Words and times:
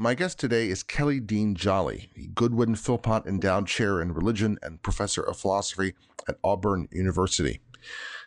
my 0.00 0.14
guest 0.14 0.38
today 0.38 0.70
is 0.70 0.82
Kelly 0.82 1.20
Dean 1.20 1.54
Jolley, 1.54 2.08
Goodwin 2.34 2.74
Philpott 2.74 3.26
Endowed 3.26 3.66
Chair 3.66 4.00
in 4.00 4.14
Religion 4.14 4.58
and 4.62 4.82
Professor 4.82 5.20
of 5.20 5.36
Philosophy 5.36 5.92
at 6.26 6.38
Auburn 6.42 6.88
University. 6.90 7.60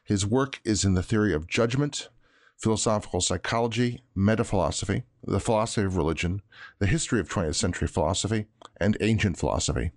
His 0.04 0.24
work 0.24 0.62
is 0.64 0.86
in 0.86 0.94
the 0.94 1.02
theory 1.02 1.34
of 1.34 1.48
judgment, 1.48 2.10
philosophical 2.58 3.22
psychology, 3.22 4.04
metaphilosophy, 4.14 5.02
the 5.24 5.40
philosophy 5.40 5.84
of 5.84 5.98
religion, 5.98 6.44
the 6.78 6.86
history 6.86 7.20
of 7.20 7.28
20th 7.28 7.56
century 7.56 7.88
philosophy, 7.88 8.46
and 8.80 8.96
ancient 9.02 9.40
philosophy. 9.40 9.94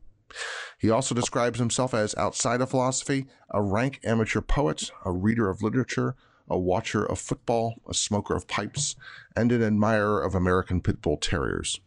He 0.79 0.89
also 0.89 1.15
describes 1.15 1.59
himself 1.59 1.93
as 1.93 2.15
outside 2.15 2.63
of 2.63 2.71
philosophy, 2.71 3.27
a 3.51 3.61
rank 3.61 4.01
amateur 4.03 4.41
poet, 4.41 4.91
a 5.05 5.13
reader 5.13 5.51
of 5.51 5.63
literature, 5.63 6.17
a 6.49 6.59
watcher 6.59 7.05
of 7.05 7.19
football, 7.19 7.81
a 7.89 7.95
smoker 7.95 8.35
of 8.35 8.49
pipes, 8.49 8.97
and 9.35 9.53
an 9.53 9.63
admirer 9.63 10.23
of 10.23 10.35
American 10.35 10.81
Pit 10.81 11.01
Bull 11.03 11.17
Terriers. 11.17 11.81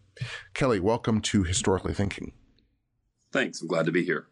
Kelly, 0.54 0.80
welcome 0.80 1.22
to 1.22 1.44
Historically 1.44 1.94
Thinking. 1.94 2.34
Thanks. 3.32 3.62
I'm 3.62 3.68
glad 3.68 3.86
to 3.86 3.92
be 3.92 4.04
here. 4.04 4.28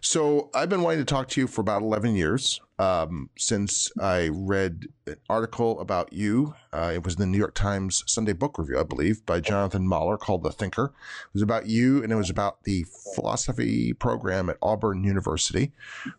So, 0.00 0.50
I've 0.54 0.68
been 0.68 0.82
wanting 0.82 0.98
to 0.98 1.04
talk 1.04 1.28
to 1.28 1.40
you 1.40 1.46
for 1.46 1.60
about 1.60 1.82
11 1.82 2.16
years 2.16 2.60
um, 2.82 3.30
since 3.38 3.92
I 4.00 4.28
read 4.32 4.88
an 5.06 5.16
article 5.28 5.78
about 5.78 6.12
you. 6.12 6.54
Uh, 6.72 6.90
it 6.92 7.04
was 7.04 7.14
in 7.14 7.20
the 7.20 7.26
New 7.26 7.38
York 7.38 7.54
Times 7.54 8.02
Sunday 8.06 8.32
Book 8.32 8.58
Review, 8.58 8.80
I 8.80 8.82
believe, 8.82 9.24
by 9.24 9.38
Jonathan 9.38 9.86
Mahler 9.86 10.16
called 10.16 10.42
The 10.42 10.50
Thinker. 10.50 10.86
It 11.26 11.34
was 11.34 11.42
about 11.42 11.66
you 11.66 12.02
and 12.02 12.12
it 12.12 12.16
was 12.16 12.30
about 12.30 12.64
the 12.64 12.84
philosophy 13.14 13.92
program 13.92 14.50
at 14.50 14.58
Auburn 14.60 15.04
University, 15.04 15.70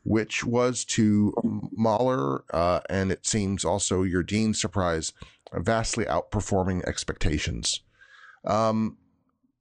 which 0.06 0.46
was 0.46 0.86
to 0.86 1.34
Mahler, 1.74 2.46
uh, 2.54 2.80
and 2.90 3.12
it 3.12 3.26
seems 3.26 3.66
also 3.66 4.04
your 4.04 4.24
dean's 4.24 4.62
surprise, 4.62 5.12
vastly 5.52 6.06
outperforming 6.06 6.82
expectations. 6.86 7.82
Um, 8.46 8.98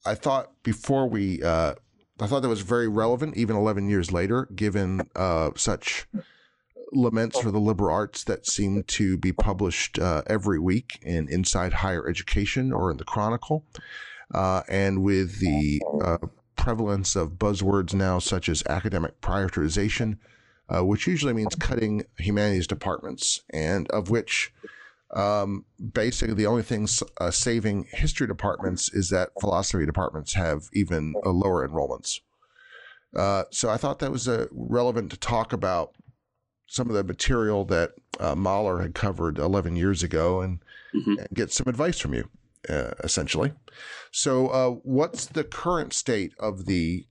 I 0.07 0.15
thought 0.15 0.53
before 0.63 1.09
we 1.09 1.43
uh, 1.43 1.75
I 2.21 2.27
thought 2.29 2.43
that 2.43 2.49
was 2.49 2.61
very 2.61 2.87
relevant, 2.87 3.37
even 3.37 3.57
11 3.57 3.89
years 3.89 4.13
later, 4.13 4.49
given 4.55 5.09
uh, 5.17 5.51
such 5.57 6.07
laments 6.93 7.41
for 7.41 7.51
the 7.51 7.59
liberal 7.59 7.95
arts 7.95 8.25
that 8.25 8.47
seem 8.47 8.83
to 8.85 9.17
be 9.17 9.33
published 9.33 9.99
uh, 9.99 10.23
every 10.27 10.59
week 10.59 10.99
in 11.03 11.29
Inside 11.29 11.73
Higher 11.73 12.09
Education 12.09 12.73
or 12.73 12.91
in 12.91 12.99
the 12.99 13.05
Chronicle. 13.05 13.65
Uh, 14.35 14.63
and 14.69 15.03
with 15.03 15.41
the 15.41 15.83
uh, 16.03 16.19
prevalence 16.57 17.17
of 17.17 17.33
buzzwords 17.33 17.93
now, 17.93 18.19
such 18.19 18.49
as 18.49 18.63
academic 18.69 19.21
prioritization, 19.21 20.19
uh, 20.69 20.85
which 20.85 21.07
usually 21.07 21.33
means 21.33 21.55
cutting 21.55 22.05
humanities 22.19 22.67
departments, 22.67 23.43
and 23.53 23.91
of 23.91 24.09
which 24.09 24.53
um, 25.13 25.67
basically, 25.93 26.35
the 26.35 26.47
only 26.47 26.63
thing 26.63 26.89
uh, 27.21 27.31
saving 27.31 27.87
history 27.93 28.27
departments 28.27 28.93
is 28.95 29.11
that 29.11 29.31
philosophy 29.41 29.85
departments 29.85 30.33
have 30.35 30.69
even 30.73 31.15
uh, 31.25 31.31
lower 31.31 31.67
enrollments. 31.67 32.21
Uh, 33.15 33.45
so 33.51 33.69
I 33.69 33.77
thought 33.77 33.99
that 33.99 34.11
was 34.11 34.27
uh, 34.27 34.47
relevant 34.53 35.11
to 35.11 35.19
talk 35.19 35.53
about 35.53 35.93
some 36.67 36.89
of 36.89 36.95
the 36.95 37.05
material 37.05 37.65
that 37.67 37.93
uh, 38.21 38.35
Mahler 38.35 38.81
had 38.81 38.95
covered 38.95 39.39
11 39.39 39.77
years 39.77 40.03
ago 40.03 40.41
and, 40.41 40.61
mm-hmm. 40.95 41.19
and 41.19 41.29
get 41.35 41.53
some 41.53 41.67
advice 41.69 41.99
from 41.99 42.15
you, 42.15 42.29
uh, 42.69 42.93
essentially. 43.03 43.53
So, 44.11 44.81
what's 44.85 45.27
the 45.27 45.45
current 45.45 45.93
state 45.93 46.33
of 46.39 46.67
the 46.67 47.07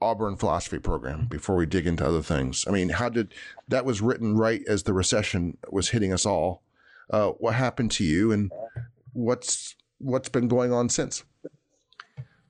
Auburn 0.00 0.36
philosophy 0.36 0.78
program 0.78 1.26
before 1.26 1.56
we 1.56 1.66
dig 1.66 1.86
into 1.86 2.06
other 2.06 2.22
things? 2.22 2.64
I 2.68 2.70
mean, 2.70 2.90
how 2.90 3.08
did 3.08 3.34
that 3.68 3.84
was 3.84 4.00
written 4.00 4.36
right 4.36 4.62
as 4.68 4.84
the 4.84 4.92
recession 4.92 5.58
was 5.70 5.90
hitting 5.90 6.12
us 6.12 6.26
all? 6.26 6.62
uh, 7.10 7.28
what 7.30 7.54
happened 7.54 7.90
to 7.92 8.04
you 8.04 8.32
and 8.32 8.50
what's 9.12 9.76
what's 9.98 10.28
been 10.28 10.48
going 10.48 10.72
on 10.72 10.88
since. 10.88 11.24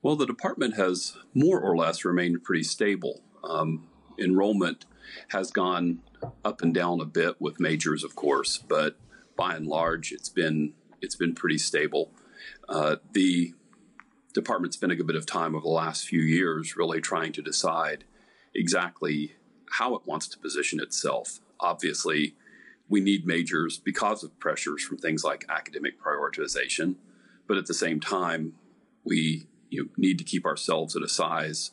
Well, 0.01 0.15
the 0.15 0.25
department 0.25 0.75
has 0.75 1.17
more 1.33 1.59
or 1.59 1.75
less 1.77 2.05
remained 2.05 2.43
pretty 2.43 2.63
stable. 2.63 3.21
Um, 3.43 3.87
enrollment 4.19 4.85
has 5.29 5.51
gone 5.51 5.99
up 6.43 6.61
and 6.61 6.73
down 6.73 6.99
a 7.01 7.05
bit 7.05 7.39
with 7.39 7.59
majors, 7.59 8.03
of 8.03 8.15
course, 8.15 8.57
but 8.57 8.97
by 9.35 9.55
and 9.55 9.67
large, 9.67 10.11
it's 10.11 10.29
been 10.29 10.73
it's 11.01 11.15
been 11.15 11.35
pretty 11.35 11.57
stable. 11.57 12.11
Uh, 12.67 12.97
the 13.13 13.53
department 14.33 14.73
spent 14.73 14.91
a 14.91 14.95
good 14.95 15.07
bit 15.07 15.15
of 15.15 15.25
time 15.25 15.55
over 15.55 15.63
the 15.63 15.69
last 15.69 16.07
few 16.07 16.21
years 16.21 16.75
really 16.75 17.01
trying 17.01 17.31
to 17.33 17.41
decide 17.41 18.03
exactly 18.53 19.35
how 19.77 19.95
it 19.95 20.01
wants 20.05 20.27
to 20.27 20.37
position 20.39 20.79
itself. 20.79 21.39
Obviously, 21.59 22.35
we 22.89 22.99
need 22.99 23.25
majors 23.25 23.77
because 23.77 24.23
of 24.23 24.39
pressures 24.39 24.83
from 24.83 24.97
things 24.97 25.23
like 25.23 25.45
academic 25.49 26.01
prioritization. 26.01 26.95
But 27.47 27.57
at 27.57 27.65
the 27.65 27.73
same 27.73 27.99
time, 27.99 28.53
we 29.03 29.47
you 29.69 29.83
know, 29.83 29.89
need 29.97 30.17
to 30.17 30.23
keep 30.23 30.45
ourselves 30.45 30.95
at 30.95 31.03
a 31.03 31.09
size 31.09 31.71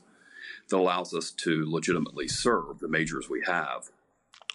that 0.68 0.76
allows 0.76 1.14
us 1.14 1.30
to 1.30 1.70
legitimately 1.70 2.28
serve 2.28 2.80
the 2.80 2.88
majors 2.88 3.28
we 3.28 3.42
have. 3.46 3.90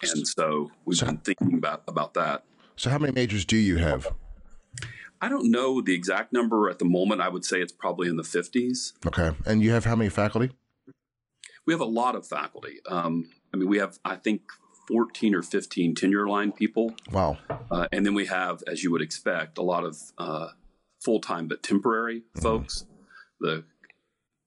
And 0.02 0.26
so 0.26 0.70
we've 0.84 0.98
so, 0.98 1.06
been 1.06 1.18
thinking 1.18 1.54
about, 1.54 1.82
about 1.86 2.14
that. 2.14 2.44
So, 2.76 2.90
how 2.90 2.98
many 2.98 3.12
majors 3.12 3.44
do 3.44 3.56
you 3.56 3.76
have? 3.76 4.08
I 5.20 5.28
don't 5.28 5.50
know 5.50 5.82
the 5.82 5.94
exact 5.94 6.32
number 6.32 6.70
at 6.70 6.78
the 6.78 6.86
moment. 6.86 7.20
I 7.20 7.28
would 7.28 7.44
say 7.44 7.60
it's 7.60 7.72
probably 7.72 8.08
in 8.08 8.16
the 8.16 8.22
50s. 8.22 8.94
Okay. 9.06 9.36
And 9.44 9.62
you 9.62 9.72
have 9.72 9.84
how 9.84 9.94
many 9.94 10.08
faculty? 10.08 10.52
We 11.66 11.74
have 11.74 11.80
a 11.80 11.86
lot 11.86 12.16
of 12.16 12.26
faculty. 12.26 12.80
Um, 12.88 13.28
I 13.52 13.58
mean, 13.58 13.68
we 13.68 13.78
have, 13.78 13.98
I 14.04 14.16
think, 14.16 14.42
14 14.88 15.34
or 15.34 15.42
15 15.42 15.94
tenure 15.94 16.26
line 16.26 16.52
people. 16.52 16.94
Wow. 17.12 17.38
Uh, 17.70 17.86
and 17.92 18.06
then 18.06 18.14
we 18.14 18.26
have, 18.26 18.62
as 18.66 18.82
you 18.82 18.90
would 18.92 19.02
expect, 19.02 19.58
a 19.58 19.62
lot 19.62 19.84
of 19.84 19.98
uh, 20.16 20.48
full 21.00 21.20
time 21.20 21.48
but 21.48 21.62
temporary 21.62 22.20
mm-hmm. 22.20 22.40
folks, 22.40 22.86
the 23.40 23.64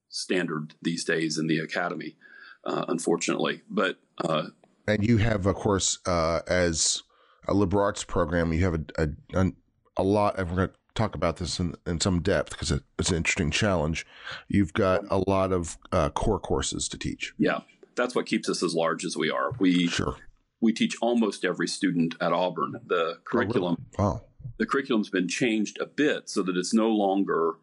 standard 0.08 0.74
these 0.82 1.04
days 1.04 1.38
in 1.38 1.46
the 1.46 1.58
academy, 1.58 2.16
uh, 2.64 2.84
unfortunately. 2.88 3.62
But 3.70 3.98
uh, 4.22 4.48
and 4.86 5.06
you 5.06 5.18
have, 5.18 5.46
of 5.46 5.54
course, 5.54 5.98
uh, 6.06 6.40
as 6.46 7.02
a 7.46 7.54
liberal 7.54 7.84
arts 7.84 8.04
program, 8.04 8.52
you 8.52 8.64
have 8.64 8.74
a, 8.98 9.08
a, 9.34 9.52
a 9.96 10.02
lot, 10.02 10.38
and 10.38 10.48
we're 10.48 10.56
going 10.56 10.68
to 10.68 10.74
talk 10.94 11.14
about 11.14 11.36
this 11.36 11.58
in, 11.58 11.74
in 11.86 12.00
some 12.00 12.20
depth 12.20 12.50
because 12.50 12.70
it's 12.98 13.10
an 13.10 13.16
interesting 13.16 13.50
challenge. 13.50 14.06
You've 14.48 14.72
got 14.72 15.04
a 15.10 15.22
lot 15.28 15.52
of 15.52 15.76
uh, 15.92 16.10
core 16.10 16.38
courses 16.38 16.88
to 16.88 16.98
teach. 16.98 17.32
Yeah 17.38 17.60
that's 17.96 18.14
what 18.14 18.26
keeps 18.26 18.48
us 18.48 18.62
as 18.62 18.74
large 18.74 19.04
as 19.04 19.16
we 19.16 19.30
are. 19.30 19.52
We 19.58 19.86
sure 19.86 20.16
we 20.60 20.72
teach 20.72 20.96
almost 21.00 21.44
every 21.44 21.68
student 21.68 22.14
at 22.20 22.32
Auburn. 22.32 22.80
The 22.86 23.18
curriculum, 23.24 23.86
oh, 23.98 24.02
wow. 24.02 24.22
the 24.58 24.66
curriculum's 24.66 25.10
been 25.10 25.28
changed 25.28 25.78
a 25.80 25.86
bit 25.86 26.28
so 26.30 26.42
that 26.42 26.56
it's 26.56 26.72
no 26.72 26.88
longer 26.88 27.54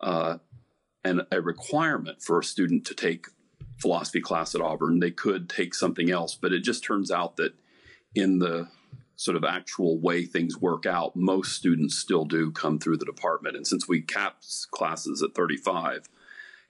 uh, 0.00 0.38
an, 1.04 1.22
a 1.30 1.40
requirement 1.40 2.22
for 2.22 2.38
a 2.38 2.44
student 2.44 2.84
to 2.86 2.94
take 2.94 3.26
philosophy 3.82 4.20
class 4.20 4.54
at 4.54 4.60
Auburn. 4.60 5.00
They 5.00 5.10
could 5.10 5.50
take 5.50 5.74
something 5.74 6.10
else, 6.10 6.34
but 6.34 6.52
it 6.52 6.60
just 6.60 6.84
turns 6.84 7.10
out 7.10 7.36
that 7.36 7.52
in 8.14 8.38
the 8.38 8.68
sort 9.16 9.36
of 9.36 9.44
actual 9.44 9.98
way 9.98 10.24
things 10.24 10.58
work 10.58 10.86
out, 10.86 11.14
most 11.14 11.52
students 11.52 11.98
still 11.98 12.24
do 12.24 12.50
come 12.50 12.78
through 12.78 12.96
the 12.96 13.04
department. 13.04 13.56
And 13.56 13.66
since 13.66 13.86
we 13.86 14.00
cap 14.00 14.36
classes 14.70 15.22
at 15.22 15.34
35, 15.34 16.08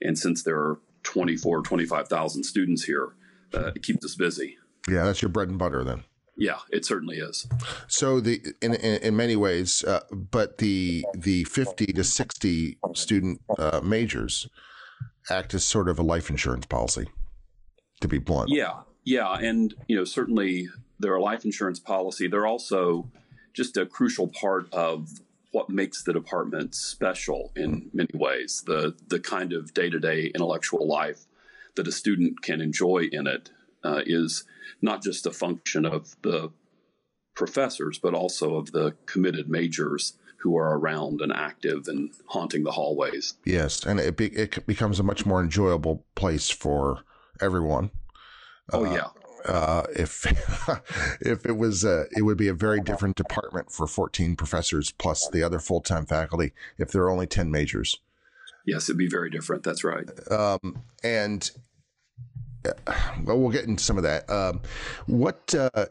and 0.01 0.19
since 0.19 0.43
there 0.43 0.57
are 0.57 0.81
24, 1.05 1.63
25,000 1.63 2.45
students 2.45 2.85
here, 2.85 3.15
uh, 3.55 3.73
it 3.77 3.83
keeps 3.83 4.05
us 4.05 4.17
busy. 4.17 4.57
Yeah, 4.89 5.05
that's 5.05 5.23
your 5.23 5.29
bread 5.29 5.49
and 5.49 5.59
butter 5.59 5.85
then. 5.85 6.05
Yeah, 6.35 6.59
it 6.71 6.85
certainly 6.85 7.19
is. 7.19 7.47
So 7.89 8.19
the 8.19 8.41
in 8.63 8.75
in, 8.75 9.03
in 9.03 9.17
many 9.17 9.37
ways, 9.37 9.85
uh, 9.85 10.01
but 10.11 10.59
the 10.59 11.05
the 11.15 11.45
fifty 11.45 11.87
to 11.87 12.03
sixty 12.03 12.79
student 12.95 13.43
uh, 13.59 13.83
majors 13.85 14.49
act 15.31 15.55
as 15.55 15.65
sort 15.65 15.89
of 15.89 15.99
a 15.99 16.03
life 16.03 16.31
insurance 16.31 16.67
policy, 16.67 17.09
to 18.01 18.09
be 18.09 18.19
blunt. 18.19 18.51
Yeah, 18.51 18.81
yeah, 19.05 19.35
and 19.35 19.75
you 19.89 19.97
know 19.97 20.05
certainly 20.05 20.69
they're 20.99 21.15
a 21.15 21.23
life 21.23 21.45
insurance 21.45 21.81
policy. 21.81 22.29
They're 22.29 22.47
also 22.47 23.11
just 23.55 23.77
a 23.77 23.87
crucial 23.87 24.29
part 24.29 24.73
of 24.73 25.09
what 25.53 25.69
makes 25.69 26.03
the 26.03 26.13
department 26.13 26.75
special 26.75 27.53
in 27.55 27.91
many 27.93 28.11
ways. 28.15 28.63
The 28.67 28.95
the 29.09 29.21
kind 29.21 29.53
of 29.53 29.75
day 29.75 29.91
to 29.91 29.99
day 29.99 30.27
intellectual 30.35 30.87
life 30.87 31.27
that 31.77 31.89
a 31.89 31.93
student 31.93 32.43
can 32.43 32.61
enjoy 32.61 33.09
in 33.13 33.27
it 33.27 33.51
uh, 33.85 34.03
is 34.05 34.45
not 34.81 35.03
just 35.03 35.27
a 35.27 35.31
function 35.31 35.87
of 35.87 36.17
the 36.23 36.51
professors, 37.35 37.99
but 37.99 38.15
also 38.15 38.57
of 38.57 38.73
the 38.73 38.95
committed 39.07 39.49
majors 39.49 40.15
who 40.43 40.57
are 40.57 40.77
around 40.77 41.21
and 41.21 41.33
active 41.33 41.87
and 41.87 42.11
haunting 42.27 42.65
the 42.65 42.73
hallways. 42.73 43.35
Yes, 43.45 43.87
and 43.87 44.01
it 44.01 44.17
be, 44.17 44.27
it 44.27 44.67
becomes 44.67 44.99
a 44.99 45.05
much 45.05 45.25
more 45.25 45.41
enjoyable 45.41 46.05
place 46.17 46.51
for 46.51 47.05
everyone. 47.41 47.91
Oh 48.73 48.85
uh, 48.85 48.93
yeah. 48.93 49.07
Uh, 49.45 49.85
if 49.97 50.27
if 51.21 51.47
it 51.47 51.57
was 51.57 51.85
uh, 51.85 52.05
it 52.17 52.23
would 52.23 52.37
be 52.37 52.49
a 52.49 52.55
very 52.55 52.81
different 52.81 53.17
department 53.17 53.71
for 53.71 53.87
14 53.87 54.37
professors 54.37 54.93
plus 54.93 55.29
the 55.29 55.43
other 55.43 55.59
full-time 55.59 56.07
faculty 56.07 56.53
if 56.79 56.93
there 56.93 57.03
are 57.03 57.11
only 57.11 57.27
10 57.27 57.51
majors 57.51 57.99
yes 58.65 58.89
it'd 58.89 58.97
be 58.97 59.09
very 59.09 59.31
different 59.31 59.65
that's 59.65 59.83
right 59.83 60.09
um, 60.31 60.85
and 61.03 61.51
uh, 62.65 62.93
well 63.25 63.37
we'll 63.37 63.51
get 63.51 63.65
into 63.65 63.83
some 63.83 63.97
of 63.97 64.05
that 64.05 64.31
um, 64.31 64.61
what 65.07 65.53
uh, 65.57 65.87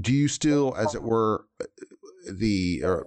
do 0.00 0.12
you 0.12 0.26
still 0.26 0.74
as 0.76 0.96
it 0.96 1.02
were 1.04 1.44
the 2.28 2.82
uh, 2.84 3.00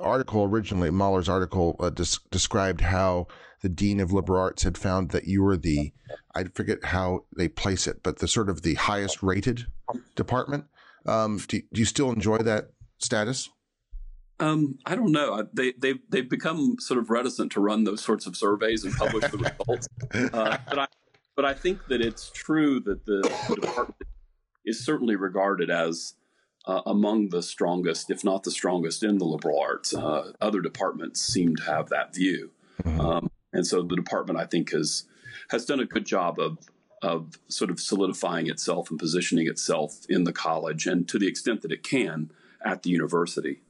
article 0.00 0.44
originally, 0.44 0.90
Mahler's 0.90 1.28
article 1.28 1.76
uh, 1.80 1.90
des- 1.90 2.18
described 2.30 2.80
how 2.80 3.26
the 3.62 3.68
dean 3.68 4.00
of 4.00 4.12
liberal 4.12 4.40
arts 4.40 4.62
had 4.62 4.78
found 4.78 5.10
that 5.10 5.24
you 5.24 5.42
were 5.42 5.56
the, 5.56 5.92
I 6.34 6.44
forget 6.44 6.84
how 6.84 7.24
they 7.36 7.48
place 7.48 7.86
it, 7.86 8.02
but 8.02 8.18
the 8.18 8.28
sort 8.28 8.48
of 8.48 8.62
the 8.62 8.74
highest 8.74 9.22
rated 9.22 9.66
department. 10.14 10.64
Um, 11.06 11.38
do, 11.48 11.60
do 11.72 11.80
you 11.80 11.84
still 11.84 12.10
enjoy 12.12 12.38
that 12.38 12.70
status? 12.98 13.48
Um, 14.38 14.78
I 14.86 14.94
don't 14.94 15.12
know. 15.12 15.46
They 15.52 15.72
they 15.78 15.94
they've 16.08 16.28
become 16.28 16.76
sort 16.78 16.98
of 16.98 17.10
reticent 17.10 17.52
to 17.52 17.60
run 17.60 17.84
those 17.84 18.00
sorts 18.02 18.26
of 18.26 18.36
surveys 18.36 18.84
and 18.84 18.94
publish 18.94 19.30
the 19.30 19.38
results. 19.38 19.88
Uh, 20.32 20.56
but 20.68 20.78
I 20.78 20.86
but 21.36 21.44
I 21.44 21.54
think 21.54 21.86
that 21.88 22.00
it's 22.00 22.30
true 22.30 22.80
that 22.80 23.04
the, 23.06 23.20
the 23.48 23.56
department 23.56 24.02
is 24.64 24.84
certainly 24.84 25.14
regarded 25.14 25.70
as 25.70 26.14
uh, 26.66 26.82
among 26.86 27.30
the 27.30 27.42
strongest, 27.42 28.10
if 28.10 28.24
not 28.24 28.42
the 28.42 28.50
strongest, 28.50 29.02
in 29.02 29.18
the 29.18 29.24
liberal 29.24 29.58
arts. 29.60 29.94
Uh, 29.94 30.32
other 30.40 30.60
departments 30.60 31.20
seem 31.20 31.56
to 31.56 31.62
have 31.64 31.88
that 31.88 32.14
view, 32.14 32.50
mm-hmm. 32.82 33.00
um, 33.00 33.30
and 33.52 33.66
so 33.66 33.82
the 33.82 33.96
department, 33.96 34.38
I 34.38 34.46
think, 34.46 34.72
has 34.72 35.04
has 35.50 35.64
done 35.64 35.80
a 35.80 35.86
good 35.86 36.06
job 36.06 36.38
of 36.38 36.58
of 37.02 37.38
sort 37.48 37.70
of 37.70 37.80
solidifying 37.80 38.48
itself 38.48 38.90
and 38.90 38.98
positioning 38.98 39.46
itself 39.46 40.00
in 40.08 40.24
the 40.24 40.32
college, 40.32 40.86
and 40.86 41.08
to 41.08 41.18
the 41.18 41.26
extent 41.26 41.62
that 41.62 41.72
it 41.72 41.82
can 41.82 42.30
at 42.64 42.82
the 42.82 42.90
university. 42.90 43.60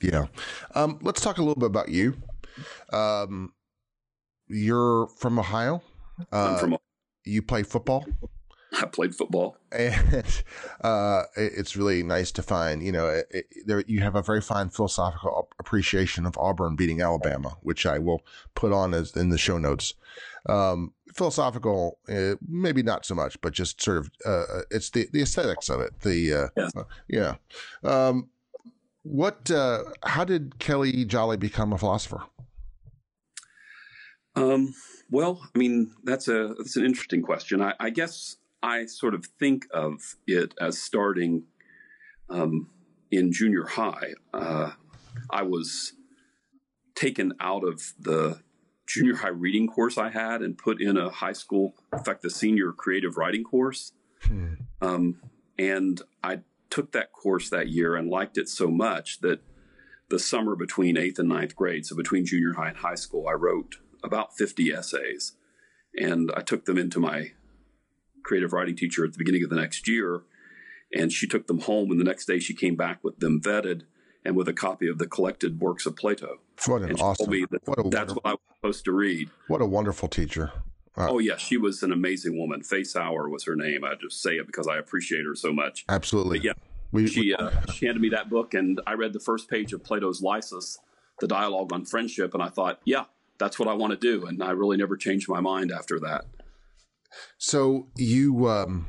Yeah, 0.00 0.26
um, 0.74 0.98
let's 1.02 1.20
talk 1.20 1.38
a 1.38 1.42
little 1.42 1.60
bit 1.60 1.66
about 1.66 1.90
you. 1.90 2.16
Um, 2.92 3.52
you're 4.48 5.06
from 5.18 5.38
Ohio. 5.38 5.82
Uh, 6.32 6.52
I'm 6.52 6.58
from. 6.58 6.78
You 7.24 7.42
play 7.42 7.62
football. 7.62 8.06
I 8.80 8.86
played 8.86 9.14
football, 9.14 9.56
and 9.72 10.42
uh, 10.80 11.24
it's 11.36 11.76
really 11.76 12.02
nice 12.02 12.32
to 12.32 12.42
find. 12.42 12.82
You 12.82 12.92
know, 12.92 13.08
it, 13.08 13.26
it, 13.30 13.46
there 13.66 13.84
you 13.86 14.00
have 14.00 14.14
a 14.14 14.22
very 14.22 14.40
fine 14.40 14.70
philosophical 14.70 15.48
appreciation 15.58 16.26
of 16.26 16.36
Auburn 16.38 16.76
beating 16.76 17.02
Alabama, 17.02 17.56
which 17.62 17.84
I 17.86 17.98
will 17.98 18.22
put 18.54 18.72
on 18.72 18.94
as 18.94 19.14
in 19.16 19.28
the 19.28 19.38
show 19.38 19.58
notes. 19.58 19.94
Um, 20.48 20.94
philosophical, 21.14 21.98
uh, 22.08 22.36
maybe 22.46 22.82
not 22.82 23.04
so 23.04 23.14
much, 23.14 23.40
but 23.40 23.52
just 23.52 23.82
sort 23.82 23.98
of 23.98 24.10
uh, 24.24 24.30
uh 24.30 24.62
it's 24.70 24.90
the 24.90 25.08
the 25.12 25.22
aesthetics 25.22 25.68
of 25.68 25.80
it. 25.80 26.00
The 26.00 26.34
uh, 26.34 26.48
yeah, 26.56 26.68
uh, 26.76 26.84
yeah. 27.08 27.34
Um, 27.84 28.30
what? 29.02 29.50
how 30.04 30.24
did 30.24 30.58
Kelly 30.58 31.04
Jolley 31.04 31.36
become 31.36 31.72
a 31.72 31.78
philosopher? 31.78 32.22
Um, 34.36 34.74
well, 35.10 35.40
I 35.54 35.58
mean, 35.58 35.92
that's 36.04 36.28
a 36.28 36.54
that's 36.56 36.76
an 36.76 36.84
interesting 36.84 37.22
question. 37.22 37.60
I, 37.60 37.74
I 37.80 37.90
guess 37.90 38.36
I 38.62 38.86
sort 38.86 39.14
of 39.14 39.26
think 39.38 39.66
of 39.72 40.16
it 40.26 40.54
as 40.60 40.80
starting 40.80 41.44
um, 42.28 42.68
in 43.10 43.32
junior 43.32 43.66
high. 43.66 44.12
Uh, 44.32 44.72
I 45.30 45.42
was 45.42 45.94
taken 46.94 47.32
out 47.40 47.64
of 47.64 47.94
the 47.98 48.40
junior 48.86 49.16
high 49.16 49.28
reading 49.28 49.66
course 49.66 49.96
I 49.96 50.10
had 50.10 50.42
and 50.42 50.58
put 50.58 50.80
in 50.80 50.96
a 50.96 51.10
high 51.10 51.32
school, 51.32 51.74
in 51.92 52.04
fact, 52.04 52.22
the 52.22 52.30
senior 52.30 52.72
creative 52.72 53.16
writing 53.16 53.44
course. 53.44 53.92
Hmm. 54.22 54.54
Um, 54.82 55.22
and 55.58 56.00
I 56.22 56.40
took 56.68 56.92
that 56.92 57.12
course 57.12 57.50
that 57.50 57.68
year 57.68 57.96
and 57.96 58.08
liked 58.08 58.36
it 58.36 58.48
so 58.48 58.68
much 58.68 59.20
that 59.20 59.40
the 60.08 60.18
summer 60.18 60.56
between 60.56 60.96
eighth 60.96 61.18
and 61.18 61.28
ninth 61.28 61.54
grade, 61.54 61.86
so 61.86 61.96
between 61.96 62.26
junior 62.26 62.54
high 62.54 62.68
and 62.68 62.78
high 62.78 62.96
school, 62.96 63.28
I 63.28 63.32
wrote 63.32 63.76
about 64.02 64.36
50 64.36 64.72
essays. 64.72 65.32
And 65.94 66.30
I 66.36 66.42
took 66.42 66.64
them 66.64 66.78
into 66.78 67.00
my 67.00 67.32
creative 68.22 68.52
writing 68.52 68.76
teacher 68.76 69.04
at 69.04 69.12
the 69.12 69.18
beginning 69.18 69.44
of 69.44 69.50
the 69.50 69.56
next 69.56 69.88
year. 69.88 70.22
And 70.92 71.12
she 71.12 71.28
took 71.28 71.46
them 71.46 71.60
home, 71.60 71.90
and 71.90 72.00
the 72.00 72.04
next 72.04 72.26
day 72.26 72.40
she 72.40 72.54
came 72.54 72.74
back 72.74 73.02
with 73.04 73.20
them 73.20 73.40
vetted 73.40 73.82
and 74.24 74.36
with 74.36 74.48
a 74.48 74.52
copy 74.52 74.88
of 74.88 74.98
the 74.98 75.06
collected 75.06 75.60
works 75.60 75.86
of 75.86 75.96
Plato. 75.96 76.40
What 76.66 76.82
an 76.82 76.96
awesome! 76.96 77.30
That 77.30 77.60
what 77.64 77.90
that's 77.90 78.12
what 78.12 78.26
I 78.26 78.32
was 78.32 78.40
supposed 78.56 78.84
to 78.86 78.92
read. 78.92 79.30
What 79.46 79.62
a 79.62 79.66
wonderful 79.66 80.08
teacher! 80.08 80.52
Wow. 80.96 81.08
Oh 81.10 81.18
yeah, 81.18 81.36
she 81.36 81.56
was 81.56 81.82
an 81.82 81.92
amazing 81.92 82.36
woman. 82.36 82.62
Face 82.62 82.96
Hour 82.96 83.28
was 83.28 83.44
her 83.44 83.56
name. 83.56 83.84
I 83.84 83.94
just 84.00 84.20
say 84.20 84.32
it 84.32 84.46
because 84.46 84.66
I 84.66 84.78
appreciate 84.78 85.24
her 85.24 85.34
so 85.34 85.52
much. 85.52 85.84
Absolutely. 85.88 86.38
But 86.38 86.44
yeah, 86.44 86.52
we, 86.92 87.06
she 87.06 87.34
uh, 87.34 87.50
she 87.72 87.86
handed 87.86 88.02
me 88.02 88.08
that 88.10 88.28
book, 88.28 88.54
and 88.54 88.80
I 88.86 88.94
read 88.94 89.12
the 89.12 89.20
first 89.20 89.48
page 89.48 89.72
of 89.72 89.84
Plato's 89.84 90.20
Lysis, 90.20 90.78
the 91.20 91.28
dialogue 91.28 91.72
on 91.72 91.84
friendship, 91.84 92.34
and 92.34 92.42
I 92.42 92.48
thought, 92.48 92.80
yeah, 92.84 93.04
that's 93.38 93.58
what 93.58 93.68
I 93.68 93.74
want 93.74 93.92
to 93.92 93.96
do. 93.96 94.26
And 94.26 94.42
I 94.42 94.50
really 94.50 94.76
never 94.76 94.96
changed 94.96 95.28
my 95.28 95.40
mind 95.40 95.70
after 95.72 95.98
that. 96.00 96.24
So 97.38 97.88
you 97.96 98.48
um, 98.48 98.86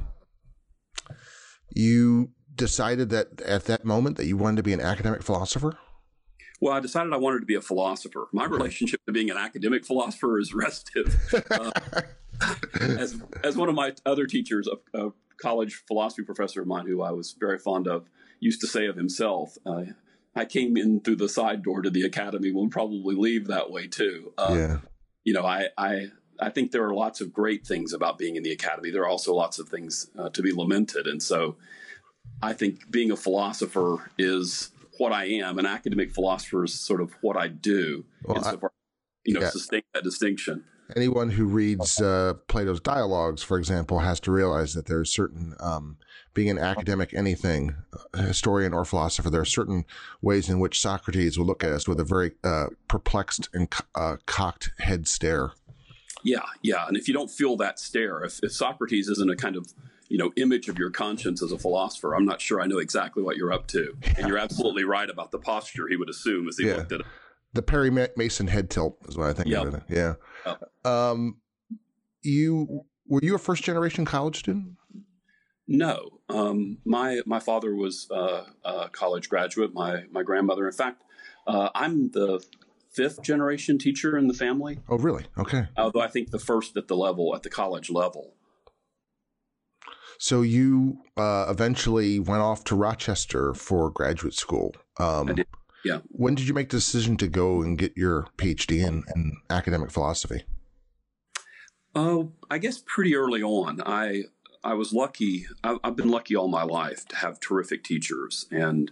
you 1.69 2.31
decided 2.55 3.09
that 3.09 3.41
at 3.41 3.65
that 3.65 3.85
moment 3.85 4.17
that 4.17 4.25
you 4.25 4.37
wanted 4.37 4.57
to 4.57 4.63
be 4.63 4.73
an 4.73 4.81
academic 4.81 5.23
philosopher. 5.23 5.77
Well, 6.59 6.73
I 6.73 6.79
decided 6.79 7.11
I 7.11 7.17
wanted 7.17 7.39
to 7.39 7.45
be 7.45 7.55
a 7.55 7.61
philosopher. 7.61 8.27
My 8.31 8.45
relationship 8.45 9.01
to 9.07 9.11
being 9.11 9.31
an 9.31 9.37
academic 9.37 9.83
philosopher 9.83 10.39
is 10.39 10.53
restive. 10.53 11.19
Uh, 11.49 11.71
as 12.79 13.19
as 13.43 13.57
one 13.57 13.69
of 13.69 13.75
my 13.75 13.93
other 14.05 14.25
teachers, 14.25 14.67
a, 14.67 15.07
a, 15.07 15.11
college 15.41 15.83
philosophy 15.87 16.21
professor 16.21 16.61
of 16.61 16.67
mine, 16.67 16.85
who 16.85 17.01
I 17.01 17.09
was 17.09 17.35
very 17.39 17.57
fond 17.57 17.87
of, 17.87 18.07
used 18.39 18.61
to 18.61 18.67
say 18.67 18.85
of 18.85 18.95
himself. 18.95 19.57
Uh, 19.65 19.85
I 20.35 20.45
came 20.45 20.77
in 20.77 21.01
through 21.01 21.15
the 21.15 21.27
side 21.27 21.63
door 21.63 21.81
to 21.81 21.89
the 21.89 22.03
academy. 22.03 22.51
We'll 22.51 22.69
probably 22.69 23.15
leave 23.15 23.47
that 23.47 23.71
way 23.71 23.87
too. 23.87 24.33
Uh, 24.37 24.53
yeah. 24.55 24.77
You 25.23 25.33
know, 25.33 25.43
I, 25.43 25.69
I 25.77 26.11
I 26.41 26.49
think 26.49 26.71
there 26.71 26.83
are 26.85 26.93
lots 26.93 27.21
of 27.21 27.31
great 27.31 27.65
things 27.65 27.93
about 27.93 28.17
being 28.17 28.35
in 28.35 28.43
the 28.43 28.51
academy. 28.51 28.89
There 28.89 29.03
are 29.03 29.07
also 29.07 29.33
lots 29.33 29.59
of 29.59 29.69
things 29.69 30.09
uh, 30.17 30.29
to 30.29 30.41
be 30.41 30.51
lamented. 30.51 31.05
And 31.05 31.21
so 31.21 31.55
I 32.41 32.53
think 32.53 32.89
being 32.89 33.11
a 33.11 33.15
philosopher 33.15 34.11
is 34.17 34.71
what 34.97 35.13
I 35.13 35.25
am. 35.25 35.59
An 35.59 35.67
academic 35.67 36.11
philosopher 36.11 36.63
is 36.63 36.79
sort 36.79 36.99
of 36.99 37.13
what 37.21 37.37
I 37.37 37.47
do. 37.47 38.05
Well, 38.23 38.37
and 38.37 38.45
so 38.45 38.57
far, 38.57 38.71
you 39.23 39.35
know, 39.35 39.41
yeah. 39.41 39.49
sustain 39.49 39.83
that 39.93 40.03
distinction. 40.03 40.63
Anyone 40.95 41.29
who 41.29 41.45
reads 41.45 42.01
uh, 42.01 42.33
Plato's 42.47 42.81
dialogues, 42.81 43.41
for 43.41 43.57
example, 43.57 43.99
has 43.99 44.19
to 44.21 44.31
realize 44.31 44.73
that 44.73 44.87
there 44.87 44.99
are 44.99 45.05
certain, 45.05 45.55
um, 45.59 45.97
being 46.33 46.49
an 46.49 46.59
academic 46.59 47.13
anything, 47.13 47.75
historian 48.13 48.73
or 48.73 48.83
philosopher, 48.83 49.29
there 49.29 49.41
are 49.41 49.45
certain 49.45 49.85
ways 50.21 50.49
in 50.49 50.59
which 50.59 50.81
Socrates 50.81 51.37
will 51.37 51.45
look 51.45 51.63
at 51.63 51.71
us 51.71 51.87
with 51.87 51.99
a 51.99 52.03
very 52.03 52.31
uh, 52.43 52.67
perplexed 52.89 53.47
and 53.53 53.73
uh, 53.95 54.17
cocked 54.25 54.71
head 54.79 55.07
stare. 55.07 55.51
Yeah, 56.23 56.41
yeah. 56.61 56.87
And 56.87 56.97
if 56.97 57.07
you 57.07 57.13
don't 57.13 57.29
feel 57.29 57.57
that 57.57 57.79
stare, 57.79 58.23
if, 58.23 58.39
if 58.43 58.51
Socrates 58.51 59.07
isn't 59.07 59.29
a 59.29 59.35
kind 59.35 59.55
of 59.55 59.73
you 60.09 60.17
know 60.17 60.31
image 60.35 60.67
of 60.67 60.77
your 60.77 60.89
conscience 60.89 61.41
as 61.41 61.51
a 61.51 61.57
philosopher, 61.57 62.15
I'm 62.15 62.25
not 62.25 62.41
sure 62.41 62.61
I 62.61 62.67
know 62.67 62.79
exactly 62.79 63.23
what 63.23 63.37
you're 63.37 63.53
up 63.53 63.67
to. 63.67 63.95
And 64.17 64.27
you're 64.27 64.37
absolutely 64.37 64.83
right 64.83 65.09
about 65.09 65.31
the 65.31 65.39
posture 65.39 65.87
he 65.87 65.95
would 65.95 66.09
assume 66.09 66.47
as 66.47 66.57
he 66.57 66.67
yeah. 66.67 66.77
looked 66.77 66.91
at 66.91 67.01
it. 67.01 67.05
The 67.53 67.61
Perry 67.61 67.91
Mason 68.15 68.47
head 68.47 68.69
tilt 68.69 68.97
is 69.09 69.17
what 69.17 69.27
I 69.27 69.33
think 69.33 69.49
yep. 69.49 69.65
of 69.65 69.73
it. 69.75 69.83
Yeah. 69.89 70.13
Yep. 70.45 70.85
Um, 70.85 71.37
you 72.23 72.85
were 73.07 73.19
you 73.21 73.35
a 73.35 73.39
first 73.39 73.63
generation 73.63 74.05
college 74.05 74.37
student? 74.37 74.77
No, 75.67 76.19
um, 76.29 76.77
my 76.85 77.21
my 77.25 77.39
father 77.39 77.75
was 77.75 78.07
uh, 78.11 78.43
a 78.65 78.89
college 78.89 79.29
graduate. 79.29 79.73
My 79.73 80.03
my 80.11 80.23
grandmother, 80.23 80.65
in 80.65 80.73
fact, 80.73 81.03
uh, 81.47 81.69
I'm 81.75 82.11
the 82.11 82.43
fifth 82.91 83.21
generation 83.21 83.77
teacher 83.77 84.17
in 84.17 84.27
the 84.27 84.33
family. 84.33 84.79
Oh, 84.89 84.97
really? 84.97 85.25
Okay. 85.37 85.67
Although 85.77 86.01
I 86.01 86.07
think 86.07 86.31
the 86.31 86.39
first 86.39 86.77
at 86.77 86.87
the 86.87 86.95
level, 86.95 87.35
at 87.35 87.43
the 87.43 87.49
college 87.49 87.89
level. 87.89 88.35
So 90.19 90.43
you 90.43 90.99
uh, 91.17 91.47
eventually 91.49 92.19
went 92.19 92.41
off 92.41 92.63
to 92.65 92.75
Rochester 92.75 93.53
for 93.53 93.89
graduate 93.89 94.35
school. 94.35 94.75
Um, 94.99 95.29
I 95.29 95.33
did. 95.33 95.47
Yeah. 95.83 95.99
When 96.09 96.35
did 96.35 96.47
you 96.47 96.53
make 96.53 96.69
the 96.69 96.77
decision 96.77 97.17
to 97.17 97.27
go 97.27 97.63
and 97.63 97.75
get 97.75 97.97
your 97.97 98.27
PhD 98.37 98.85
in, 98.85 99.03
in 99.15 99.37
academic 99.49 99.89
philosophy? 99.89 100.43
Oh, 101.95 102.33
I 102.51 102.59
guess 102.59 102.83
pretty 102.85 103.15
early 103.15 103.41
on. 103.41 103.81
I 103.83 104.25
I 104.63 104.75
was 104.75 104.93
lucky. 104.93 105.47
I've, 105.63 105.79
I've 105.83 105.95
been 105.95 106.11
lucky 106.11 106.35
all 106.35 106.47
my 106.47 106.63
life 106.63 107.07
to 107.07 107.15
have 107.15 107.39
terrific 107.39 107.83
teachers, 107.83 108.45
and 108.51 108.91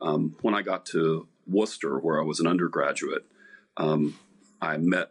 um, 0.00 0.36
when 0.42 0.54
I 0.54 0.62
got 0.62 0.86
to 0.86 1.28
Wooster, 1.46 1.98
where 1.98 2.20
I 2.20 2.24
was 2.24 2.40
an 2.40 2.46
undergraduate, 2.46 3.26
um, 3.76 4.18
I 4.60 4.76
met 4.78 5.10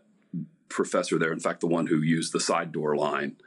professor 0.69 1.19
there. 1.19 1.31
In 1.31 1.39
fact, 1.39 1.61
the 1.61 1.67
one 1.67 1.87
who 1.87 1.97
used 2.01 2.33
the 2.33 2.39
side 2.39 2.71
door 2.71 2.95
line, 2.95 3.37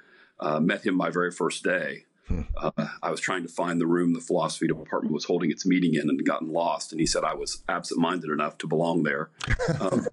uh, 0.40 0.60
met 0.60 0.84
him 0.84 0.94
my 0.94 1.10
very 1.10 1.30
first 1.30 1.64
day. 1.64 2.04
Hmm. 2.28 2.42
Uh, 2.56 2.70
I 3.02 3.10
was 3.10 3.20
trying 3.20 3.42
to 3.42 3.48
find 3.48 3.80
the 3.80 3.86
room 3.86 4.12
the 4.12 4.20
philosophy 4.20 4.66
department 4.66 5.14
was 5.14 5.24
holding 5.24 5.50
its 5.50 5.64
meeting 5.64 5.94
in 5.94 6.08
and 6.08 6.24
gotten 6.24 6.52
lost. 6.52 6.90
And 6.90 7.00
he 7.00 7.06
said 7.06 7.22
I 7.22 7.34
was 7.34 7.62
absent 7.68 8.00
minded 8.00 8.30
enough 8.30 8.58
to 8.58 8.66
belong 8.66 9.02
there. 9.02 9.30
Um, 9.80 10.06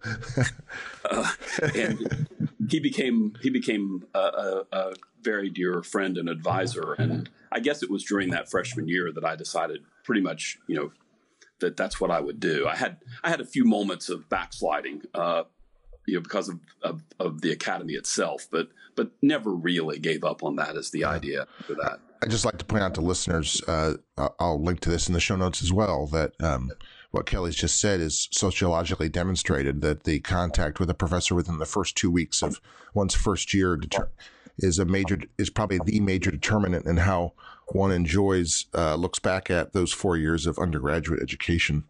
uh, 1.09 1.31
and 1.75 2.27
he 2.69 2.79
became 2.79 3.35
he 3.41 3.49
became 3.49 4.05
a, 4.13 4.19
a, 4.19 4.63
a, 4.71 4.93
very 5.21 5.49
dear 5.49 5.83
friend 5.83 6.17
and 6.17 6.27
advisor. 6.27 6.93
And 6.93 7.29
I 7.51 7.59
guess 7.59 7.81
it 7.81 7.89
was 7.89 8.03
during 8.03 8.31
that 8.31 8.49
freshman 8.49 8.89
year 8.89 9.11
that 9.13 9.23
I 9.23 9.35
decided 9.35 9.83
pretty 10.03 10.21
much, 10.21 10.57
you 10.67 10.75
know, 10.75 10.91
that 11.63 11.77
that's 11.77 11.99
what 11.99 12.11
I 12.11 12.19
would 12.19 12.39
do. 12.39 12.67
I 12.67 12.75
had 12.75 12.97
I 13.23 13.29
had 13.29 13.41
a 13.41 13.45
few 13.45 13.65
moments 13.65 14.09
of 14.09 14.29
backsliding. 14.29 15.03
Uh, 15.13 15.43
you 16.05 16.15
know, 16.15 16.21
because 16.21 16.49
of, 16.49 16.59
of, 16.81 17.01
of, 17.17 17.39
the 17.39 17.49
academy 17.49 17.93
itself, 17.93 18.45
but 18.51 18.67
but 18.93 19.11
never 19.21 19.55
really 19.55 19.99
gave 19.99 20.25
up 20.25 20.43
on 20.43 20.57
that 20.57 20.75
as 20.75 20.91
the 20.91 21.05
idea 21.05 21.47
for 21.65 21.75
that. 21.75 22.01
I 22.21 22.27
just 22.27 22.43
like 22.43 22.57
to 22.57 22.65
point 22.65 22.83
out 22.83 22.93
to 22.95 23.01
listeners, 23.01 23.61
uh, 23.67 23.93
I'll 24.37 24.61
link 24.61 24.81
to 24.81 24.89
this 24.89 25.07
in 25.07 25.13
the 25.13 25.21
show 25.21 25.37
notes 25.37 25.63
as 25.63 25.71
well, 25.71 26.07
that 26.07 26.33
um, 26.41 26.71
what 27.11 27.25
Kelly's 27.25 27.55
just 27.55 27.79
said 27.79 28.01
is 28.01 28.27
sociologically 28.31 29.07
demonstrated 29.07 29.81
that 29.81 30.03
the 30.03 30.19
contact 30.19 30.79
with 30.79 30.89
a 30.89 30.93
professor 30.93 31.35
within 31.35 31.57
the 31.57 31.65
first 31.65 31.95
two 31.95 32.11
weeks 32.11 32.41
of 32.41 32.59
one's 32.93 33.15
first 33.15 33.53
year 33.53 33.77
deter- 33.77 34.09
is 34.57 34.79
a 34.79 34.85
major 34.85 35.19
is 35.37 35.49
probably 35.49 35.79
the 35.79 35.99
major 35.99 36.31
determinant 36.31 36.85
in 36.85 36.97
how 36.97 37.33
one 37.73 37.91
enjoys 37.91 38.65
uh, 38.73 38.95
looks 38.95 39.19
back 39.19 39.49
at 39.49 39.73
those 39.73 39.91
four 39.91 40.17
years 40.17 40.45
of 40.45 40.59
undergraduate 40.59 41.21
education. 41.21 41.83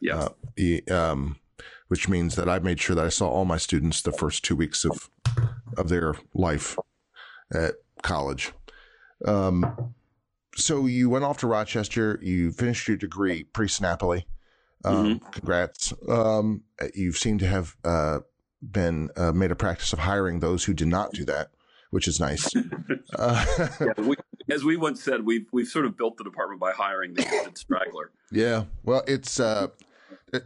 Yeah. 0.00 0.28
Uh, 0.58 0.92
um, 0.94 1.36
which 1.88 2.08
means 2.08 2.34
that 2.36 2.48
I 2.48 2.58
made 2.58 2.80
sure 2.80 2.96
that 2.96 3.04
I 3.04 3.10
saw 3.10 3.28
all 3.28 3.44
my 3.44 3.58
students 3.58 4.02
the 4.02 4.12
first 4.12 4.44
two 4.44 4.56
weeks 4.56 4.84
of 4.84 5.10
of 5.76 5.88
their 5.88 6.14
life 6.34 6.78
at 7.52 7.74
college. 8.02 8.52
Um, 9.26 9.94
so 10.56 10.86
you 10.86 11.10
went 11.10 11.24
off 11.24 11.38
to 11.38 11.46
Rochester. 11.46 12.18
You 12.22 12.52
finished 12.52 12.88
your 12.88 12.96
degree 12.96 13.44
pretty 13.44 13.70
snappily. 13.70 14.26
Um, 14.84 15.20
mm-hmm. 15.20 15.30
Congrats. 15.30 15.92
Um, 16.08 16.62
you 16.94 17.12
seem 17.12 17.38
to 17.38 17.46
have 17.46 17.76
uh, 17.84 18.20
been 18.62 19.10
uh, 19.16 19.32
made 19.32 19.50
a 19.50 19.56
practice 19.56 19.92
of 19.92 20.00
hiring 20.00 20.40
those 20.40 20.64
who 20.64 20.74
did 20.74 20.88
not 20.88 21.12
do 21.12 21.24
that, 21.24 21.50
which 21.94 22.08
is 22.08 22.18
nice. 22.18 22.50
uh, 23.18 23.46
yeah, 23.80 23.92
we, 23.98 24.16
as 24.50 24.64
we 24.64 24.76
once 24.76 25.00
said, 25.00 25.24
we've 25.24 25.46
we've 25.52 25.68
sort 25.68 25.86
of 25.86 25.96
built 25.96 26.16
the 26.16 26.24
department 26.24 26.60
by 26.60 26.72
hiring 26.72 27.14
the 27.14 27.52
straggler. 27.54 28.10
Yeah, 28.32 28.64
well, 28.82 29.04
it's 29.06 29.38
uh, 29.38 29.68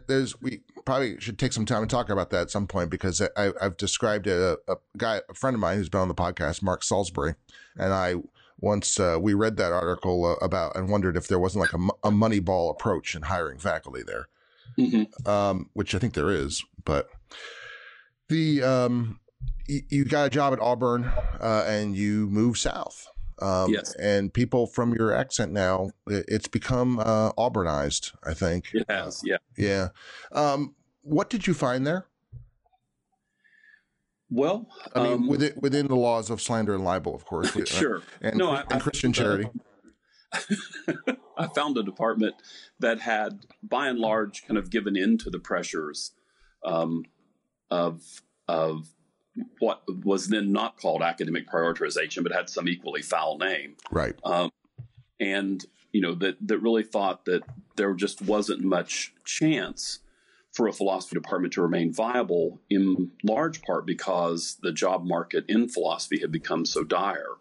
there's 0.05 0.39
we 0.39 0.61
probably 0.85 1.19
should 1.19 1.39
take 1.39 1.51
some 1.51 1.65
time 1.65 1.81
and 1.81 1.89
talk 1.89 2.11
about 2.11 2.29
that 2.29 2.41
at 2.41 2.51
some 2.51 2.67
point 2.67 2.91
because 2.91 3.19
I, 3.35 3.51
have 3.59 3.77
described 3.77 4.27
a, 4.27 4.59
a, 4.67 4.75
guy, 4.95 5.21
a 5.27 5.33
friend 5.33 5.55
of 5.55 5.59
mine 5.59 5.77
who's 5.77 5.89
been 5.89 6.01
on 6.01 6.07
the 6.07 6.13
podcast, 6.13 6.61
Mark 6.61 6.83
Salisbury, 6.83 7.33
and 7.75 7.93
I 7.93 8.15
once 8.59 8.99
uh, 8.99 9.17
we 9.19 9.33
read 9.33 9.57
that 9.57 9.71
article 9.71 10.25
uh, 10.25 10.45
about 10.45 10.75
and 10.75 10.87
wondered 10.87 11.17
if 11.17 11.27
there 11.27 11.39
wasn't 11.39 11.61
like 11.61 11.73
a, 11.73 12.07
a 12.07 12.11
Moneyball 12.11 12.69
approach 12.69 13.15
in 13.15 13.23
hiring 13.23 13.57
faculty 13.57 14.03
there, 14.03 14.27
mm-hmm. 14.77 15.27
um, 15.27 15.71
which 15.73 15.95
I 15.95 15.97
think 15.97 16.13
there 16.13 16.29
is. 16.29 16.63
But 16.85 17.09
the 18.27 18.61
um, 18.61 19.19
you 19.67 20.05
got 20.05 20.27
a 20.27 20.29
job 20.29 20.53
at 20.53 20.59
Auburn 20.59 21.05
uh, 21.39 21.65
and 21.67 21.95
you 21.95 22.27
move 22.27 22.57
south. 22.57 23.07
Um, 23.41 23.71
yes. 23.71 23.95
And 23.95 24.33
people 24.33 24.67
from 24.67 24.93
your 24.93 25.13
accent 25.13 25.51
now, 25.51 25.91
it's 26.07 26.47
become 26.47 26.99
uh, 26.99 27.31
Auburnized, 27.37 28.11
I 28.23 28.33
think. 28.33 28.65
It 28.73 28.85
has, 28.89 29.21
yeah. 29.23 29.37
Yeah. 29.57 29.89
Um, 30.31 30.75
what 31.01 31.29
did 31.29 31.47
you 31.47 31.53
find 31.53 31.87
there? 31.87 32.07
Well, 34.31 34.67
I 34.93 35.03
mean, 35.03 35.13
um, 35.13 35.27
within, 35.27 35.53
within 35.55 35.87
the 35.87 35.95
laws 35.95 36.29
of 36.29 36.41
slander 36.41 36.75
and 36.75 36.83
libel, 36.83 37.15
of 37.15 37.25
course. 37.25 37.55
Sure. 37.65 38.03
and, 38.21 38.37
no, 38.37 38.51
I, 38.51 38.63
and 38.69 38.81
Christian 38.81 39.09
I, 39.11 39.13
charity. 39.13 39.49
I 41.37 41.47
found 41.55 41.77
a 41.77 41.83
department 41.83 42.35
that 42.79 42.99
had, 42.99 43.45
by 43.63 43.87
and 43.87 43.97
large, 43.97 44.45
kind 44.45 44.57
of 44.57 44.69
given 44.69 44.95
in 44.95 45.17
to 45.19 45.29
the 45.29 45.39
pressures 45.39 46.11
um, 46.63 47.05
of 47.71 48.21
of 48.47 48.89
what 49.59 49.83
was 50.03 50.27
then 50.27 50.51
not 50.51 50.77
called 50.77 51.01
academic 51.01 51.47
prioritization, 51.47 52.23
but 52.23 52.31
had 52.31 52.49
some 52.49 52.67
equally 52.67 53.01
foul 53.01 53.37
name. 53.37 53.75
Right. 53.91 54.15
Um, 54.23 54.51
and 55.19 55.65
you 55.91 56.01
know 56.01 56.15
that 56.15 56.35
that 56.47 56.59
really 56.59 56.83
thought 56.83 57.25
that 57.25 57.43
there 57.75 57.93
just 57.93 58.21
wasn't 58.21 58.61
much 58.61 59.13
chance 59.25 59.99
for 60.51 60.67
a 60.67 60.73
philosophy 60.73 61.15
department 61.15 61.53
to 61.53 61.61
remain 61.61 61.93
viable, 61.93 62.59
in 62.69 63.11
large 63.23 63.61
part 63.61 63.85
because 63.85 64.57
the 64.61 64.71
job 64.71 65.05
market 65.05 65.45
in 65.47 65.69
philosophy 65.69 66.19
had 66.19 66.31
become 66.31 66.65
so 66.65 66.83
dire. 66.83 67.35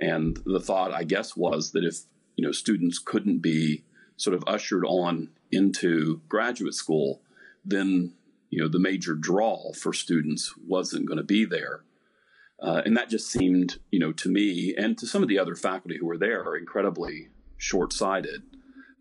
And 0.00 0.38
the 0.44 0.60
thought, 0.60 0.92
I 0.92 1.04
guess, 1.04 1.36
was 1.36 1.72
that 1.72 1.84
if 1.84 2.00
you 2.36 2.44
know 2.44 2.52
students 2.52 2.98
couldn't 2.98 3.38
be 3.38 3.84
sort 4.16 4.34
of 4.34 4.44
ushered 4.46 4.84
on 4.84 5.30
into 5.50 6.20
graduate 6.28 6.74
school, 6.74 7.20
then 7.64 8.14
you 8.52 8.62
know 8.62 8.68
the 8.68 8.78
major 8.78 9.14
draw 9.14 9.72
for 9.72 9.92
students 9.92 10.54
wasn't 10.68 11.06
going 11.06 11.16
to 11.16 11.24
be 11.24 11.44
there. 11.44 11.82
Uh, 12.60 12.80
and 12.84 12.96
that 12.96 13.08
just 13.08 13.28
seemed 13.28 13.78
you 13.90 13.98
know 13.98 14.12
to 14.12 14.28
me 14.28 14.74
and 14.76 14.96
to 14.98 15.06
some 15.06 15.22
of 15.22 15.28
the 15.28 15.38
other 15.38 15.56
faculty 15.56 15.96
who 15.98 16.06
were 16.06 16.18
there 16.18 16.54
incredibly 16.54 17.28
short-sighted. 17.56 18.42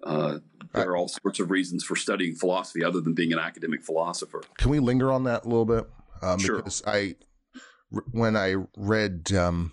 Uh, 0.04 0.40
there 0.74 0.90
are 0.90 0.96
all 0.96 1.08
sorts 1.08 1.40
of 1.40 1.52
reasons 1.52 1.84
for 1.84 1.96
studying 1.96 2.34
philosophy 2.34 2.84
other 2.84 3.02
than 3.02 3.14
being 3.14 3.34
an 3.34 3.38
academic 3.38 3.84
philosopher. 3.84 4.42
Can 4.58 4.72
we 4.72 4.80
linger 4.80 5.12
on 5.12 5.26
that 5.26 5.46
a 5.46 5.48
little 5.48 5.66
bit? 5.66 5.86
Um, 6.24 6.40
sure. 6.40 6.58
because 6.58 6.84
i 6.86 7.16
when 8.12 8.36
i 8.36 8.56
read 8.78 9.34
um, 9.34 9.72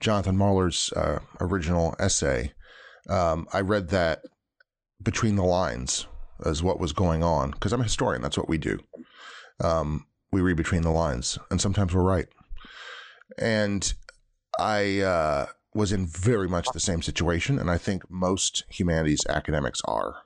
jonathan 0.00 0.36
mahler's 0.36 0.92
uh, 0.96 1.18
original 1.40 1.94
essay 1.98 2.52
um, 3.08 3.46
i 3.52 3.60
read 3.60 3.88
that 3.88 4.22
between 5.02 5.36
the 5.36 5.44
lines 5.44 6.06
as 6.44 6.62
what 6.62 6.80
was 6.80 6.92
going 6.92 7.22
on 7.22 7.50
because 7.50 7.72
i'm 7.72 7.80
a 7.80 7.84
historian 7.84 8.22
that's 8.22 8.38
what 8.38 8.48
we 8.48 8.56
do 8.56 8.78
um, 9.60 10.06
we 10.32 10.40
read 10.40 10.56
between 10.56 10.82
the 10.82 10.90
lines, 10.90 11.38
and 11.50 11.60
sometimes 11.60 11.94
we're 11.94 12.02
right. 12.02 12.26
And 13.38 13.92
I 14.58 15.00
uh, 15.00 15.46
was 15.74 15.92
in 15.92 16.06
very 16.06 16.48
much 16.48 16.66
the 16.72 16.80
same 16.80 17.02
situation, 17.02 17.58
and 17.58 17.70
I 17.70 17.78
think 17.78 18.10
most 18.10 18.64
humanities 18.68 19.26
academics 19.28 19.80
are. 19.84 20.22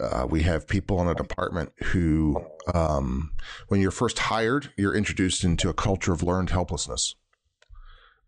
Uh, 0.00 0.26
we 0.28 0.42
have 0.42 0.66
people 0.66 1.00
in 1.00 1.08
a 1.08 1.14
department 1.14 1.72
who, 1.84 2.44
um, 2.74 3.32
when 3.68 3.80
you're 3.80 3.90
first 3.90 4.18
hired, 4.18 4.72
you're 4.76 4.94
introduced 4.94 5.44
into 5.44 5.68
a 5.68 5.74
culture 5.74 6.12
of 6.12 6.22
learned 6.22 6.50
helplessness, 6.50 7.14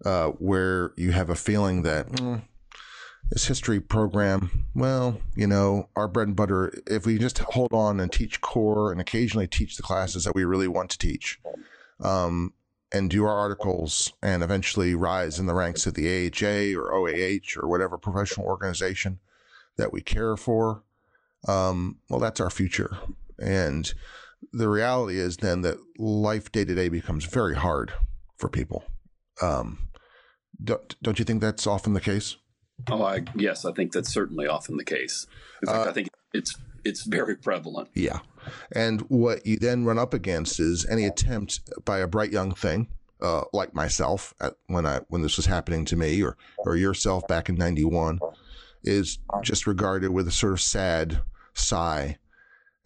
uh, 0.04 0.28
where 0.28 0.92
you 0.96 1.12
have 1.12 1.30
a 1.30 1.34
feeling 1.34 1.82
that 1.82 2.08
mm, 2.08 2.42
this 3.30 3.46
history 3.46 3.80
program, 3.80 4.66
well, 4.74 5.20
you 5.34 5.46
know, 5.46 5.88
our 5.96 6.08
bread 6.08 6.28
and 6.28 6.36
butter, 6.36 6.72
if 6.86 7.06
we 7.06 7.18
just 7.18 7.38
hold 7.38 7.72
on 7.72 8.00
and 8.00 8.12
teach 8.12 8.40
core 8.40 8.92
and 8.92 9.00
occasionally 9.00 9.46
teach 9.46 9.76
the 9.76 9.82
classes 9.82 10.24
that 10.24 10.34
we 10.34 10.44
really 10.44 10.68
want 10.68 10.90
to 10.90 10.98
teach, 10.98 11.40
um, 12.00 12.52
and 12.92 13.10
do 13.10 13.24
our 13.24 13.36
articles 13.36 14.12
and 14.22 14.42
eventually 14.42 14.94
rise 14.94 15.40
in 15.40 15.46
the 15.46 15.54
ranks 15.54 15.84
of 15.86 15.94
the 15.94 16.06
AHA 16.06 16.78
or 16.78 16.94
OAH 16.94 17.56
or 17.60 17.68
whatever 17.68 17.98
professional 17.98 18.46
organization 18.46 19.18
that 19.76 19.92
we 19.92 20.00
care 20.00 20.36
for, 20.36 20.84
um, 21.48 21.98
well, 22.08 22.20
that's 22.20 22.40
our 22.40 22.50
future. 22.50 22.96
And 23.38 23.92
the 24.52 24.68
reality 24.68 25.18
is 25.18 25.38
then 25.38 25.62
that 25.62 25.78
life 25.98 26.52
day 26.52 26.64
to 26.64 26.74
day 26.74 26.88
becomes 26.88 27.24
very 27.24 27.56
hard 27.56 27.92
for 28.36 28.48
people. 28.48 28.84
Um, 29.42 29.88
don't, 30.62 30.94
don't 31.02 31.18
you 31.18 31.24
think 31.24 31.40
that's 31.40 31.66
often 31.66 31.94
the 31.94 32.00
case? 32.00 32.36
Oh, 32.90 33.02
I, 33.02 33.24
yes, 33.34 33.64
I 33.64 33.72
think 33.72 33.92
that's 33.92 34.12
certainly 34.12 34.46
often 34.46 34.76
the 34.76 34.84
case. 34.84 35.26
Fact, 35.64 35.86
uh, 35.86 35.90
I 35.90 35.92
think 35.92 36.08
it's 36.32 36.56
it's 36.84 37.04
very 37.04 37.36
prevalent. 37.36 37.88
Yeah, 37.94 38.18
and 38.72 39.00
what 39.02 39.46
you 39.46 39.58
then 39.58 39.84
run 39.84 39.98
up 39.98 40.12
against 40.12 40.60
is 40.60 40.84
any 40.86 41.04
attempt 41.04 41.60
by 41.84 41.98
a 41.98 42.08
bright 42.08 42.30
young 42.30 42.54
thing 42.54 42.88
uh, 43.24 43.44
like 43.52 43.74
myself 43.74 44.34
at, 44.40 44.54
when 44.66 44.86
I 44.86 45.00
when 45.08 45.22
this 45.22 45.36
was 45.36 45.46
happening 45.46 45.84
to 45.86 45.96
me, 45.96 46.22
or 46.22 46.36
or 46.58 46.76
yourself 46.76 47.26
back 47.26 47.48
in 47.48 47.56
'91, 47.56 48.20
is 48.82 49.18
just 49.42 49.66
regarded 49.66 50.10
with 50.10 50.28
a 50.28 50.32
sort 50.32 50.52
of 50.52 50.60
sad 50.60 51.20
sigh, 51.54 52.18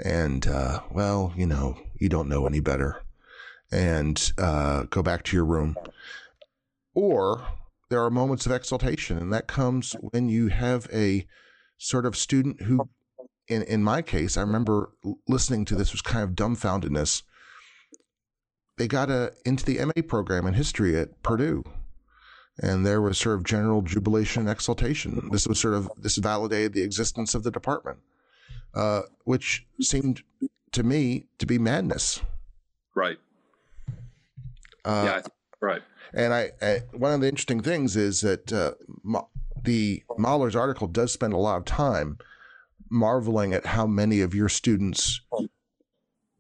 and 0.03 0.47
uh, 0.47 0.81
well, 0.91 1.33
you 1.37 1.47
know, 1.47 1.79
you 1.99 2.09
don't 2.09 2.29
know 2.29 2.47
any 2.47 2.61
better, 2.61 3.03
and 3.73 4.33
uh, 4.39 4.85
go 4.85 5.03
back 5.03 5.25
to 5.25 5.37
your 5.37 5.45
room, 5.45 5.77
or 6.95 7.47
there 7.91 8.05
are 8.05 8.11
moments 8.11 8.47
of 8.47 8.53
exaltation, 8.53 9.19
and 9.19 9.33
that 9.33 9.47
comes 9.47 9.95
when 10.01 10.29
you 10.29 10.49
have 10.49 10.89
a 10.93 11.27
sort 11.79 12.05
of 12.05 12.17
student 12.17 12.63
who, 12.63 12.89
in 13.49 13.63
in 13.63 13.83
my 13.83 14.03
case, 14.03 14.37
I 14.37 14.43
remember 14.43 14.91
listening 15.27 15.65
to 15.67 15.75
this 15.75 15.93
was 15.93 16.03
kind 16.03 16.25
of 16.25 16.37
dumbfoundedness. 16.37 17.23
They 18.77 18.89
got 18.89 19.11
a 19.11 19.33
into 19.45 19.65
the 19.65 19.85
MA 19.85 20.03
program 20.07 20.47
in 20.47 20.55
history 20.55 20.99
at 20.99 21.23
Purdue, 21.23 21.65
and 22.59 22.85
there 22.85 23.01
was 23.01 23.19
sort 23.19 23.37
of 23.37 23.45
general 23.45 23.83
jubilation 23.83 24.43
and 24.43 24.51
exultation. 24.51 25.31
This 25.33 25.47
was 25.47 25.59
sort 25.59 25.75
of 25.75 25.91
this 25.97 26.17
validated 26.17 26.75
the 26.75 26.83
existence 26.83 27.35
of 27.35 27.43
the 27.43 27.51
department, 27.51 27.99
uh, 28.75 29.03
which 29.25 29.67
seemed 29.81 30.23
to 30.73 30.83
me 30.83 31.27
to 31.39 31.47
be 31.47 31.59
madness. 31.59 32.21
Right. 32.95 33.19
Uh, 34.85 35.03
yeah. 35.05 35.23
Right. 35.61 35.83
And 36.15 36.33
I, 36.33 36.51
I, 36.63 36.83
one 36.93 37.13
of 37.13 37.21
the 37.21 37.29
interesting 37.29 37.61
things 37.61 37.97
is 37.97 38.21
that 38.23 38.53
uh, 38.53 38.73
the 39.05 39.23
the 39.65 40.03
Mahler's 40.17 40.57
article 40.57 40.87
does 40.87 41.13
spend 41.13 41.33
a 41.33 41.39
lot 41.39 41.57
of 41.57 41.65
time 41.65 42.19
marveling 42.91 43.53
at 43.53 43.67
how 43.67 43.87
many 43.87 44.21
of 44.21 44.35
your 44.35 44.49
students 44.49 45.21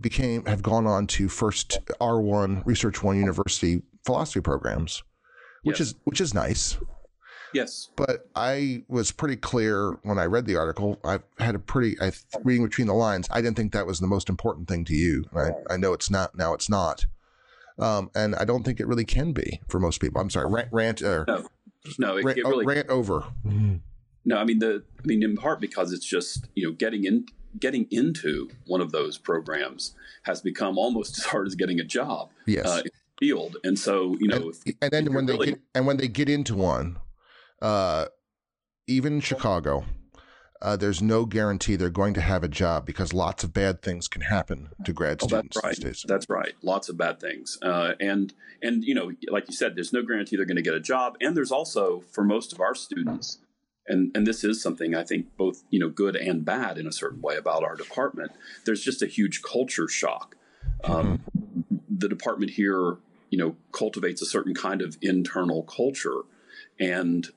became 0.01 0.45
have 0.47 0.63
gone 0.63 0.87
on 0.87 1.07
to 1.09 1.29
first 1.29 1.79
R1 2.01 2.65
Research 2.65 3.03
One 3.03 3.19
University 3.19 3.83
philosophy 4.05 4.41
programs, 4.41 5.03
which 5.63 5.81
yes. 5.81 5.89
is 5.89 5.95
which 6.05 6.21
is 6.21 6.35
nice. 6.35 6.79
Yes. 7.55 7.91
But 7.97 8.29
I 8.35 8.85
was 8.89 9.11
pretty 9.11 9.37
clear 9.37 9.99
when 10.03 10.19
I 10.19 10.25
read 10.25 10.47
the 10.47 10.57
article. 10.57 10.99
I 11.05 11.21
had 11.39 11.55
a 11.55 11.59
pretty, 11.59 11.97
I 12.01 12.13
reading 12.45 12.65
between 12.65 12.87
the 12.87 12.95
lines. 12.95 13.27
I 13.31 13.41
didn't 13.41 13.57
think 13.57 13.73
that 13.73 13.87
was 13.87 14.01
the 14.01 14.07
most 14.07 14.29
important 14.29 14.69
thing 14.69 14.85
to 14.87 14.95
you. 14.95 15.25
I, 15.35 15.51
I 15.71 15.77
know 15.77 15.93
it's 15.93 16.11
not 16.11 16.37
now. 16.37 16.53
It's 16.55 16.69
not, 16.69 17.07
um, 17.79 18.11
and 18.15 18.35
I 18.35 18.45
don't 18.45 18.65
think 18.65 18.81
it 18.81 18.87
really 18.87 19.05
can 19.05 19.33
be 19.33 19.61
for 19.69 19.79
most 19.79 20.01
people. 20.01 20.21
I'm 20.21 20.31
sorry, 20.31 20.51
rant, 20.51 20.69
rant 20.73 21.03
or 21.03 21.25
no, 21.27 21.47
no, 21.99 22.17
it, 22.17 22.25
rant, 22.25 22.39
it 22.39 22.45
really 22.45 22.67
rant 22.67 22.89
over. 22.89 23.25
No, 24.25 24.37
I 24.37 24.45
mean 24.45 24.59
the, 24.59 24.83
I 25.03 25.07
mean 25.07 25.23
in 25.23 25.37
part 25.37 25.61
because 25.61 25.93
it's 25.93 26.07
just 26.07 26.47
you 26.55 26.67
know 26.67 26.73
getting 26.73 27.05
in, 27.05 27.27
getting 27.59 27.87
into 27.91 28.51
one 28.67 28.81
of 28.81 28.93
those 28.93 29.19
programs 29.19 29.95
has 30.25 30.41
become 30.41 30.79
almost 30.79 31.19
as 31.19 31.25
hard 31.25 31.47
as 31.47 31.55
getting 31.55 31.81
a 31.81 31.85
job. 31.85 32.31
Yes. 32.47 32.67
Uh, 32.67 32.83
field 33.19 33.57
and 33.65 33.77
so 33.77 34.15
you 34.21 34.29
know 34.29 34.37
and, 34.37 34.55
if, 34.65 34.75
and 34.81 34.93
then 34.93 35.13
when 35.13 35.27
they 35.27 35.33
really, 35.33 35.47
get 35.49 35.61
and 35.75 35.89
when 35.89 35.97
they 35.97 36.07
get 36.07 36.29
into 36.29 36.55
one 36.55 36.97
uh, 37.61 38.07
even 38.87 39.21
Chicago, 39.21 39.85
uh, 40.61 40.77
there's 40.77 41.01
no 41.01 41.25
guarantee 41.25 41.77
they're 41.77 41.91
going 41.91 42.15
to 42.15 42.21
have 42.21 42.43
a 42.43 42.49
job 42.49 42.85
because 42.85 43.13
lots 43.13 43.45
of 43.45 43.53
bad 43.53 43.81
things 43.81 44.09
can 44.09 44.23
happen 44.23 44.71
to 44.85 44.93
grad 44.93 45.19
oh, 45.23 45.27
students. 45.27 45.57
That's 45.57 45.85
right. 45.85 45.97
That's 46.07 46.29
right. 46.29 46.55
Lots 46.63 46.89
of 46.89 46.97
bad 46.97 47.21
things, 47.21 47.59
uh, 47.63 47.93
and 48.01 48.35
and 48.63 48.83
you 48.83 48.95
know, 48.95 49.13
like 49.31 49.49
you 49.49 49.55
said, 49.55 49.77
there's 49.77 49.93
no 49.93 50.03
guarantee 50.03 50.37
they're 50.37 50.45
going 50.45 50.57
to 50.57 50.63
get 50.63 50.75
a 50.75 50.81
job, 50.81 51.17
and 51.21 51.37
there's 51.37 51.53
also 51.53 52.03
for 52.11 52.25
most 52.25 52.53
of 52.53 52.61
our 52.61 52.75
students, 52.75 53.39
and 53.87 54.11
and 54.17 54.27
this 54.27 54.43
is 54.43 54.61
something 54.61 54.95
I 54.95 55.05
think 55.05 55.37
both 55.37 55.63
you 55.71 55.79
know 55.79 55.89
good 55.89 56.17
and 56.17 56.45
bad 56.45 56.77
in 56.77 56.87
a 56.87 56.93
certain 56.93 57.21
way 57.21 57.37
about 57.37 57.63
our 57.63 57.77
department. 57.77 58.33
There's 58.65 58.83
just 58.83 59.01
a 59.01 59.07
huge 59.07 59.43
culture 59.43 59.89
shock. 59.89 60.37
Um, 60.83 61.21
mm-hmm. 61.37 61.77
The 61.89 62.09
department 62.09 62.53
here, 62.53 62.97
you 63.31 63.39
know, 63.39 63.57
cultivates 63.71 64.23
a 64.23 64.27
certain 64.27 64.55
kind 64.55 64.83
of 64.83 64.99
internal 65.03 65.63
culture, 65.63 66.23
and 66.81 67.29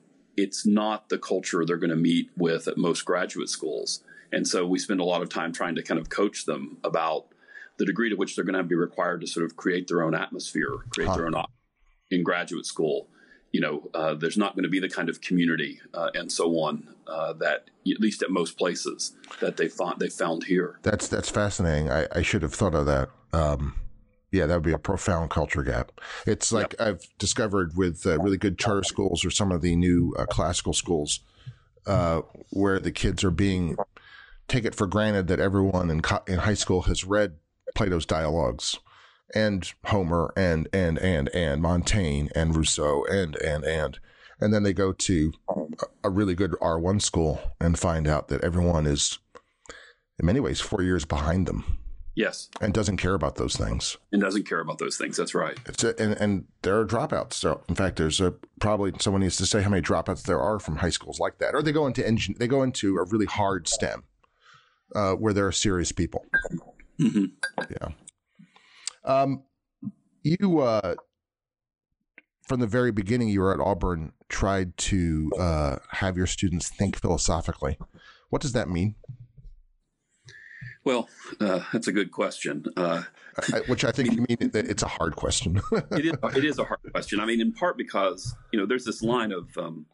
it's 0.42 0.66
not 0.66 1.08
the 1.08 1.18
culture 1.18 1.64
they're 1.64 1.76
going 1.76 1.90
to 1.90 1.96
meet 1.96 2.30
with 2.36 2.66
at 2.66 2.76
most 2.76 3.04
graduate 3.04 3.48
schools. 3.48 4.02
And 4.32 4.46
so 4.48 4.66
we 4.66 4.78
spend 4.78 4.98
a 4.98 5.04
lot 5.04 5.22
of 5.22 5.28
time 5.28 5.52
trying 5.52 5.76
to 5.76 5.82
kind 5.82 6.00
of 6.00 6.10
coach 6.10 6.46
them 6.46 6.78
about 6.82 7.26
the 7.78 7.86
degree 7.86 8.10
to 8.10 8.16
which 8.16 8.34
they're 8.34 8.44
going 8.44 8.56
to 8.56 8.64
be 8.64 8.74
required 8.74 9.20
to 9.20 9.26
sort 9.26 9.46
of 9.46 9.56
create 9.56 9.86
their 9.86 10.02
own 10.02 10.14
atmosphere, 10.14 10.78
create 10.90 11.08
huh. 11.08 11.16
their 11.16 11.26
own 11.26 11.34
in 12.10 12.22
graduate 12.24 12.66
school. 12.66 13.08
You 13.52 13.60
know, 13.60 13.90
uh, 13.94 14.14
there's 14.14 14.36
not 14.36 14.54
going 14.56 14.64
to 14.64 14.70
be 14.70 14.80
the 14.80 14.88
kind 14.88 15.08
of 15.08 15.20
community 15.20 15.80
uh, 15.94 16.10
and 16.14 16.32
so 16.32 16.58
on 16.58 16.88
uh, 17.06 17.34
that, 17.34 17.68
at 17.86 18.00
least 18.00 18.22
at 18.22 18.30
most 18.30 18.56
places, 18.56 19.14
that 19.40 19.58
they 19.58 19.68
found 19.68 20.00
they 20.00 20.08
found 20.08 20.44
here. 20.44 20.78
That's 20.82 21.06
that's 21.06 21.28
fascinating. 21.28 21.90
I, 21.90 22.06
I 22.12 22.22
should 22.22 22.42
have 22.42 22.54
thought 22.54 22.74
of 22.74 22.86
that. 22.86 23.10
Um, 23.34 23.74
yeah, 24.32 24.46
that 24.46 24.54
would 24.54 24.64
be 24.64 24.72
a 24.72 24.78
profound 24.78 25.30
culture 25.30 25.62
gap. 25.62 25.92
It's 26.26 26.52
like 26.52 26.74
yep. 26.78 26.88
I've 26.88 27.18
discovered 27.18 27.76
with 27.76 28.06
uh, 28.06 28.18
really 28.18 28.38
good 28.38 28.58
charter 28.58 28.82
schools 28.82 29.24
or 29.24 29.30
some 29.30 29.52
of 29.52 29.60
the 29.60 29.76
new 29.76 30.14
uh, 30.18 30.24
classical 30.24 30.72
schools 30.72 31.20
uh, 31.86 32.22
where 32.50 32.80
the 32.80 32.90
kids 32.90 33.22
are 33.22 33.30
being 33.30 33.76
take 34.48 34.64
it 34.64 34.74
for 34.74 34.86
granted 34.86 35.28
that 35.28 35.38
everyone 35.38 35.90
in, 35.90 36.00
co- 36.00 36.22
in 36.26 36.38
high 36.38 36.54
school 36.54 36.82
has 36.82 37.04
read 37.04 37.36
Plato's 37.74 38.06
dialogues 38.06 38.78
and 39.34 39.70
Homer 39.84 40.32
and 40.36 40.68
and 40.72 40.98
and 40.98 41.28
and 41.34 41.62
Montaigne 41.62 42.28
and 42.34 42.56
Rousseau 42.56 43.04
and 43.10 43.36
and 43.36 43.64
and 43.64 43.98
and 44.40 44.52
then 44.52 44.62
they 44.62 44.72
go 44.72 44.92
to 44.92 45.32
a 46.02 46.10
really 46.10 46.34
good 46.34 46.52
R1 46.52 47.00
school 47.00 47.40
and 47.60 47.78
find 47.78 48.08
out 48.08 48.28
that 48.28 48.42
everyone 48.42 48.86
is 48.86 49.18
in 50.18 50.26
many 50.26 50.40
ways 50.40 50.60
4 50.60 50.82
years 50.82 51.04
behind 51.04 51.46
them 51.46 51.81
Yes. 52.14 52.50
And 52.60 52.74
doesn't 52.74 52.98
care 52.98 53.14
about 53.14 53.36
those 53.36 53.56
things. 53.56 53.96
And 54.12 54.20
doesn't 54.20 54.46
care 54.46 54.60
about 54.60 54.78
those 54.78 54.96
things. 54.98 55.16
That's 55.16 55.34
right. 55.34 55.58
It's 55.66 55.82
a, 55.82 55.98
and, 56.00 56.12
and 56.14 56.44
there 56.60 56.78
are 56.78 56.84
dropouts. 56.84 57.34
So 57.34 57.62
in 57.68 57.74
fact, 57.74 57.96
there's 57.96 58.20
a 58.20 58.34
probably 58.60 58.92
someone 58.98 59.22
needs 59.22 59.36
to 59.36 59.46
say 59.46 59.62
how 59.62 59.70
many 59.70 59.82
dropouts 59.82 60.24
there 60.24 60.40
are 60.40 60.58
from 60.58 60.76
high 60.76 60.90
schools 60.90 61.18
like 61.18 61.38
that, 61.38 61.54
or 61.54 61.62
they 61.62 61.72
go 61.72 61.86
into 61.86 62.06
engine, 62.06 62.34
they 62.38 62.46
go 62.46 62.62
into 62.62 62.96
a 62.98 63.04
really 63.04 63.26
hard 63.26 63.66
STEM, 63.66 64.04
uh, 64.94 65.12
where 65.12 65.32
there 65.32 65.46
are 65.46 65.52
serious 65.52 65.90
people. 65.90 66.26
Mm-hmm. 67.00 67.24
Yeah. 67.70 67.88
Um, 69.04 69.44
you, 70.22 70.60
uh, 70.60 70.94
from 72.46 72.60
the 72.60 72.66
very 72.66 72.92
beginning, 72.92 73.28
you 73.28 73.40
were 73.40 73.54
at 73.54 73.60
Auburn, 73.60 74.12
tried 74.28 74.76
to 74.76 75.32
uh, 75.38 75.76
have 75.92 76.16
your 76.16 76.26
students 76.26 76.68
think 76.68 77.00
philosophically. 77.00 77.78
What 78.28 78.42
does 78.42 78.52
that 78.52 78.68
mean? 78.68 78.96
Well, 80.84 81.08
uh, 81.40 81.60
that's 81.72 81.86
a 81.86 81.92
good 81.92 82.10
question. 82.10 82.64
Uh, 82.76 83.02
I, 83.52 83.58
which 83.66 83.84
I 83.84 83.92
think 83.92 84.12
you 84.12 84.26
mean 84.28 84.50
it's 84.54 84.82
a 84.82 84.88
hard 84.88 85.16
question. 85.16 85.60
it 85.92 86.06
is. 86.06 86.36
It 86.36 86.44
is 86.44 86.58
a 86.58 86.64
hard 86.64 86.80
question. 86.90 87.20
I 87.20 87.26
mean, 87.26 87.40
in 87.40 87.52
part 87.52 87.76
because 87.76 88.34
you 88.52 88.58
know 88.58 88.66
there's 88.66 88.84
this 88.84 89.02
line 89.02 89.32
of 89.32 89.56
um, 89.56 89.86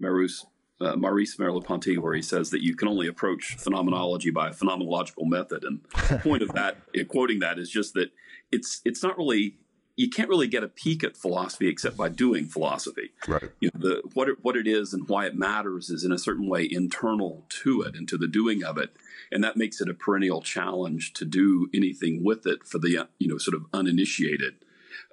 Maurice 0.00 0.46
uh, 0.80 0.96
Maurice 0.96 1.36
Merleau-Ponty 1.36 1.98
where 1.98 2.14
he 2.14 2.22
says 2.22 2.50
that 2.50 2.62
you 2.62 2.74
can 2.74 2.88
only 2.88 3.06
approach 3.06 3.56
phenomenology 3.56 4.30
by 4.30 4.48
a 4.48 4.52
phenomenological 4.52 5.26
method, 5.26 5.64
and 5.64 5.80
the 6.08 6.18
point 6.18 6.42
of 6.42 6.52
that, 6.52 6.78
quoting 7.08 7.40
that, 7.40 7.58
is 7.58 7.70
just 7.70 7.94
that 7.94 8.10
it's 8.50 8.80
it's 8.84 9.02
not 9.02 9.16
really 9.18 9.56
you 9.96 10.08
can't 10.08 10.28
really 10.28 10.46
get 10.46 10.64
a 10.64 10.68
peek 10.68 11.04
at 11.04 11.16
philosophy 11.16 11.68
except 11.68 11.96
by 11.96 12.08
doing 12.08 12.46
philosophy. 12.46 13.10
Right. 13.28 13.50
You 13.60 13.70
know, 13.74 13.80
the, 13.80 14.02
what 14.14 14.28
it, 14.28 14.38
what 14.42 14.56
it 14.56 14.66
is 14.66 14.94
and 14.94 15.06
why 15.08 15.26
it 15.26 15.36
matters 15.36 15.90
is 15.90 16.04
in 16.04 16.12
a 16.12 16.18
certain 16.18 16.48
way 16.48 16.66
internal 16.70 17.44
to 17.62 17.82
it 17.82 17.94
and 17.94 18.08
to 18.08 18.16
the 18.16 18.28
doing 18.28 18.64
of 18.64 18.78
it, 18.78 18.96
and 19.30 19.44
that 19.44 19.56
makes 19.56 19.80
it 19.80 19.88
a 19.88 19.94
perennial 19.94 20.40
challenge 20.40 21.12
to 21.14 21.24
do 21.24 21.68
anything 21.74 22.24
with 22.24 22.46
it 22.46 22.64
for 22.64 22.78
the 22.78 23.06
you 23.18 23.28
know 23.28 23.38
sort 23.38 23.54
of 23.54 23.66
uninitiated. 23.72 24.54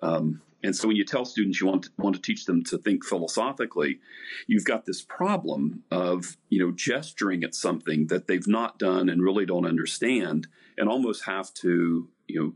Um, 0.02 0.42
and 0.64 0.76
so 0.76 0.88
when 0.88 0.98
you 0.98 1.06
tell 1.06 1.24
students 1.24 1.62
you 1.62 1.68
want 1.68 1.84
to, 1.84 1.90
want 1.98 2.16
to 2.16 2.22
teach 2.22 2.46
them 2.46 2.64
to 2.66 2.78
think 2.78 3.06
philosophically, 3.06 4.00
you've 4.46 4.66
got 4.66 4.86
this 4.86 5.02
problem 5.02 5.84
of 5.92 6.38
you 6.50 6.60
know 6.60 6.72
gesturing 6.72 7.44
at 7.44 7.54
something 7.54 8.08
that 8.08 8.28
they've 8.28 8.48
not 8.48 8.80
done 8.80 9.10
and 9.10 9.22
really 9.22 9.46
don't 9.46 9.66
understand, 9.66 10.48
and 10.78 10.88
almost 10.88 11.26
have 11.26 11.54
to 11.56 12.08
you 12.28 12.40
know 12.40 12.54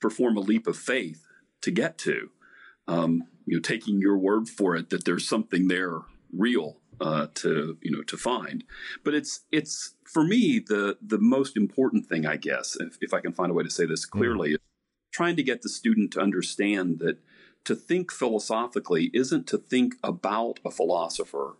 perform 0.00 0.36
a 0.36 0.40
leap 0.40 0.66
of 0.66 0.76
faith 0.76 1.26
to 1.62 1.70
get 1.70 1.98
to. 1.98 2.30
Um, 2.88 3.24
you 3.46 3.56
know, 3.56 3.60
taking 3.60 4.00
your 4.00 4.18
word 4.18 4.48
for 4.48 4.74
it 4.76 4.90
that 4.90 5.04
there's 5.04 5.28
something 5.28 5.68
there 5.68 6.00
real 6.32 6.78
uh, 7.00 7.28
to 7.34 7.78
you 7.80 7.90
know 7.90 8.02
to 8.02 8.16
find. 8.16 8.64
But 9.04 9.14
it's 9.14 9.40
it's 9.50 9.94
for 10.04 10.24
me 10.24 10.58
the 10.58 10.98
the 11.00 11.18
most 11.18 11.56
important 11.56 12.06
thing, 12.06 12.26
I 12.26 12.36
guess, 12.36 12.76
if, 12.78 12.98
if 13.00 13.14
I 13.14 13.20
can 13.20 13.32
find 13.32 13.50
a 13.50 13.54
way 13.54 13.64
to 13.64 13.70
say 13.70 13.86
this 13.86 14.04
clearly, 14.04 14.50
mm. 14.50 14.54
is 14.54 14.58
trying 15.12 15.36
to 15.36 15.42
get 15.42 15.62
the 15.62 15.68
student 15.68 16.12
to 16.12 16.20
understand 16.20 16.98
that 17.00 17.18
to 17.64 17.74
think 17.74 18.10
philosophically 18.10 19.10
isn't 19.12 19.46
to 19.48 19.58
think 19.58 19.94
about 20.02 20.60
a 20.64 20.70
philosopher 20.70 21.56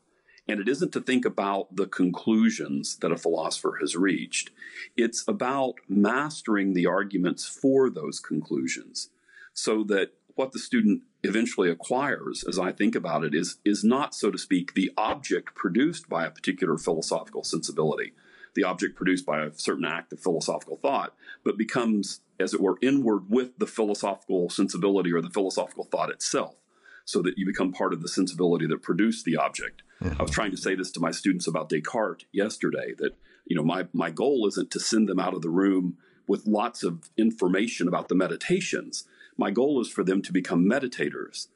and 0.51 0.61
it 0.61 0.69
isn't 0.69 0.93
to 0.93 1.01
think 1.01 1.25
about 1.25 1.75
the 1.75 1.87
conclusions 1.87 2.97
that 2.97 3.13
a 3.13 3.17
philosopher 3.17 3.79
has 3.81 3.95
reached. 3.95 4.51
It's 4.97 5.27
about 5.29 5.75
mastering 5.89 6.75
the 6.75 6.87
arguments 6.87 7.47
for 7.47 7.89
those 7.89 8.19
conclusions 8.19 9.11
so 9.55 9.85
that 9.85 10.13
what 10.35 10.51
the 10.53 10.59
student 10.59 11.03
eventually 11.23 11.71
acquires, 11.71 12.43
as 12.49 12.59
I 12.59 12.73
think 12.73 12.97
about 12.97 13.25
it, 13.25 13.35
is, 13.35 13.59
is 13.65 13.85
not, 13.85 14.15
so 14.15 14.31
to 14.31 14.39
speak, 14.39 14.75
the 14.75 14.91
object 14.97 15.55
produced 15.55 16.09
by 16.09 16.27
a 16.27 16.31
particular 16.31 16.79
philosophical 16.79 17.45
sensibility, 17.45 18.13
the 18.55 18.65
object 18.65 18.97
produced 18.97 19.25
by 19.25 19.45
a 19.45 19.55
certain 19.55 19.85
act 19.85 20.13
of 20.13 20.19
philosophical 20.19 20.77
thought, 20.77 21.15
but 21.45 21.59
becomes, 21.59 22.23
as 22.41 22.55
it 22.55 22.61
were, 22.61 22.79
inward 22.83 23.29
with 23.29 23.57
the 23.59 23.67
philosophical 23.67 24.51
sensibility 24.51 25.13
or 25.13 25.21
the 25.21 25.31
philosophical 25.31 25.85
thought 25.85 26.11
itself 26.11 26.57
so 27.05 27.23
that 27.23 27.39
you 27.39 27.47
become 27.47 27.73
part 27.73 27.93
of 27.93 28.03
the 28.03 28.09
sensibility 28.09 28.67
that 28.67 28.83
produced 28.83 29.25
the 29.25 29.37
object. 29.37 29.83
Mm-hmm. 30.03 30.21
I 30.21 30.23
was 30.23 30.31
trying 30.31 30.51
to 30.51 30.57
say 30.57 30.75
this 30.75 30.91
to 30.93 31.01
my 31.01 31.11
students 31.11 31.47
about 31.47 31.69
Descartes 31.69 32.25
yesterday 32.33 32.95
that, 32.99 33.17
you 33.47 33.57
know, 33.57 33.63
my, 33.63 33.87
my 33.93 34.11
goal 34.11 34.47
isn't 34.49 34.71
to 34.73 34.81
send 34.81 35.09
them 35.09 35.21
out 35.21 35.35
of 35.35 35.43
the 35.43 35.51
room 35.51 35.99
with 36.27 36.47
lots 36.47 36.83
of 36.83 37.11
information 37.17 37.89
about 37.89 38.09
the 38.09 38.15
meditations. 38.15 39.05
My 39.37 39.51
goal 39.51 39.81
is 39.81 39.89
for 39.89 40.05
them 40.05 40.23
to 40.23 40.33
become 40.33 40.65
meditators. 40.65 41.49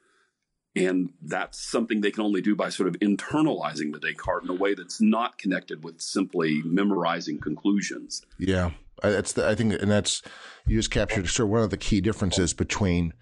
And 0.77 1.11
that's 1.23 1.61
something 1.61 2.01
they 2.01 2.11
can 2.11 2.25
only 2.25 2.41
do 2.41 2.57
by 2.57 2.69
sort 2.69 2.89
of 2.89 2.99
internalizing 2.99 3.93
the 3.93 4.01
Descartes 4.01 4.45
in 4.45 4.51
a 4.51 4.59
way 4.59 4.75
that's 4.75 5.01
not 5.01 5.39
connected 5.39 5.85
with 5.85 6.01
simply 6.01 6.63
memorizing 6.65 7.39
conclusions. 7.39 8.23
Yeah, 8.39 8.73
that's 9.01 9.35
the, 9.35 9.49
I 9.49 9.55
think, 9.55 9.75
and 9.75 9.89
that's 9.89 10.21
you 10.67 10.77
just 10.77 10.91
captured 10.91 11.29
sort 11.29 11.47
of 11.47 11.51
one 11.51 11.63
of 11.63 11.71
the 11.71 11.77
key 11.77 12.01
differences 12.01 12.53
between 12.53 13.13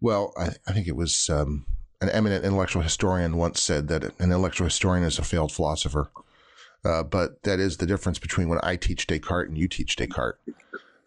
well, 0.00 0.32
I, 0.36 0.50
I 0.66 0.72
think 0.72 0.86
it 0.86 0.96
was 0.96 1.30
um, 1.30 1.64
an 2.04 2.10
eminent 2.10 2.44
intellectual 2.44 2.82
historian 2.82 3.36
once 3.38 3.62
said 3.62 3.88
that 3.88 4.04
an 4.04 4.12
intellectual 4.20 4.66
historian 4.66 5.04
is 5.04 5.18
a 5.18 5.22
failed 5.22 5.50
philosopher. 5.50 6.10
Uh, 6.84 7.02
but 7.02 7.42
that 7.44 7.58
is 7.58 7.78
the 7.78 7.86
difference 7.86 8.18
between 8.18 8.50
when 8.50 8.58
I 8.62 8.76
teach 8.76 9.06
Descartes 9.06 9.48
and 9.48 9.56
you 9.56 9.68
teach 9.68 9.96
Descartes. 9.96 10.38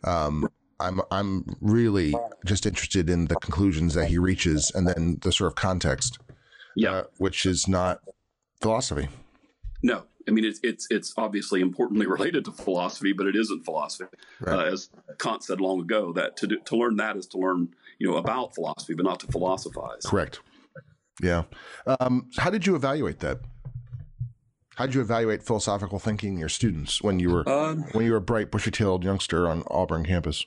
Um, 0.03 0.49
I'm 0.79 1.01
I'm 1.11 1.55
really 1.61 2.15
just 2.45 2.65
interested 2.65 3.09
in 3.09 3.25
the 3.25 3.35
conclusions 3.35 3.93
that 3.93 4.07
he 4.07 4.17
reaches 4.17 4.71
and 4.73 4.87
then 4.87 5.19
the 5.21 5.31
sort 5.31 5.51
of 5.51 5.55
context, 5.55 6.17
yeah, 6.75 6.91
uh, 6.91 7.03
which 7.17 7.45
is 7.45 7.67
not 7.67 8.01
philosophy. 8.61 9.07
No, 9.83 10.03
I 10.27 10.31
mean 10.31 10.45
it's 10.45 10.59
it's 10.63 10.87
it's 10.89 11.13
obviously 11.17 11.61
importantly 11.61 12.07
related 12.17 12.45
to 12.45 12.51
philosophy, 12.51 13.13
but 13.13 13.27
it 13.27 13.35
isn't 13.35 13.65
philosophy. 13.65 14.17
Right. 14.39 14.67
Uh, 14.67 14.71
as 14.71 14.89
Kant 15.19 15.43
said 15.43 15.61
long 15.61 15.81
ago, 15.81 16.13
that 16.13 16.37
to 16.37 16.47
do, 16.47 16.59
to 16.59 16.75
learn 16.75 16.95
that 16.97 17.17
is 17.17 17.27
to 17.27 17.37
learn 17.37 17.69
you 17.99 18.09
know 18.09 18.17
about 18.17 18.55
philosophy, 18.55 18.93
but 18.95 19.05
not 19.05 19.19
to 19.21 19.27
philosophize. 19.27 20.05
Correct. 20.05 20.41
Yeah. 21.21 21.43
Um, 21.99 22.29
how 22.37 22.49
did 22.49 22.65
you 22.67 22.75
evaluate 22.75 23.19
that? 23.19 23.39
How 24.75 24.85
did 24.85 24.93
you 24.93 25.01
evaluate 25.01 25.41
philosophical 25.41 25.97
thinking 25.97 26.33
in 26.33 26.39
your 26.39 26.49
students 26.49 27.01
when 27.01 27.19
you 27.19 27.31
were 27.31 27.49
um, 27.49 27.83
when 27.93 28.05
you 28.05 28.11
were 28.11 28.17
a 28.17 28.21
bright, 28.21 28.51
bushy-tailed 28.51 29.03
youngster 29.03 29.47
on 29.47 29.63
Auburn 29.71 30.05
campus? 30.05 30.45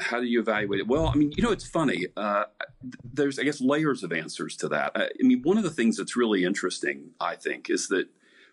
How 0.00 0.20
do 0.20 0.26
you 0.26 0.40
evaluate 0.40 0.80
it? 0.80 0.86
Well, 0.86 1.08
I 1.08 1.14
mean, 1.16 1.32
you 1.36 1.42
know, 1.42 1.50
it's 1.50 1.66
funny. 1.66 2.06
Uh, 2.16 2.44
there's, 3.04 3.38
I 3.38 3.42
guess, 3.42 3.60
layers 3.60 4.02
of 4.04 4.12
answers 4.12 4.56
to 4.58 4.68
that. 4.68 4.92
I, 4.94 5.04
I 5.04 5.26
mean, 5.26 5.42
one 5.42 5.58
of 5.58 5.64
the 5.64 5.70
things 5.70 5.96
that's 5.96 6.16
really 6.16 6.44
interesting, 6.44 7.10
I 7.20 7.34
think, 7.34 7.68
is 7.68 7.88
that 7.88 8.06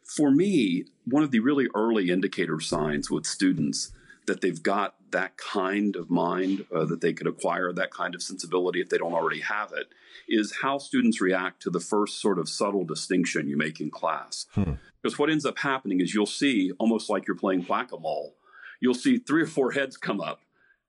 for 0.03 0.31
me, 0.31 0.85
one 1.05 1.23
of 1.23 1.31
the 1.31 1.39
really 1.39 1.67
early 1.75 2.09
indicator 2.09 2.59
signs 2.59 3.09
with 3.09 3.25
students 3.25 3.93
that 4.27 4.41
they've 4.41 4.61
got 4.61 4.95
that 5.11 5.37
kind 5.37 5.95
of 5.95 6.09
mind, 6.09 6.65
uh, 6.73 6.85
that 6.85 7.01
they 7.01 7.13
could 7.13 7.27
acquire 7.27 7.71
that 7.73 7.91
kind 7.91 8.15
of 8.15 8.21
sensibility 8.21 8.81
if 8.81 8.89
they 8.89 8.97
don't 8.97 9.13
already 9.13 9.41
have 9.41 9.71
it, 9.73 9.87
is 10.27 10.57
how 10.61 10.77
students 10.77 11.21
react 11.21 11.61
to 11.61 11.69
the 11.69 11.79
first 11.79 12.19
sort 12.19 12.39
of 12.39 12.49
subtle 12.49 12.83
distinction 12.83 13.47
you 13.47 13.57
make 13.57 13.79
in 13.79 13.91
class. 13.91 14.47
Hmm. 14.53 14.73
Because 15.01 15.19
what 15.19 15.29
ends 15.29 15.45
up 15.45 15.59
happening 15.59 16.01
is 16.01 16.13
you'll 16.13 16.25
see, 16.25 16.71
almost 16.79 17.09
like 17.09 17.27
you're 17.27 17.37
playing 17.37 17.61
whack 17.63 17.91
a 17.91 17.99
mole, 17.99 18.35
you'll 18.79 18.93
see 18.93 19.17
three 19.17 19.43
or 19.43 19.47
four 19.47 19.71
heads 19.71 19.97
come 19.97 20.19
up 20.19 20.41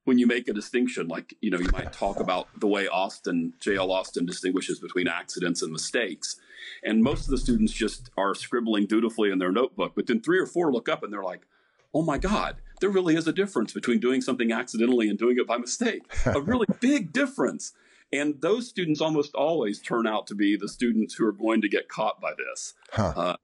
when 0.05 0.17
you 0.17 0.25
make 0.25 0.47
a 0.47 0.53
distinction. 0.53 1.07
Like, 1.07 1.35
you 1.41 1.51
know, 1.51 1.59
you 1.59 1.69
might 1.71 1.93
talk 1.93 2.19
about 2.19 2.47
the 2.59 2.67
way 2.67 2.87
Austin, 2.87 3.53
J.L. 3.59 3.91
Austin 3.91 4.25
distinguishes 4.25 4.79
between 4.79 5.07
accidents 5.07 5.61
and 5.61 5.71
mistakes. 5.71 6.39
And 6.83 7.03
most 7.03 7.25
of 7.25 7.31
the 7.31 7.37
students 7.37 7.73
just 7.73 8.09
are 8.17 8.33
scribbling 8.33 8.85
dutifully 8.85 9.31
in 9.31 9.37
their 9.37 9.51
notebook. 9.51 9.93
But 9.95 10.07
then 10.07 10.21
three 10.21 10.39
or 10.39 10.45
four 10.45 10.71
look 10.71 10.89
up 10.89 11.03
and 11.03 11.11
they're 11.11 11.23
like, 11.23 11.45
oh 11.93 12.01
my 12.01 12.17
God, 12.17 12.57
there 12.79 12.89
really 12.89 13.15
is 13.15 13.27
a 13.27 13.33
difference 13.33 13.73
between 13.73 13.99
doing 13.99 14.21
something 14.21 14.51
accidentally 14.51 15.09
and 15.09 15.17
doing 15.17 15.37
it 15.39 15.47
by 15.47 15.57
mistake. 15.57 16.03
a 16.25 16.41
really 16.41 16.67
big 16.79 17.11
difference. 17.11 17.73
And 18.11 18.39
those 18.41 18.67
students 18.69 19.01
almost 19.01 19.35
always 19.35 19.81
turn 19.81 20.07
out 20.07 20.27
to 20.27 20.35
be 20.35 20.55
the 20.55 20.69
students 20.69 21.15
who 21.15 21.25
are 21.25 21.33
going 21.33 21.61
to 21.61 21.69
get 21.69 21.89
caught 21.89 22.21
by 22.21 22.31
this. 22.37 22.73
Huh. 22.91 23.13
Uh, 23.15 23.35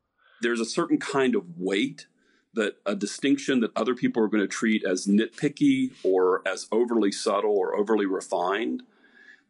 there's 0.41 0.59
a 0.59 0.65
certain 0.65 0.97
kind 0.97 1.35
of 1.35 1.57
weight 1.57 2.07
that 2.53 2.75
a 2.85 2.95
distinction 2.95 3.61
that 3.61 3.71
other 3.75 3.95
people 3.95 4.23
are 4.23 4.27
going 4.27 4.43
to 4.43 4.47
treat 4.47 4.83
as 4.85 5.07
nitpicky 5.07 5.91
or 6.03 6.41
as 6.47 6.67
overly 6.71 7.11
subtle 7.11 7.57
or 7.57 7.75
overly 7.75 8.05
refined 8.05 8.83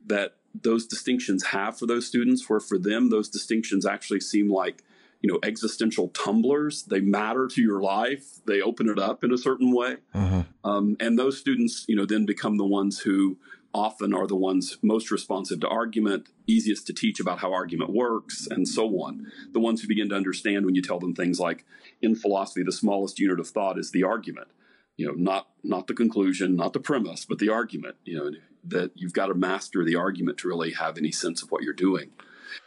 that 0.06 0.36
those 0.54 0.86
distinctions 0.86 1.48
have 1.48 1.78
for 1.78 1.86
those 1.86 2.08
students 2.08 2.50
where 2.50 2.60
for 2.60 2.78
them 2.78 3.10
those 3.10 3.28
distinctions 3.30 3.86
actually 3.86 4.20
seem 4.20 4.50
like 4.50 4.84
you 5.24 5.32
know 5.32 5.40
existential 5.42 6.10
tumblers 6.10 6.84
they 6.84 7.00
matter 7.00 7.48
to 7.48 7.62
your 7.62 7.82
life 7.82 8.40
they 8.46 8.62
open 8.62 8.88
it 8.88 9.00
up 9.00 9.24
in 9.24 9.34
a 9.34 9.38
certain 9.38 9.74
way 9.74 9.96
mm-hmm. 10.14 10.42
um, 10.64 10.96
and 11.00 11.18
those 11.18 11.40
students 11.40 11.86
you 11.88 11.96
know 11.96 12.06
then 12.06 12.26
become 12.26 12.58
the 12.58 12.66
ones 12.66 13.00
who 13.00 13.38
often 13.74 14.14
are 14.14 14.28
the 14.28 14.36
ones 14.36 14.78
most 14.82 15.10
responsive 15.10 15.60
to 15.62 15.68
argument, 15.68 16.30
easiest 16.46 16.86
to 16.88 16.94
teach 16.94 17.20
about 17.20 17.40
how 17.40 17.52
argument 17.52 17.92
works, 17.92 18.48
and 18.50 18.68
so 18.68 18.88
on. 19.02 19.32
The 19.52 19.60
ones 19.60 19.82
who 19.82 19.88
begin 19.88 20.10
to 20.10 20.16
understand 20.16 20.66
when 20.66 20.76
you 20.76 20.82
tell 20.82 21.00
them 21.00 21.16
things 21.16 21.40
like, 21.40 21.66
in 22.02 22.16
philosophy, 22.16 22.64
the 22.64 22.72
smallest 22.72 23.20
unit 23.20 23.40
of 23.40 23.48
thought 23.48 23.80
is 23.80 23.92
the 23.92 24.04
argument. 24.04 24.48
You 24.96 25.08
know, 25.08 25.14
not 25.14 25.48
not 25.64 25.88
the 25.88 25.96
conclusion, 25.96 26.56
not 26.56 26.74
the 26.74 26.80
premise, 26.80 27.26
but 27.26 27.40
the 27.40 27.50
argument. 27.50 27.96
You 28.06 28.18
know, 28.18 28.32
that 28.66 28.92
you've 28.96 29.14
got 29.14 29.28
to 29.28 29.34
master 29.34 29.84
the 29.84 29.96
argument 29.96 30.38
to 30.40 30.48
really 30.48 30.74
have 30.74 30.98
any 30.98 31.12
sense 31.12 31.42
of 31.42 31.52
what 31.52 31.64
you're 31.64 31.74
doing. 31.74 32.12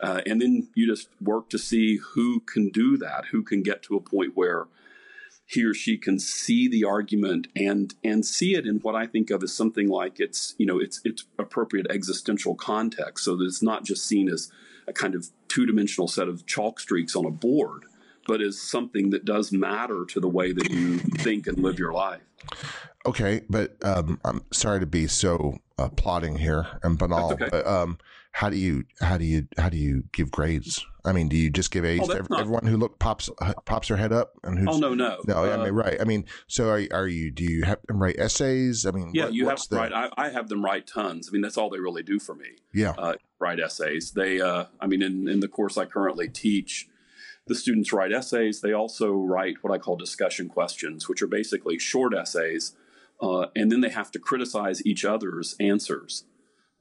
Uh, 0.01 0.21
and 0.27 0.41
then 0.41 0.69
you 0.75 0.87
just 0.87 1.09
work 1.21 1.49
to 1.51 1.59
see 1.59 1.99
who 2.15 2.41
can 2.41 2.69
do 2.69 2.97
that, 2.97 3.27
who 3.31 3.43
can 3.43 3.63
get 3.63 3.83
to 3.83 3.97
a 3.97 4.01
point 4.01 4.33
where 4.35 4.67
he 5.47 5.65
or 5.65 5.73
she 5.73 5.97
can 5.97 6.19
see 6.19 6.69
the 6.69 6.85
argument 6.85 7.47
and 7.55 7.95
and 8.03 8.27
see 8.27 8.55
it 8.55 8.67
in 8.67 8.77
what 8.79 8.97
I 8.97 9.07
think 9.07 9.31
of 9.31 9.43
as 9.43 9.55
something 9.55 9.89
like 9.89 10.19
it's 10.19 10.55
you 10.59 10.67
know 10.67 10.79
it's 10.79 11.01
it's 11.05 11.25
appropriate 11.39 11.87
existential 11.89 12.55
context, 12.57 13.25
so 13.25 13.37
that 13.37 13.45
it's 13.45 13.63
not 13.63 13.85
just 13.85 14.07
seen 14.07 14.29
as 14.29 14.51
a 14.89 14.93
kind 14.93 15.15
of 15.15 15.29
two 15.49 15.67
dimensional 15.67 16.09
set 16.09 16.29
of 16.29 16.47
chalk 16.47 16.81
streaks 16.81 17.15
on 17.15 17.25
a 17.25 17.31
board, 17.31 17.85
but 18.27 18.41
as 18.41 18.61
something 18.61 19.11
that 19.11 19.25
does 19.25 19.53
matter 19.53 20.05
to 20.09 20.21
the 20.21 20.29
way 20.29 20.53
that 20.53 20.71
you 20.71 20.99
think 20.99 21.47
and 21.47 21.59
live 21.59 21.79
your 21.79 21.93
life. 21.93 22.21
Okay, 23.05 23.43
but 23.49 23.77
um, 23.85 24.21
I'm 24.25 24.43
sorry 24.53 24.81
to 24.81 24.87
be 24.87 25.07
so 25.07 25.59
uh, 25.79 25.89
plotting 25.91 26.37
here 26.37 26.67
and 26.83 26.99
banal, 26.99 27.33
okay. 27.33 27.49
but 27.51 27.67
um, 27.67 27.99
how 28.37 28.51
do 28.51 28.57
you 28.59 28.85
how 29.01 29.17
do 29.17 29.25
you 29.25 29.49
how 29.57 29.71
do 29.71 29.79
you 29.79 30.05
give 30.13 30.31
grades? 30.31 30.85
I 31.07 31.13
mean, 31.13 31.27
do 31.27 31.39
you 31.39 31.49
just 31.49 31.71
give 31.71 31.87
A's 31.87 32.01
oh, 32.03 32.09
to 32.09 32.27
not... 32.29 32.41
everyone 32.41 32.67
who 32.67 32.77
look 32.77 32.99
pops 32.99 33.31
pops 33.65 33.89
their 33.89 33.97
head 33.97 34.13
up 34.13 34.35
and 34.45 34.59
who's? 34.59 34.77
Oh 34.77 34.79
no, 34.79 34.93
no, 34.93 35.23
no. 35.27 35.35
Uh, 35.35 35.57
I 35.57 35.65
mean, 35.65 35.73
right. 35.73 35.99
I 35.99 36.05
mean, 36.05 36.27
so 36.47 36.69
are, 36.69 36.83
are 36.93 37.09
you? 37.09 37.31
Do 37.31 37.45
you 37.45 37.63
have 37.63 37.79
them 37.89 38.03
write 38.03 38.17
essays? 38.19 38.85
I 38.85 38.91
mean, 38.91 39.13
yeah, 39.15 39.25
what, 39.25 39.33
you 39.33 39.49
have 39.49 39.63
the... 39.71 39.77
write. 39.77 39.93
I, 39.95 40.11
I, 40.19 40.29
have 40.29 40.51
them 40.51 40.63
write 40.63 40.87
tons. 40.87 41.31
I 41.31 41.33
mean, 41.33 41.41
that's 41.41 41.57
all 41.57 41.71
they 41.71 41.79
really 41.79 42.03
do 42.03 42.19
for 42.19 42.35
me. 42.35 42.49
Yeah, 42.75 42.93
uh, 42.99 43.15
write 43.39 43.59
essays. 43.59 44.11
They, 44.11 44.39
uh, 44.39 44.67
I 44.83 44.87
mean, 44.87 45.01
in 45.01 45.29
in 45.29 45.41
the 45.41 45.49
course 45.49 45.79
I 45.79 45.87
currently 45.87 46.29
teach, 46.29 46.89
the 47.47 47.55
students 47.55 47.91
write 47.91 48.13
essays. 48.13 48.61
They 48.61 48.75
also 48.75 49.13
write 49.13 49.65
what 49.65 49.73
I 49.73 49.79
call 49.79 49.97
discussion 49.97 50.51
questions, 50.51 51.09
which 51.09 51.23
are 51.23 51.27
basically 51.27 51.79
short 51.79 52.13
essays, 52.15 52.75
uh, 53.19 53.47
and 53.57 53.73
then 53.73 53.81
they 53.81 53.89
have 53.89 54.11
to 54.11 54.19
criticize 54.19 54.85
each 54.85 55.07
other's 55.07 55.57
answers. 55.59 56.25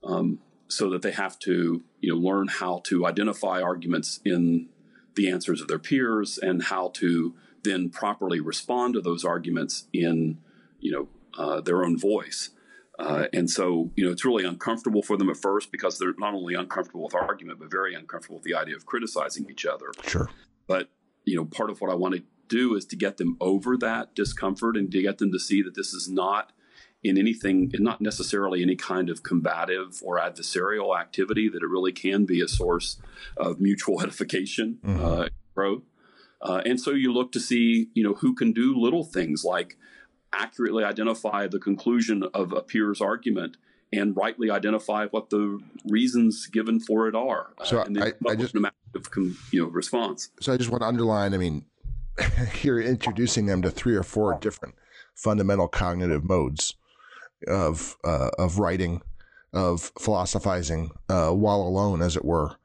Um, 0.03 0.39
so 0.67 0.89
that 0.89 1.01
they 1.01 1.11
have 1.11 1.37
to 1.39 1.83
you 2.01 2.13
know 2.13 2.19
learn 2.19 2.47
how 2.47 2.81
to 2.85 3.05
identify 3.05 3.61
arguments 3.61 4.19
in 4.25 4.67
the 5.15 5.29
answers 5.29 5.61
of 5.61 5.67
their 5.67 5.79
peers 5.79 6.37
and 6.37 6.63
how 6.63 6.89
to 6.89 7.33
then 7.63 7.89
properly 7.89 8.39
respond 8.39 8.93
to 8.93 9.01
those 9.01 9.23
arguments 9.23 9.87
in 9.93 10.37
you 10.79 10.91
know 10.91 11.07
uh, 11.37 11.61
their 11.61 11.83
own 11.83 11.97
voice. 11.97 12.49
Uh, 12.97 13.25
and 13.33 13.49
so, 13.49 13.91
you 13.95 14.05
know, 14.05 14.11
it's 14.11 14.23
really 14.23 14.45
uncomfortable 14.45 15.01
for 15.01 15.17
them 15.17 15.29
at 15.29 15.35
first 15.35 15.71
because 15.71 15.99
they're 15.99 16.13
not 16.17 16.33
only 16.33 16.53
uncomfortable 16.53 17.03
with 17.03 17.13
argument, 17.13 17.59
but 17.59 17.69
very 17.69 17.93
uncomfortable 17.93 18.37
with 18.37 18.45
the 18.45 18.55
idea 18.55 18.75
of 18.75 18.85
criticizing 18.85 19.45
each 19.49 19.65
other. 19.65 19.91
Sure. 20.07 20.29
But, 20.65 20.89
you 21.25 21.35
know, 21.35 21.43
part 21.43 21.69
of 21.69 21.81
what 21.81 21.91
I 21.91 21.95
want 21.95 22.15
to 22.15 22.23
do 22.47 22.75
is 22.75 22.85
to 22.85 22.95
get 22.95 23.17
them 23.17 23.35
over 23.41 23.75
that 23.77 24.15
discomfort 24.15 24.77
and 24.77 24.89
to 24.91 25.01
get 25.01 25.17
them 25.17 25.31
to 25.31 25.39
see 25.39 25.61
that 25.61 25.75
this 25.75 25.93
is 25.93 26.07
not 26.07 26.53
in 27.05 27.19
anything, 27.19 27.71
not 27.75 28.01
necessarily 28.01 28.63
any 28.63 28.75
kind 28.75 29.09
of 29.09 29.21
combative 29.21 30.01
or 30.03 30.17
adversarial 30.19 30.99
activity, 30.99 31.47
that 31.47 31.61
it 31.61 31.69
really 31.69 31.91
can 31.91 32.25
be 32.25 32.41
a 32.41 32.47
source 32.47 32.97
of 33.37 33.61
mutual 33.61 34.01
edification, 34.03 34.79
mm-hmm. 34.83 35.05
uh, 35.05 35.27
growth. 35.53 35.83
Uh, 36.41 36.61
and 36.65 36.81
so 36.81 36.91
you 36.91 37.13
look 37.13 37.31
to 37.31 37.39
see, 37.39 37.89
you 37.93 38.03
know, 38.03 38.15
who 38.15 38.33
can 38.33 38.51
do 38.51 38.75
little 38.75 39.03
things 39.03 39.43
like 39.43 39.77
accurately 40.33 40.83
identify 40.83 41.47
the 41.47 41.59
conclusion 41.59 42.23
of 42.33 42.51
a 42.51 42.61
peer's 42.61 42.99
argument 42.99 43.55
and 43.93 44.17
rightly 44.17 44.49
identify 44.49 45.05
what 45.07 45.29
the 45.29 45.59
reasons 45.85 46.47
given 46.47 46.79
for 46.79 47.07
it 47.07 47.15
are. 47.15 47.53
Uh, 47.59 47.63
so 47.63 47.79
uh, 47.79 47.85
I, 47.99 48.31
I 48.31 48.35
just, 48.35 48.55
of, 48.55 49.07
you 49.51 49.61
know, 49.61 49.69
response. 49.69 50.29
So 50.41 50.53
I 50.53 50.57
just 50.57 50.71
want 50.71 50.81
to 50.81 50.87
underline. 50.87 51.35
I 51.35 51.37
mean, 51.37 51.65
here 52.53 52.79
introducing 52.79 53.45
them 53.45 53.61
to 53.61 53.69
three 53.69 53.95
or 53.95 54.03
four 54.03 54.37
different 54.41 54.73
fundamental 55.13 55.67
cognitive 55.67 56.23
modes 56.23 56.75
of 57.47 57.97
uh, 58.03 58.29
of 58.37 58.59
writing, 58.59 59.01
of 59.53 59.91
philosophizing 59.99 60.91
uh, 61.09 61.29
while 61.29 61.61
alone, 61.61 62.01
as 62.01 62.15
it 62.15 62.25
were, 62.25 62.55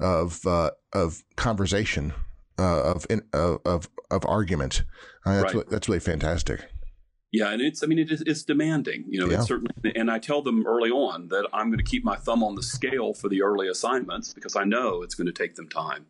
of 0.00 0.46
uh, 0.46 0.70
of 0.92 1.22
conversation, 1.36 2.12
uh, 2.58 2.82
of, 2.82 3.06
in, 3.10 3.22
of 3.32 3.88
of 4.10 4.24
argument. 4.26 4.84
Uh, 5.24 5.34
that's 5.34 5.44
right. 5.44 5.54
really, 5.54 5.66
that's 5.70 5.88
really 5.88 6.00
fantastic. 6.00 6.68
Yeah, 7.30 7.50
and 7.50 7.60
it's 7.60 7.82
I 7.82 7.86
mean 7.86 7.98
it 7.98 8.10
is 8.10 8.22
it's 8.22 8.42
demanding, 8.42 9.04
you 9.08 9.20
know. 9.20 9.28
Yeah. 9.28 9.38
It's 9.38 9.46
certainly, 9.46 9.72
and 9.94 10.10
I 10.10 10.18
tell 10.18 10.40
them 10.40 10.66
early 10.66 10.90
on 10.90 11.28
that 11.28 11.46
I'm 11.52 11.66
going 11.66 11.78
to 11.78 11.84
keep 11.84 12.04
my 12.04 12.16
thumb 12.16 12.42
on 12.42 12.54
the 12.54 12.62
scale 12.62 13.12
for 13.12 13.28
the 13.28 13.42
early 13.42 13.68
assignments 13.68 14.32
because 14.32 14.56
I 14.56 14.64
know 14.64 15.02
it's 15.02 15.14
going 15.14 15.26
to 15.26 15.32
take 15.32 15.56
them 15.56 15.68
time 15.68 16.06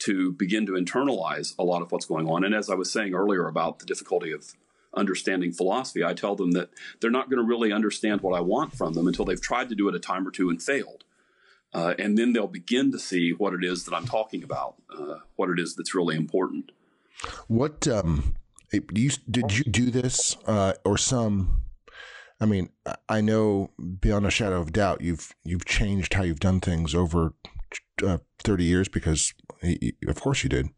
to 0.00 0.32
begin 0.32 0.66
to 0.66 0.72
internalize 0.72 1.54
a 1.58 1.64
lot 1.64 1.82
of 1.82 1.92
what's 1.92 2.06
going 2.06 2.28
on. 2.28 2.44
And 2.44 2.54
as 2.54 2.70
I 2.70 2.74
was 2.74 2.92
saying 2.92 3.14
earlier 3.14 3.46
about 3.46 3.78
the 3.78 3.86
difficulty 3.86 4.32
of 4.32 4.54
understanding 4.98 5.52
philosophy, 5.52 6.04
I 6.04 6.12
tell 6.14 6.36
them 6.36 6.50
that 6.52 6.70
they're 7.00 7.10
not 7.10 7.30
going 7.30 7.40
to 7.40 7.46
really 7.46 7.72
understand 7.72 8.20
what 8.20 8.36
I 8.36 8.40
want 8.40 8.76
from 8.76 8.94
them 8.94 9.06
until 9.06 9.24
they've 9.24 9.40
tried 9.40 9.68
to 9.70 9.74
do 9.74 9.88
it 9.88 9.94
a 9.94 9.98
time 9.98 10.26
or 10.26 10.30
two 10.30 10.50
and 10.50 10.62
failed. 10.62 11.04
Uh, 11.72 11.94
and 11.98 12.16
then 12.16 12.32
they'll 12.32 12.46
begin 12.46 12.90
to 12.92 12.98
see 12.98 13.32
what 13.32 13.52
it 13.52 13.62
is 13.62 13.84
that 13.84 13.94
I'm 13.94 14.06
talking 14.06 14.42
about, 14.42 14.76
uh, 14.96 15.18
what 15.36 15.50
it 15.50 15.58
is 15.58 15.76
that's 15.76 15.94
really 15.94 16.16
important. 16.16 16.72
What 17.46 17.86
um, 17.86 18.36
you, 18.72 19.10
did 19.30 19.56
you 19.56 19.64
do 19.64 19.90
this 19.90 20.36
uh, 20.46 20.74
or 20.84 20.96
some? 20.96 21.62
I 22.40 22.46
mean, 22.46 22.70
I 23.08 23.20
know 23.20 23.70
beyond 24.00 24.26
a 24.26 24.30
shadow 24.30 24.60
of 24.60 24.72
doubt, 24.72 25.00
you've 25.00 25.34
you've 25.44 25.64
changed 25.64 26.14
how 26.14 26.22
you've 26.22 26.40
done 26.40 26.60
things 26.60 26.94
over 26.94 27.34
uh, 28.06 28.18
thirty 28.44 28.64
years 28.64 28.88
because, 28.88 29.34
of 30.06 30.20
course, 30.20 30.44
you 30.44 30.48
did. 30.48 30.68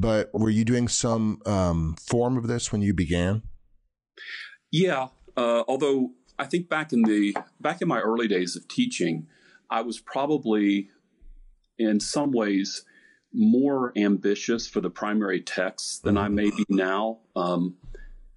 But 0.00 0.30
were 0.34 0.50
you 0.50 0.64
doing 0.64 0.88
some 0.88 1.40
um, 1.46 1.96
form 1.98 2.36
of 2.36 2.46
this 2.46 2.70
when 2.70 2.82
you 2.82 2.92
began? 2.92 3.42
Yeah, 4.70 5.08
uh, 5.36 5.64
although 5.66 6.10
I 6.38 6.44
think 6.44 6.68
back 6.68 6.92
in 6.92 7.02
the 7.02 7.34
back 7.60 7.80
in 7.80 7.88
my 7.88 8.00
early 8.00 8.28
days 8.28 8.56
of 8.56 8.68
teaching, 8.68 9.26
I 9.70 9.80
was 9.80 9.98
probably 9.98 10.90
in 11.78 12.00
some 12.00 12.32
ways 12.32 12.84
more 13.32 13.92
ambitious 13.96 14.66
for 14.66 14.80
the 14.80 14.90
primary 14.90 15.40
text 15.40 16.02
than 16.02 16.16
I 16.16 16.28
may 16.28 16.50
be 16.50 16.64
now. 16.68 17.18
Um, 17.34 17.76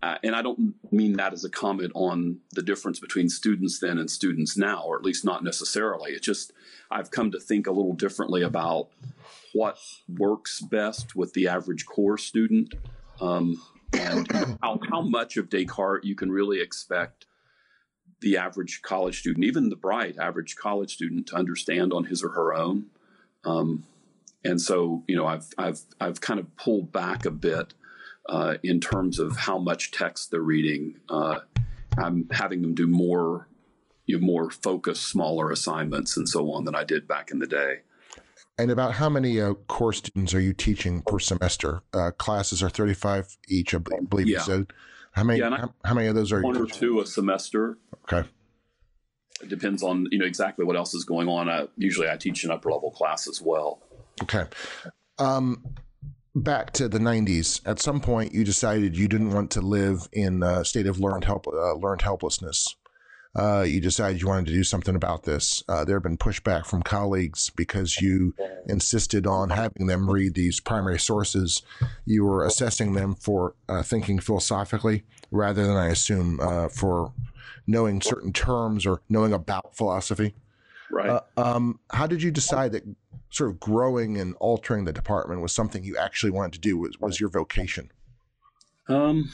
uh, 0.01 0.15
and 0.23 0.33
I 0.33 0.41
don't 0.41 0.75
mean 0.91 1.13
that 1.13 1.33
as 1.33 1.43
a 1.43 1.49
comment 1.49 1.91
on 1.93 2.39
the 2.51 2.61
difference 2.61 2.99
between 2.99 3.27
students 3.27 3.79
then 3.79 3.97
and 3.97 4.09
students 4.09 4.57
now, 4.57 4.83
or 4.85 4.97
at 4.97 5.03
least 5.03 5.25
not 5.25 5.43
necessarily. 5.43 6.11
It's 6.11 6.25
just 6.25 6.53
I've 6.89 7.11
come 7.11 7.31
to 7.31 7.39
think 7.39 7.67
a 7.67 7.71
little 7.71 7.93
differently 7.93 8.41
about 8.43 8.89
what 9.53 9.77
works 10.07 10.62
best 10.62 11.15
with 11.15 11.33
the 11.33 11.47
average 11.47 11.85
core 11.85 12.17
student 12.17 12.73
um, 13.21 13.62
and 13.93 14.31
how, 14.62 14.79
how 14.89 15.01
much 15.01 15.38
of 15.38 15.49
Descartes 15.49 16.05
you 16.05 16.15
can 16.15 16.31
really 16.31 16.62
expect 16.62 17.25
the 18.21 18.38
average 18.38 18.81
college 18.81 19.19
student, 19.19 19.45
even 19.45 19.69
the 19.69 19.75
bright 19.75 20.17
average 20.17 20.55
college 20.55 20.93
student, 20.93 21.27
to 21.27 21.35
understand 21.35 21.93
on 21.93 22.05
his 22.05 22.23
or 22.23 22.29
her 22.29 22.53
own. 22.53 22.88
Um, 23.45 23.85
and 24.43 24.59
so, 24.59 25.03
you 25.07 25.15
know, 25.15 25.25
I've 25.25 25.47
I've 25.57 25.81
I've 25.99 26.21
kind 26.21 26.39
of 26.39 26.55
pulled 26.55 26.91
back 26.91 27.25
a 27.25 27.31
bit 27.31 27.73
uh, 28.27 28.55
in 28.63 28.79
terms 28.79 29.19
of 29.19 29.38
how 29.38 29.57
much 29.57 29.91
text 29.91 30.31
they're 30.31 30.41
reading. 30.41 30.99
Uh, 31.09 31.39
I'm 31.97 32.27
having 32.31 32.62
them 32.62 32.75
do 32.75 32.88
more, 32.88 33.47
you 34.05 34.19
know, 34.19 34.25
more 34.25 34.49
focused, 34.49 35.07
smaller 35.07 35.51
assignments 35.51 36.15
and 36.15 36.27
so 36.27 36.51
on 36.51 36.65
than 36.65 36.75
I 36.75 36.83
did 36.83 37.07
back 37.07 37.31
in 37.31 37.39
the 37.39 37.47
day. 37.47 37.79
And 38.59 38.71
about 38.71 38.91
how 38.93 39.07
many 39.07 39.39
uh, 39.39 39.53
core 39.67 39.93
students 39.93 40.33
are 40.33 40.39
you 40.41 40.51
teaching 40.51 41.01
per 41.01 41.17
semester? 41.17 41.81
Uh, 41.93 42.11
classes 42.11 42.61
are 42.61 42.69
35 42.69 43.37
each, 43.47 43.73
I 43.73 43.77
believe 43.77 44.27
yeah. 44.27 44.39
you 44.39 44.43
said. 44.43 44.73
How 45.13 45.23
many? 45.23 45.39
Yeah, 45.39 45.49
how, 45.49 45.73
how, 45.85 45.93
many 45.93 46.07
of 46.07 46.15
those 46.15 46.33
are 46.33 46.41
one 46.41 46.57
or 46.57 46.65
two 46.65 46.99
a 46.99 47.05
semester? 47.05 47.77
Okay. 48.03 48.27
It 49.41 49.47
depends 49.47 49.81
on 49.81 50.07
you 50.11 50.19
know 50.19 50.25
exactly 50.25 50.65
what 50.65 50.75
else 50.75 50.93
is 50.93 51.05
going 51.05 51.29
on. 51.29 51.47
Uh, 51.47 51.67
usually, 51.77 52.09
I 52.09 52.17
teach 52.17 52.43
an 52.43 52.51
upper 52.51 52.69
level 52.69 52.91
class 52.91 53.29
as 53.29 53.41
well. 53.41 53.81
Okay. 54.23 54.43
Um, 55.17 55.63
back 56.35 56.71
to 56.73 56.89
the 56.89 56.99
90s. 56.99 57.61
At 57.65 57.79
some 57.79 58.01
point, 58.01 58.33
you 58.33 58.43
decided 58.43 58.97
you 58.97 59.07
didn't 59.07 59.31
want 59.31 59.51
to 59.51 59.61
live 59.61 60.09
in 60.11 60.43
a 60.43 60.65
state 60.65 60.85
of 60.85 60.99
learned 60.99 61.23
help 61.23 61.47
uh, 61.47 61.75
learned 61.75 62.01
helplessness. 62.01 62.75
Uh, 63.35 63.61
you 63.61 63.79
decided 63.79 64.19
you 64.19 64.27
wanted 64.27 64.47
to 64.47 64.53
do 64.53 64.63
something 64.63 64.95
about 64.95 65.23
this. 65.23 65.63
Uh, 65.69 65.85
there 65.85 65.95
have 65.95 66.03
been 66.03 66.17
pushback 66.17 66.65
from 66.65 66.81
colleagues 66.81 67.51
because 67.51 68.01
you 68.01 68.33
insisted 68.67 69.27
on 69.27 69.51
having 69.51 69.85
them 69.85 70.09
read 70.09 70.33
these 70.33 70.59
primary 70.59 70.97
sources. 70.97 71.61
You 72.05 72.25
were 72.25 72.43
assessing 72.43 72.93
them 72.93 73.13
for 73.13 73.53
uh, 73.67 73.83
thinking 73.83 74.19
philosophically 74.19 75.03
rather 75.31 75.65
than, 75.65 75.77
I 75.77 75.87
assume, 75.87 76.39
uh, 76.41 76.69
for 76.69 77.13
knowing 77.67 78.01
certain 78.01 78.33
terms 78.33 78.85
or 78.85 79.01
knowing 79.09 79.31
about 79.31 79.75
philosophy. 79.75 80.33
Right. 80.91 81.09
Uh, 81.09 81.21
um, 81.37 81.79
how 81.91 82.07
did 82.07 82.23
you 82.23 82.31
decide 82.31 82.71
that 82.71 82.83
sort 83.29 83.51
of 83.51 83.59
growing 83.59 84.17
and 84.17 84.35
altering 84.39 84.85
the 84.85 84.93
department 84.93 85.41
was 85.41 85.51
something 85.51 85.83
you 85.83 85.97
actually 85.97 86.31
wanted 86.31 86.53
to 86.53 86.59
do? 86.59 86.77
Was 86.79 86.99
was 86.99 87.19
your 87.19 87.29
vocation? 87.29 87.91
Um, 88.87 89.29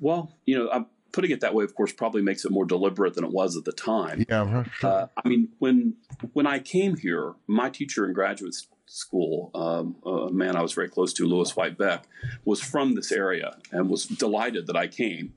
well, 0.00 0.32
you 0.46 0.56
know, 0.56 0.70
I'm 0.70 0.86
putting 1.16 1.30
it 1.30 1.40
that 1.40 1.54
way. 1.54 1.64
Of 1.64 1.74
course, 1.74 1.92
probably 1.92 2.20
makes 2.20 2.44
it 2.44 2.52
more 2.52 2.66
deliberate 2.66 3.14
than 3.14 3.24
it 3.24 3.32
was 3.32 3.56
at 3.56 3.64
the 3.64 3.72
time. 3.72 4.26
Yeah. 4.28 4.64
Sure. 4.78 4.90
Uh, 4.90 5.06
I 5.16 5.28
mean, 5.28 5.48
when 5.58 5.94
when 6.34 6.46
I 6.46 6.58
came 6.58 6.96
here, 6.98 7.32
my 7.46 7.70
teacher 7.70 8.06
in 8.06 8.12
graduate 8.12 8.54
school, 8.84 9.50
um, 9.54 9.96
a 10.04 10.30
man 10.30 10.56
I 10.56 10.62
was 10.62 10.74
very 10.74 10.90
close 10.90 11.14
to, 11.14 11.26
Lewis 11.26 11.56
White 11.56 11.78
Beck, 11.78 12.06
was 12.44 12.60
from 12.60 12.94
this 12.94 13.10
area 13.10 13.56
and 13.72 13.88
was 13.88 14.04
delighted 14.04 14.66
that 14.66 14.76
I 14.76 14.88
came 14.88 15.32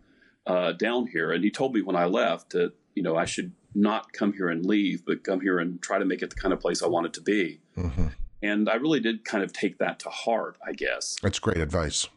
uh, 0.45 0.73
down 0.73 1.07
here. 1.07 1.31
And 1.31 1.45
he 1.45 1.49
told 1.49 1.73
me 1.73 1.81
when 1.81 1.95
I 1.95 2.05
left 2.05 2.49
that 2.51 2.73
you 2.93 3.01
know 3.01 3.15
I 3.15 3.23
should 3.23 3.53
not 3.73 4.11
come 4.11 4.33
here 4.33 4.49
and 4.49 4.65
leave, 4.65 5.05
but 5.05 5.23
come 5.23 5.39
here 5.39 5.59
and 5.59 5.81
try 5.81 5.97
to 5.97 6.05
make 6.05 6.21
it 6.21 6.29
the 6.31 6.35
kind 6.35 6.53
of 6.53 6.59
place 6.59 6.83
I 6.83 6.87
wanted 6.87 7.13
to 7.13 7.21
be. 7.21 7.61
Mm-hmm. 7.77 8.07
And 8.43 8.69
I 8.69 8.75
really 8.75 8.99
did 8.99 9.23
kind 9.23 9.43
of 9.45 9.53
take 9.53 9.77
that 9.77 9.99
to 9.99 10.09
heart, 10.09 10.57
I 10.65 10.73
guess. 10.73 11.15
That's 11.21 11.39
great 11.39 11.57
advice. 11.57 12.07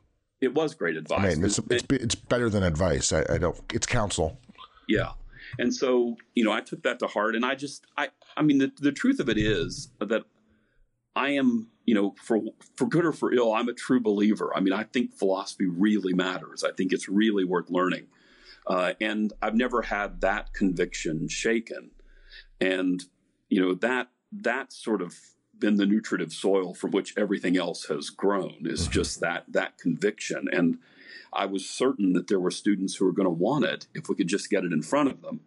It 0.43 0.55
was 0.55 0.75
great 0.75 0.97
advice. 0.97 1.21
I 1.21 1.29
mean, 1.29 1.45
it's, 1.45 1.59
it's, 1.71 1.85
it's 1.89 2.15
better 2.15 2.51
than 2.51 2.65
advice. 2.65 3.13
I, 3.13 3.25
I 3.31 3.39
don't, 3.39 3.59
it's 3.73 3.87
counsel. 3.87 4.39
Yeah. 4.89 5.13
And 5.59 5.73
so, 5.75 6.17
you 6.35 6.45
know, 6.45 6.53
I 6.53 6.61
took 6.61 6.83
that 6.83 6.99
to 6.99 7.07
heart 7.07 7.37
and 7.37 7.45
I 7.47 7.55
just, 7.55 7.87
I, 7.97 8.09
I 8.37 8.43
mean, 8.43 8.59
the, 8.59 8.73
the 8.79 8.93
truth 8.93 9.21
of 9.21 9.29
it 9.29 9.39
is 9.39 9.89
that 10.01 10.25
I 11.15 11.31
am, 11.31 11.69
you 11.85 11.95
know, 11.95 12.15
for, 12.21 12.41
for 12.77 12.89
good 12.89 13.05
or 13.05 13.13
for 13.13 13.33
ill, 13.33 13.53
I'm 13.55 13.69
a 13.69 13.73
true 13.73 14.01
believer. 14.01 14.51
I 14.55 14.61
mean, 14.61 14.73
I 14.73 14.85
think 14.85 15.15
philosophy 15.15 15.67
really 15.67 16.13
matters. 16.13 16.65
I 16.65 16.73
think 16.73 16.93
it's 16.93 17.09
really 17.09 17.45
worth 17.45 17.71
learning. 17.71 18.09
Uh, 18.67 18.95
and 19.01 19.33
I've 19.41 19.55
never 19.55 19.83
had 19.83 20.21
that 20.23 20.55
conviction 20.55 21.29
shaken. 21.29 21.93
And, 22.61 23.05
you 23.49 23.61
know, 23.61 23.75
that, 23.75 24.09
that 24.33 24.73
sort 24.73 25.03
of 25.03 25.15
been 25.63 25.77
the 25.77 25.87
nutritive 25.87 26.33
soil 26.33 26.75
from 26.75 26.91
which 26.91 27.15
everything 27.17 27.57
else 27.57 27.87
has 27.87 28.11
grown 28.11 28.57
is 28.65 28.89
just 28.89 29.21
that, 29.21 29.45
that 29.49 29.79
conviction. 29.79 30.49
And 30.53 30.79
I 31.33 31.47
was 31.47 31.71
certain 31.71 32.13
that 32.15 32.27
there 32.27 32.41
were 32.41 32.51
students 32.51 32.97
who 32.97 33.07
were 33.07 33.13
going 33.13 33.27
to 33.27 33.31
want 33.31 33.65
it 33.65 33.87
if 33.95 34.09
we 34.09 34.17
could 34.17 34.29
just 34.29 34.51
get 34.51 34.65
it 34.65 34.73
in 34.73 34.83
front 34.83 35.11
of 35.11 35.23
them. 35.23 35.41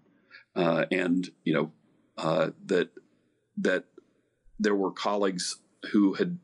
Uh, 0.55 0.85
and, 0.89 1.29
you 1.43 1.53
know, 1.53 1.71
uh, 2.17 2.51
that, 2.65 2.89
that 3.57 3.83
there 4.57 4.73
were 4.73 4.91
colleagues 4.91 5.57
who 5.91 6.13
had, 6.13 6.39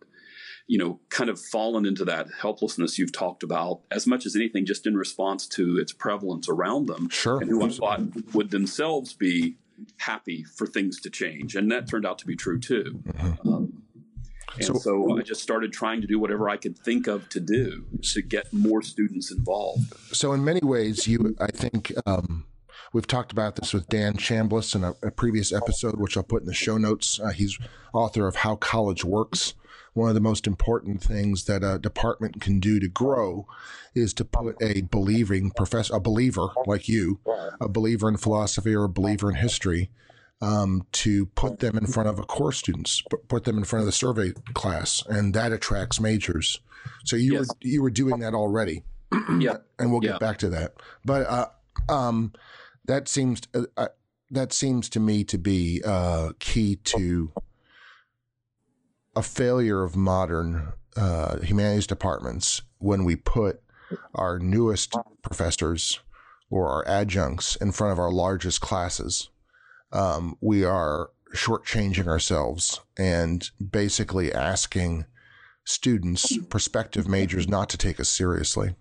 you 0.67 0.77
know, 0.77 0.99
kind 1.09 1.29
of 1.29 1.39
fallen 1.39 1.85
into 1.85 2.03
that 2.03 2.27
helplessness 2.41 2.99
you've 2.99 3.13
talked 3.13 3.41
about 3.41 3.79
as 3.89 4.05
much 4.05 4.25
as 4.25 4.35
anything, 4.35 4.65
just 4.65 4.85
in 4.85 4.97
response 4.97 5.47
to 5.47 5.77
its 5.77 5.93
prevalence 5.93 6.49
around 6.49 6.87
them. 6.87 7.09
Sure. 7.09 7.39
And 7.39 7.49
who 7.49 7.63
I 7.63 7.69
thought 7.69 8.01
would 8.33 8.51
themselves 8.51 9.13
be 9.13 9.55
happy 10.01 10.43
for 10.43 10.67
things 10.67 10.99
to 11.01 11.09
change. 11.09 11.55
And 11.55 11.71
that 11.71 11.87
turned 11.87 12.05
out 12.05 12.19
to 12.19 12.27
be 12.27 12.35
true 12.35 12.59
too. 12.59 13.01
Mm-hmm. 13.07 13.49
Um, 13.49 13.83
and 14.55 14.65
so, 14.65 14.73
so, 14.73 15.17
I 15.17 15.21
just 15.21 15.41
started 15.41 15.71
trying 15.71 16.01
to 16.01 16.07
do 16.07 16.19
whatever 16.19 16.49
I 16.49 16.57
could 16.57 16.77
think 16.77 17.07
of 17.07 17.29
to 17.29 17.39
do 17.39 17.85
to 18.13 18.21
get 18.21 18.51
more 18.51 18.81
students 18.81 19.31
involved. 19.31 19.93
So, 20.13 20.33
in 20.33 20.43
many 20.43 20.59
ways, 20.61 21.07
you, 21.07 21.35
I 21.39 21.47
think, 21.47 21.93
um, 22.05 22.45
we've 22.91 23.07
talked 23.07 23.31
about 23.31 23.55
this 23.55 23.73
with 23.73 23.87
Dan 23.87 24.15
Chambliss 24.15 24.75
in 24.75 24.83
a, 24.83 24.93
a, 25.03 25.11
previous 25.11 25.53
episode, 25.53 25.97
which 25.97 26.17
I'll 26.17 26.23
put 26.23 26.41
in 26.41 26.47
the 26.47 26.53
show 26.53 26.77
notes. 26.77 27.17
Uh, 27.17 27.29
he's 27.29 27.57
author 27.93 28.27
of 28.27 28.35
How 28.35 28.57
College 28.57 29.05
Works, 29.05 29.53
one 29.93 30.09
of 30.09 30.15
the 30.15 30.21
most 30.21 30.47
important 30.47 31.01
things 31.01 31.45
that 31.45 31.63
a 31.63 31.77
department 31.77 32.39
can 32.41 32.59
do 32.59 32.79
to 32.79 32.87
grow 32.87 33.45
is 33.93 34.13
to 34.13 34.25
put 34.25 34.55
a 34.61 34.81
believing 34.81 35.51
professor, 35.51 35.95
a 35.95 35.99
believer 35.99 36.47
like 36.65 36.87
you, 36.87 37.19
a 37.59 37.67
believer 37.67 38.07
in 38.07 38.17
philosophy 38.17 38.73
or 38.73 38.85
a 38.85 38.89
believer 38.89 39.29
in 39.29 39.35
history, 39.35 39.89
um, 40.41 40.85
to 40.91 41.27
put 41.27 41.59
them 41.59 41.77
in 41.77 41.85
front 41.85 42.09
of 42.09 42.19
a 42.19 42.23
course 42.23 42.57
students, 42.57 43.03
put 43.27 43.43
them 43.43 43.57
in 43.57 43.63
front 43.63 43.81
of 43.81 43.85
the 43.85 43.91
survey 43.91 44.31
class, 44.53 45.03
and 45.07 45.33
that 45.33 45.51
attracts 45.51 45.99
majors. 45.99 46.59
So 47.05 47.15
you 47.15 47.33
yes. 47.33 47.47
were 47.47 47.55
you 47.61 47.81
were 47.81 47.91
doing 47.91 48.19
that 48.19 48.33
already. 48.33 48.83
yeah, 49.39 49.57
and 49.77 49.91
we'll 49.91 49.99
get 49.99 50.11
yeah. 50.13 50.17
back 50.17 50.37
to 50.37 50.49
that. 50.49 50.75
But 51.05 51.27
uh, 51.27 51.47
um, 51.89 52.33
that 52.85 53.07
seems 53.07 53.41
uh, 53.53 53.63
uh, 53.77 53.87
that 54.31 54.53
seems 54.53 54.89
to 54.89 54.99
me 54.99 55.23
to 55.25 55.37
be 55.37 55.81
uh, 55.85 56.31
key 56.39 56.77
to 56.77 57.31
a 59.15 59.23
failure 59.23 59.83
of 59.83 59.95
modern 59.95 60.73
uh, 60.95 61.39
humanities 61.39 61.87
departments 61.87 62.61
when 62.79 63.03
we 63.03 63.15
put 63.15 63.61
our 64.15 64.39
newest 64.39 64.95
professors 65.21 65.99
or 66.49 66.69
our 66.69 66.87
adjuncts 66.87 67.55
in 67.57 67.71
front 67.71 67.93
of 67.93 67.99
our 67.99 68.11
largest 68.11 68.61
classes. 68.61 69.29
Um, 69.91 70.37
we 70.41 70.63
are 70.63 71.09
shortchanging 71.33 72.07
ourselves 72.07 72.81
and 72.97 73.49
basically 73.71 74.33
asking 74.33 75.05
students, 75.63 76.37
prospective 76.49 77.07
majors, 77.07 77.47
not 77.47 77.69
to 77.69 77.77
take 77.77 77.99
us 77.99 78.09
seriously. 78.09 78.75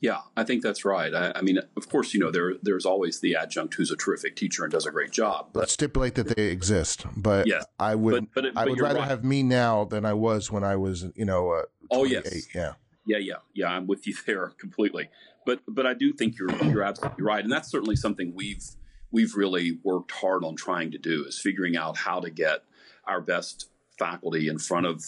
Yeah, 0.00 0.20
I 0.36 0.44
think 0.44 0.62
that's 0.62 0.84
right. 0.84 1.14
I, 1.14 1.32
I, 1.36 1.42
mean, 1.42 1.58
of 1.76 1.88
course, 1.88 2.12
you 2.12 2.20
know, 2.20 2.30
there 2.30 2.54
there's 2.62 2.84
always 2.84 3.20
the 3.20 3.36
adjunct 3.36 3.74
who's 3.74 3.90
a 3.90 3.96
terrific 3.96 4.36
teacher 4.36 4.64
and 4.64 4.72
does 4.72 4.86
a 4.86 4.90
great 4.90 5.12
job. 5.12 5.48
But, 5.52 5.60
Let's 5.60 5.72
stipulate 5.72 6.14
that 6.16 6.36
they 6.36 6.48
exist, 6.48 7.06
but 7.16 7.46
yes, 7.46 7.64
I 7.78 7.94
would 7.94 8.32
but, 8.34 8.44
but, 8.54 8.56
I 8.56 8.66
would 8.66 8.80
rather 8.80 8.98
right. 8.98 9.08
have 9.08 9.24
me 9.24 9.42
now 9.42 9.84
than 9.84 10.04
I 10.04 10.12
was 10.12 10.50
when 10.50 10.62
I 10.62 10.76
was, 10.76 11.06
you 11.14 11.24
know, 11.24 11.52
uh, 11.52 11.62
oh 11.90 12.04
yes, 12.04 12.54
yeah, 12.54 12.74
yeah, 13.06 13.18
yeah, 13.18 13.34
yeah. 13.54 13.68
I'm 13.68 13.86
with 13.86 14.06
you 14.06 14.14
there 14.26 14.52
completely. 14.58 15.08
But 15.46 15.60
but 15.66 15.86
I 15.86 15.94
do 15.94 16.12
think 16.12 16.38
you're 16.38 16.54
you're 16.64 16.82
absolutely 16.82 17.24
right, 17.24 17.42
and 17.42 17.52
that's 17.52 17.70
certainly 17.70 17.96
something 17.96 18.32
we've 18.34 18.64
we've 19.10 19.34
really 19.36 19.78
worked 19.84 20.10
hard 20.10 20.44
on 20.44 20.56
trying 20.56 20.90
to 20.90 20.98
do 20.98 21.24
is 21.24 21.38
figuring 21.38 21.76
out 21.76 21.96
how 21.96 22.20
to 22.20 22.30
get 22.30 22.64
our 23.06 23.20
best 23.20 23.68
faculty 23.98 24.48
in 24.48 24.58
front 24.58 24.86
of 24.86 25.04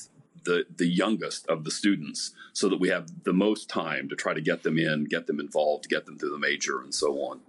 the 0.46 0.64
the 0.74 0.86
youngest 0.86 1.46
of 1.48 1.64
the 1.64 1.70
students 1.70 2.32
so 2.54 2.70
that 2.70 2.80
we 2.80 2.88
have 2.88 3.24
the 3.24 3.34
most 3.34 3.68
time 3.68 4.08
to 4.08 4.16
try 4.16 4.32
to 4.32 4.40
get 4.40 4.62
them 4.62 4.78
in, 4.78 5.04
get 5.04 5.26
them 5.26 5.38
involved, 5.38 5.90
get 5.90 6.06
them 6.06 6.18
through 6.18 6.30
the 6.30 6.38
major, 6.38 6.80
and 6.80 6.94
so 6.94 7.12
on. 7.20 7.40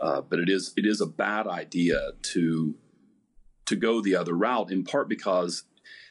Uh, 0.00 0.22
but 0.22 0.38
it 0.38 0.48
is 0.48 0.72
it 0.76 0.86
is 0.86 1.00
a 1.00 1.06
bad 1.06 1.46
idea 1.46 2.12
to 2.22 2.74
to 3.66 3.76
go 3.76 4.00
the 4.00 4.16
other 4.16 4.34
route 4.34 4.72
in 4.72 4.84
part 4.84 5.08
because 5.08 5.64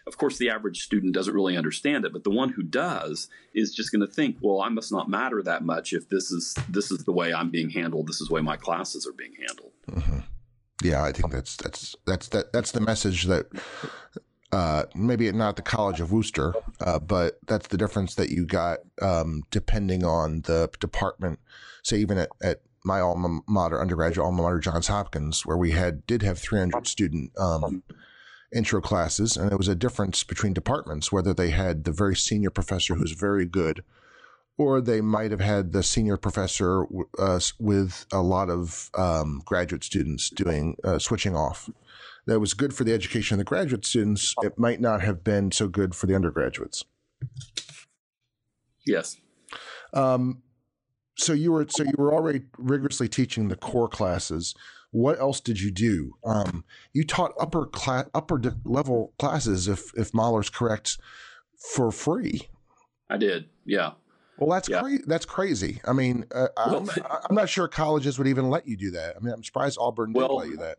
of 0.06 0.18
course 0.18 0.38
the 0.38 0.50
average 0.50 0.84
student 0.84 1.14
doesn't 1.14 1.34
really 1.34 1.58
understand 1.58 2.06
it 2.06 2.14
but 2.14 2.24
the 2.24 2.30
one 2.30 2.50
who 2.50 2.62
does 2.62 3.30
is 3.54 3.74
just 3.74 3.92
going 3.92 4.06
to 4.06 4.08
think 4.08 4.38
well 4.42 4.62
i 4.62 4.70
must 4.70 4.92
not 4.92 5.10
matter 5.10 5.42
that 5.42 5.64
much 5.64 5.92
if 5.92 6.08
this 6.10 6.32
is 6.32 6.56
this 6.70 6.92
is 6.92 7.04
the 7.06 7.12
way 7.12 7.34
i'm 7.34 7.50
being 7.50 7.70
handled 7.70 8.08
this 8.08 8.22
is 8.22 8.28
the 8.28 8.34
way 8.34 8.42
my 8.42 8.56
classes 8.56 9.08
are 9.08 9.14
being 9.14 9.34
handled 9.40 9.72
mm-hmm. 9.90 10.20
yeah 10.84 11.04
i 11.04 11.12
think 11.12 11.32
that's 11.32 11.56
that's 11.58 11.96
that's 12.06 12.28
that 12.28 12.54
that's 12.54 12.72
the 12.72 12.82
message 12.82 13.24
that 13.24 13.48
uh, 14.52 14.84
maybe 14.96 15.32
not 15.32 15.56
the 15.56 15.62
College 15.62 16.00
of 16.00 16.12
Wooster, 16.12 16.54
uh, 16.80 17.00
but 17.00 17.40
that's 17.48 17.68
the 17.68 17.78
difference 17.78 18.16
that 18.16 18.30
you 18.30 18.46
got 18.46 18.80
um, 19.02 19.44
depending 19.52 20.06
on 20.06 20.42
the 20.42 20.70
department. 20.80 21.40
Say 21.84 21.98
even 21.98 22.18
at, 22.18 22.30
at 22.42 22.62
my 22.84 23.02
alma 23.02 23.40
mater, 23.48 23.82
undergraduate 23.82 24.26
alma 24.26 24.42
mater, 24.42 24.60
Johns 24.60 24.88
Hopkins, 24.88 25.46
where 25.46 25.58
we 25.58 25.72
had 25.72 26.08
did 26.08 26.22
have 26.22 26.40
300 26.40 26.88
student 26.88 27.38
um, 27.38 27.84
intro 28.56 28.80
classes, 28.80 29.36
and 29.36 29.50
there 29.50 29.58
was 29.58 29.68
a 29.68 29.76
difference 29.76 30.24
between 30.24 30.54
departments 30.54 31.12
whether 31.12 31.34
they 31.34 31.50
had 31.50 31.84
the 31.84 31.92
very 31.92 32.16
senior 32.16 32.50
professor 32.50 32.96
who's 32.96 33.12
very 33.12 33.46
good, 33.46 33.84
or 34.58 34.80
they 34.80 35.02
might 35.02 35.32
have 35.32 35.42
had 35.42 35.74
the 35.74 35.84
senior 35.84 36.16
professor 36.16 36.86
uh, 37.20 37.40
with 37.60 38.06
a 38.14 38.22
lot 38.22 38.50
of 38.50 38.90
um, 38.98 39.42
graduate 39.46 39.84
students 39.84 40.30
doing 40.30 40.78
uh, 40.86 40.98
switching 40.98 41.36
off 41.36 41.70
that 42.28 42.40
was 42.40 42.54
good 42.54 42.74
for 42.74 42.84
the 42.84 42.94
education 42.94 43.36
of 43.36 43.40
the 43.40 43.46
graduate 43.46 43.86
students, 43.86 44.36
it 44.44 44.60
might 44.60 44.80
not 44.80 45.02
have 45.02 45.24
been 45.24 45.52
so 45.52 45.68
good 45.68 45.96
for 45.96 46.06
the 46.06 46.16
undergraduates. 46.16 46.84
Yes. 48.86 49.18
Um, 49.94 50.44
so 51.18 51.34
you 51.34 51.52
were 51.52 51.66
so 51.70 51.84
you 51.84 51.96
were 51.98 52.14
already 52.14 52.42
rigorously 52.58 53.08
teaching 53.08 53.48
the 53.48 53.56
core 53.56 53.88
classes. 53.88 54.54
What 54.92 55.20
else 55.20 55.40
did 55.40 55.60
you 55.60 55.72
do? 55.72 56.14
Um, 56.24 56.64
you 56.94 57.04
taught 57.04 57.34
upper 57.40 57.66
class, 57.66 58.06
upper 58.14 58.40
level 58.64 59.14
classes, 59.18 59.68
if 59.68 59.92
if 59.96 60.14
Mahler's 60.14 60.50
correct, 60.50 60.98
for 61.74 61.92
free. 61.92 62.50
I 63.10 63.18
did. 63.18 63.46
Yeah. 63.66 63.92
Well, 64.38 64.52
that's 64.52 64.70
yeah. 64.70 64.82
crazy. 64.82 65.04
That's 65.08 65.26
crazy. 65.26 65.82
I 65.86 65.94
mean, 65.94 66.26
uh, 66.34 66.50
well, 66.58 66.78
I'm, 66.78 66.90
I'm, 67.30 67.36
not 67.36 67.50
sure 67.50 67.68
colleges 67.68 68.20
would 68.20 68.28
even 68.28 68.50
let 68.50 68.68
you 68.68 68.78
do 68.78 68.92
that. 68.92 69.16
I 69.16 69.20
mean, 69.20 69.34
I'm 69.34 69.44
surprised 69.44 69.78
Auburn 69.82 70.14
well, 70.14 70.38
let 70.38 70.50
you 70.50 70.58
that. 70.58 70.78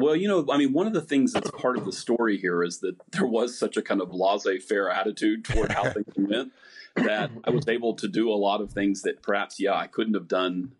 Well, 0.00 0.16
you 0.16 0.28
know, 0.28 0.46
I 0.50 0.56
mean, 0.56 0.72
one 0.72 0.86
of 0.86 0.92
the 0.92 1.00
things 1.00 1.32
that's 1.32 1.50
part 1.50 1.76
of 1.76 1.84
the 1.84 1.92
story 1.92 2.38
here 2.38 2.62
is 2.62 2.78
that 2.78 2.96
there 3.12 3.26
was 3.26 3.58
such 3.58 3.76
a 3.76 3.82
kind 3.82 4.00
of 4.00 4.12
laissez 4.12 4.58
faire 4.58 4.90
attitude 4.90 5.44
toward 5.44 5.72
how 5.72 5.90
things 5.92 6.12
went 6.16 6.52
that 6.96 7.30
I 7.44 7.50
was 7.50 7.68
able 7.68 7.94
to 7.94 8.08
do 8.08 8.30
a 8.30 8.34
lot 8.34 8.60
of 8.60 8.72
things 8.72 9.02
that 9.02 9.22
perhaps, 9.22 9.60
yeah, 9.60 9.74
I 9.74 9.86
couldn't 9.86 10.14
have 10.14 10.28
done, 10.28 10.72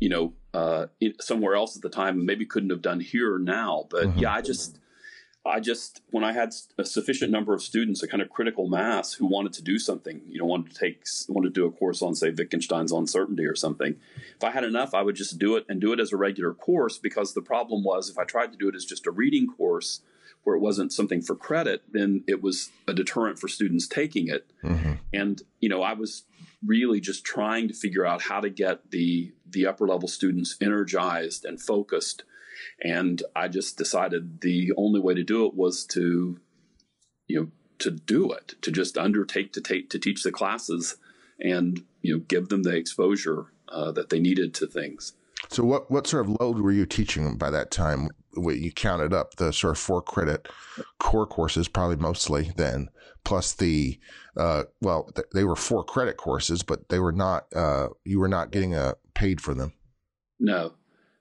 you 0.00 0.08
know, 0.08 0.32
uh, 0.54 0.86
somewhere 1.20 1.54
else 1.54 1.76
at 1.76 1.82
the 1.82 1.88
time, 1.88 2.18
and 2.18 2.26
maybe 2.26 2.46
couldn't 2.46 2.70
have 2.70 2.82
done 2.82 3.00
here 3.00 3.38
now. 3.38 3.86
But 3.90 4.06
mm-hmm. 4.06 4.18
yeah, 4.20 4.34
I 4.34 4.40
just, 4.40 4.78
I 5.46 5.60
just 5.60 6.02
when 6.10 6.24
I 6.24 6.32
had 6.32 6.54
a 6.76 6.84
sufficient 6.84 7.30
number 7.30 7.54
of 7.54 7.62
students, 7.62 8.02
a 8.02 8.08
kind 8.08 8.22
of 8.22 8.28
critical 8.28 8.68
mass 8.68 9.14
who 9.14 9.26
wanted 9.26 9.52
to 9.54 9.62
do 9.62 9.78
something, 9.78 10.20
you 10.28 10.38
know, 10.38 10.44
wanted 10.44 10.72
to 10.72 10.78
take, 10.78 11.04
wanted 11.28 11.54
to 11.54 11.60
do 11.60 11.66
a 11.66 11.70
course 11.70 12.02
on, 12.02 12.14
say, 12.14 12.30
Wittgenstein's 12.30 12.92
On 12.92 13.06
Certainty 13.06 13.46
or 13.46 13.54
something. 13.54 13.96
If 14.36 14.44
I 14.44 14.50
had 14.50 14.64
enough, 14.64 14.94
I 14.94 15.02
would 15.02 15.16
just 15.16 15.38
do 15.38 15.56
it 15.56 15.64
and 15.68 15.80
do 15.80 15.92
it 15.92 16.00
as 16.00 16.12
a 16.12 16.16
regular 16.16 16.52
course. 16.52 16.98
Because 16.98 17.34
the 17.34 17.42
problem 17.42 17.82
was, 17.82 18.10
if 18.10 18.18
I 18.18 18.24
tried 18.24 18.52
to 18.52 18.58
do 18.58 18.68
it 18.68 18.74
as 18.74 18.84
just 18.84 19.06
a 19.06 19.10
reading 19.10 19.46
course, 19.46 20.02
where 20.44 20.56
it 20.56 20.60
wasn't 20.60 20.92
something 20.92 21.20
for 21.20 21.34
credit, 21.34 21.82
then 21.92 22.24
it 22.26 22.42
was 22.42 22.70
a 22.86 22.94
deterrent 22.94 23.38
for 23.38 23.48
students 23.48 23.86
taking 23.86 24.28
it. 24.28 24.50
Mm-hmm. 24.62 24.92
And 25.12 25.42
you 25.60 25.68
know, 25.68 25.82
I 25.82 25.94
was 25.94 26.24
really 26.64 27.00
just 27.00 27.24
trying 27.24 27.68
to 27.68 27.74
figure 27.74 28.06
out 28.06 28.22
how 28.22 28.40
to 28.40 28.50
get 28.50 28.90
the 28.90 29.32
the 29.46 29.66
upper 29.66 29.86
level 29.86 30.08
students 30.08 30.56
energized 30.60 31.44
and 31.44 31.60
focused 31.60 32.24
and 32.80 33.22
I 33.34 33.48
just 33.48 33.76
decided 33.76 34.40
the 34.40 34.72
only 34.76 35.00
way 35.00 35.14
to 35.14 35.24
do 35.24 35.46
it 35.46 35.54
was 35.54 35.84
to, 35.86 36.38
you 37.26 37.40
know, 37.40 37.48
to 37.78 37.90
do 37.90 38.32
it, 38.32 38.54
to 38.62 38.72
just 38.72 38.98
undertake 38.98 39.52
to 39.52 39.60
take 39.60 39.90
to 39.90 39.98
teach 39.98 40.22
the 40.22 40.32
classes, 40.32 40.96
and 41.40 41.84
you 42.02 42.14
know, 42.14 42.24
give 42.26 42.48
them 42.48 42.62
the 42.62 42.76
exposure 42.76 43.46
uh, 43.68 43.92
that 43.92 44.10
they 44.10 44.20
needed 44.20 44.54
to 44.54 44.66
things. 44.66 45.12
So, 45.48 45.64
what 45.64 45.90
what 45.90 46.06
sort 46.06 46.26
of 46.26 46.36
load 46.40 46.60
were 46.60 46.72
you 46.72 46.86
teaching 46.86 47.36
by 47.36 47.50
that 47.50 47.70
time? 47.70 48.08
When 48.34 48.62
you 48.62 48.70
counted 48.70 49.12
up 49.12 49.36
the 49.36 49.52
sort 49.52 49.72
of 49.72 49.78
four 49.78 50.02
credit 50.02 50.48
core 50.98 51.26
courses, 51.26 51.66
probably 51.66 51.96
mostly 51.96 52.52
then, 52.56 52.88
plus 53.24 53.52
the 53.54 53.98
uh, 54.36 54.64
well, 54.80 55.10
th- 55.14 55.28
they 55.34 55.44
were 55.44 55.56
four 55.56 55.84
credit 55.84 56.16
courses, 56.16 56.62
but 56.62 56.88
they 56.88 56.98
were 56.98 57.12
not. 57.12 57.46
Uh, 57.54 57.88
you 58.04 58.20
were 58.20 58.28
not 58.28 58.50
getting 58.50 58.74
a 58.74 58.80
uh, 58.80 58.92
paid 59.14 59.40
for 59.40 59.54
them. 59.54 59.72
No, 60.38 60.74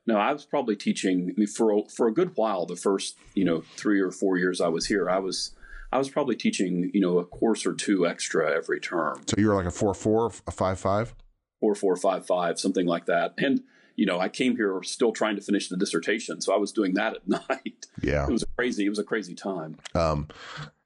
no, 0.08 0.18
I 0.18 0.32
was 0.32 0.46
probably 0.46 0.76
teaching 0.76 1.34
I 1.36 1.40
mean, 1.40 1.48
for 1.48 1.72
a, 1.72 1.84
for 1.90 2.08
a 2.08 2.14
good 2.14 2.32
while. 2.36 2.66
The 2.66 2.76
first 2.76 3.18
you 3.36 3.46
know 3.46 3.64
three 3.76 4.00
or 4.00 4.12
four 4.12 4.38
years 4.38 4.62
I 4.62 4.70
was 4.70 4.88
here, 4.88 5.10
I 5.10 5.20
was 5.20 5.52
I 5.92 5.98
was 5.98 6.10
probably 6.10 6.36
teaching 6.36 6.90
you 6.94 7.02
know 7.02 7.20
a 7.20 7.26
course 7.26 7.66
or 7.66 7.74
two 7.74 8.08
extra 8.08 8.56
every 8.56 8.80
term. 8.80 9.22
So 9.28 9.36
you 9.38 9.48
were 9.48 9.56
like 9.56 9.66
a 9.66 9.72
four 9.72 9.94
four, 9.94 10.32
a 10.48 10.52
five 10.52 10.80
five, 10.80 11.14
four 11.60 11.76
four 11.76 11.96
five 11.98 12.26
five, 12.26 12.60
something 12.60 12.88
like 12.88 13.06
that. 13.06 13.34
And 13.38 13.62
you 13.96 14.06
know, 14.06 14.20
I 14.20 14.30
came 14.30 14.56
here 14.56 14.80
still 14.84 15.12
trying 15.12 15.36
to 15.36 15.42
finish 15.42 15.70
the 15.70 15.78
dissertation, 15.78 16.40
so 16.40 16.54
I 16.54 16.58
was 16.58 16.72
doing 16.72 16.94
that 16.94 17.16
at 17.16 17.28
night. 17.50 17.86
Yeah, 18.02 18.26
it 18.26 18.32
was 18.32 18.46
crazy. 18.56 18.86
It 18.86 18.90
was 18.90 19.00
a 19.00 19.04
crazy 19.04 19.36
time. 19.36 19.78
Um, 19.94 20.30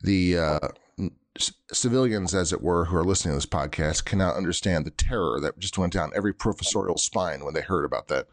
the 0.02 0.38
uh, 0.38 0.60
civilians, 1.72 2.36
as 2.36 2.52
it 2.52 2.62
were, 2.62 2.86
who 2.86 2.98
are 2.98 3.04
listening 3.04 3.34
to 3.34 3.38
this 3.38 3.46
podcast 3.46 4.06
cannot 4.06 4.36
understand 4.36 4.86
the 4.86 4.92
terror 4.92 5.40
that 5.40 5.60
just 5.60 5.78
went 5.78 5.94
down 5.94 6.12
every 6.16 6.34
professorial 6.34 6.98
spine 6.98 7.44
when 7.44 7.54
they 7.54 7.62
heard 7.62 7.86
about 7.86 8.08
that. 8.10 8.28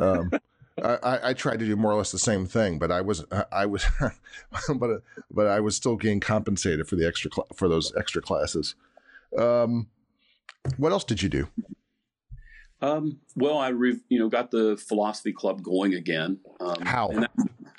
Um, 0.00 0.30
I, 0.82 1.30
I, 1.30 1.32
tried 1.32 1.58
to 1.58 1.66
do 1.66 1.74
more 1.74 1.90
or 1.90 1.96
less 1.96 2.12
the 2.12 2.20
same 2.20 2.46
thing, 2.46 2.78
but 2.78 2.92
I 2.92 3.00
was 3.00 3.24
I 3.50 3.66
was, 3.66 3.84
but 4.76 5.02
but 5.28 5.46
I 5.48 5.58
was 5.58 5.74
still 5.74 5.96
getting 5.96 6.20
compensated 6.20 6.86
for 6.86 6.94
the 6.94 7.04
extra 7.04 7.32
cl- 7.34 7.48
for 7.54 7.68
those 7.68 7.92
extra 7.96 8.22
classes. 8.22 8.76
Um, 9.36 9.88
what 10.76 10.92
else 10.92 11.02
did 11.02 11.20
you 11.20 11.28
do? 11.28 11.48
Um, 12.80 13.18
well, 13.34 13.58
I 13.58 13.68
re- 13.68 14.00
you 14.08 14.18
know 14.18 14.28
got 14.28 14.50
the 14.50 14.76
philosophy 14.76 15.32
club 15.32 15.62
going 15.62 15.94
again. 15.94 16.38
Um, 16.60 16.80
How? 16.82 17.08
That, 17.08 17.30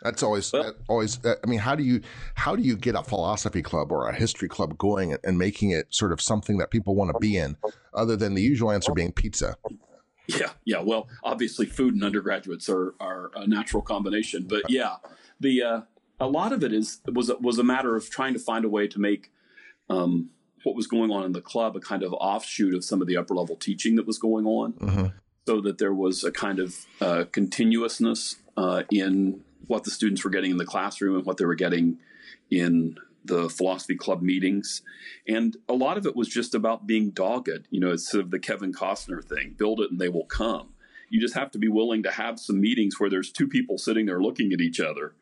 that's 0.01 0.23
always 0.23 0.51
well, 0.51 0.73
always. 0.87 1.19
I 1.25 1.45
mean, 1.45 1.59
how 1.59 1.75
do 1.75 1.83
you 1.83 2.01
how 2.35 2.55
do 2.55 2.63
you 2.63 2.75
get 2.75 2.95
a 2.95 3.03
philosophy 3.03 3.61
club 3.61 3.91
or 3.91 4.07
a 4.09 4.15
history 4.15 4.49
club 4.49 4.77
going 4.77 5.15
and 5.23 5.37
making 5.37 5.71
it 5.71 5.87
sort 5.89 6.11
of 6.11 6.21
something 6.21 6.57
that 6.57 6.69
people 6.69 6.95
want 6.95 7.11
to 7.13 7.19
be 7.19 7.37
in, 7.37 7.55
other 7.93 8.15
than 8.15 8.33
the 8.33 8.41
usual 8.41 8.71
answer 8.71 8.93
being 8.93 9.11
pizza? 9.11 9.55
Yeah, 10.27 10.51
yeah. 10.65 10.81
Well, 10.81 11.07
obviously, 11.23 11.65
food 11.65 11.93
and 11.93 12.03
undergraduates 12.03 12.69
are 12.69 12.93
are 12.99 13.31
a 13.35 13.47
natural 13.47 13.81
combination, 13.81 14.45
but 14.47 14.63
yeah, 14.69 14.97
the 15.39 15.63
uh, 15.63 15.81
a 16.19 16.27
lot 16.27 16.51
of 16.51 16.63
it 16.63 16.73
is 16.73 17.01
was 17.11 17.31
was 17.39 17.57
a 17.57 17.63
matter 17.63 17.95
of 17.95 18.09
trying 18.09 18.33
to 18.33 18.39
find 18.39 18.65
a 18.65 18.69
way 18.69 18.87
to 18.87 18.99
make. 18.99 19.31
Um, 19.89 20.29
what 20.63 20.75
was 20.75 20.87
going 20.87 21.11
on 21.11 21.23
in 21.23 21.31
the 21.31 21.41
club 21.41 21.75
a 21.75 21.79
kind 21.79 22.03
of 22.03 22.13
offshoot 22.13 22.73
of 22.73 22.83
some 22.83 23.01
of 23.01 23.07
the 23.07 23.17
upper 23.17 23.33
level 23.33 23.55
teaching 23.55 23.95
that 23.95 24.07
was 24.07 24.17
going 24.17 24.45
on, 24.45 24.73
mm-hmm. 24.73 25.07
so 25.47 25.61
that 25.61 25.77
there 25.77 25.93
was 25.93 26.23
a 26.23 26.31
kind 26.31 26.59
of 26.59 26.85
uh, 27.01 27.25
continuousness 27.31 28.37
uh, 28.57 28.83
in 28.91 29.41
what 29.67 29.83
the 29.83 29.91
students 29.91 30.23
were 30.23 30.29
getting 30.29 30.51
in 30.51 30.57
the 30.57 30.65
classroom 30.65 31.15
and 31.15 31.25
what 31.25 31.37
they 31.37 31.45
were 31.45 31.55
getting 31.55 31.99
in 32.49 32.97
the 33.23 33.49
philosophy 33.49 33.95
club 33.95 34.21
meetings. 34.21 34.81
And 35.27 35.55
a 35.67 35.73
lot 35.73 35.97
of 35.97 36.05
it 36.05 36.15
was 36.15 36.27
just 36.27 36.55
about 36.55 36.87
being 36.87 37.11
dogged. 37.11 37.67
You 37.69 37.79
know, 37.79 37.91
it's 37.91 38.09
sort 38.09 38.23
of 38.23 38.31
the 38.31 38.39
Kevin 38.39 38.73
Costner 38.73 39.23
thing 39.23 39.55
build 39.57 39.79
it 39.79 39.91
and 39.91 39.99
they 39.99 40.09
will 40.09 40.25
come. 40.25 40.69
You 41.09 41.19
just 41.19 41.35
have 41.35 41.51
to 41.51 41.59
be 41.59 41.67
willing 41.67 42.03
to 42.03 42.11
have 42.11 42.39
some 42.39 42.61
meetings 42.61 42.99
where 42.99 43.09
there's 43.09 43.31
two 43.31 43.47
people 43.47 43.77
sitting 43.77 44.05
there 44.05 44.21
looking 44.21 44.53
at 44.53 44.61
each 44.61 44.79
other. 44.79 45.15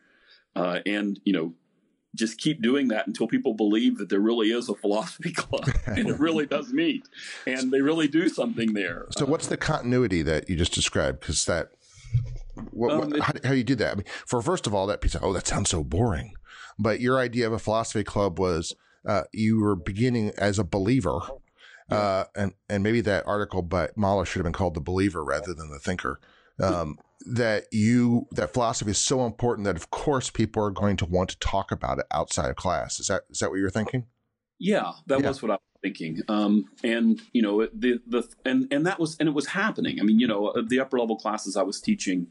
Uh, 0.56 0.80
and, 0.86 1.20
you 1.24 1.34
know, 1.34 1.54
just 2.18 2.38
keep 2.38 2.62
doing 2.62 2.88
that 2.90 3.08
until 3.08 3.28
people 3.28 3.54
believe 3.54 3.98
that 3.98 4.10
there 4.10 4.20
really 4.20 4.52
is 4.52 4.68
a 4.70 4.76
philosophy 4.76 5.32
club 5.36 5.70
and 5.86 6.08
it 6.08 6.20
really 6.20 6.46
does 6.46 6.74
meet 6.74 7.08
and 7.46 7.72
they 7.72 7.82
really 7.82 8.08
do 8.08 8.28
something 8.28 8.74
there. 8.74 9.06
So, 9.12 9.26
what's 9.26 9.48
the 9.48 9.58
continuity 9.58 10.22
that 10.24 10.50
you 10.50 10.56
just 10.56 10.74
described? 10.74 11.20
Because 11.22 11.46
that, 11.46 11.70
what, 12.72 12.92
um, 12.92 12.98
what, 13.12 13.20
how, 13.20 13.34
how, 13.44 13.52
do 13.52 13.58
you 13.58 13.64
do 13.64 13.76
that? 13.76 13.92
I 13.92 13.96
mean, 13.96 14.06
for 14.26 14.42
first 14.42 14.68
of 14.68 14.74
all, 14.74 14.88
that 14.88 15.02
piece 15.02 15.16
of, 15.16 15.24
oh, 15.24 15.34
that 15.34 15.48
sounds 15.48 15.70
so 15.70 15.84
boring. 15.84 16.34
But 16.80 17.00
your 17.00 17.20
idea 17.20 17.48
of 17.48 17.54
a 17.54 17.60
philosophy 17.60 18.04
club 18.04 18.40
was 18.40 18.76
uh, 19.06 19.24
you 19.32 19.60
were 19.60 19.76
beginning 19.76 20.32
as 20.38 20.60
a 20.60 20.64
believer. 20.64 21.20
Uh, 21.90 22.26
and, 22.36 22.54
and 22.70 22.84
maybe 22.84 23.00
that 23.00 23.26
article 23.26 23.62
by 23.62 23.88
Mahler 23.96 24.26
should 24.26 24.40
have 24.40 24.44
been 24.44 24.52
called 24.52 24.74
The 24.74 24.82
Believer 24.82 25.24
rather 25.24 25.54
than 25.54 25.72
The 25.72 25.80
Thinker. 25.80 26.20
Um, 26.62 27.00
that 27.28 27.66
you 27.72 28.28
that 28.32 28.54
philosophy 28.54 28.92
is 28.92 28.98
so 28.98 29.26
important 29.26 29.66
that 29.66 29.76
of 29.76 29.90
course 29.92 30.30
people 30.30 30.64
are 30.64 30.72
going 30.72 30.98
to 30.98 31.06
want 31.06 31.30
to 31.30 31.40
talk 31.40 31.72
about 31.72 32.00
it 32.00 32.06
outside 32.12 32.50
of 32.50 32.56
class. 32.56 33.00
Is 33.00 33.08
that 33.08 33.24
is 33.30 33.40
that 33.40 33.50
what 33.50 33.60
you're 33.60 33.70
thinking? 33.70 34.06
Yeah, 34.60 34.94
that 35.08 35.22
yeah. 35.22 35.28
was 35.28 35.42
what 35.42 35.52
I 35.52 35.56
was 35.56 35.62
thinking. 35.82 36.22
Um, 36.28 36.66
and 36.84 37.22
you 37.34 37.42
know 37.42 37.68
the 37.74 38.00
the 38.08 38.28
and 38.46 38.68
and 38.72 38.86
that 38.88 39.00
was 39.00 39.18
and 39.20 39.28
it 39.28 39.36
was 39.36 39.48
happening. 39.48 40.00
I 40.00 40.04
mean, 40.04 40.20
you 40.20 40.28
know, 40.28 40.48
uh, 40.48 40.62
the 40.68 40.80
upper 40.80 41.00
level 41.00 41.18
classes 41.18 41.56
I 41.56 41.64
was 41.64 41.82
teaching, 41.82 42.28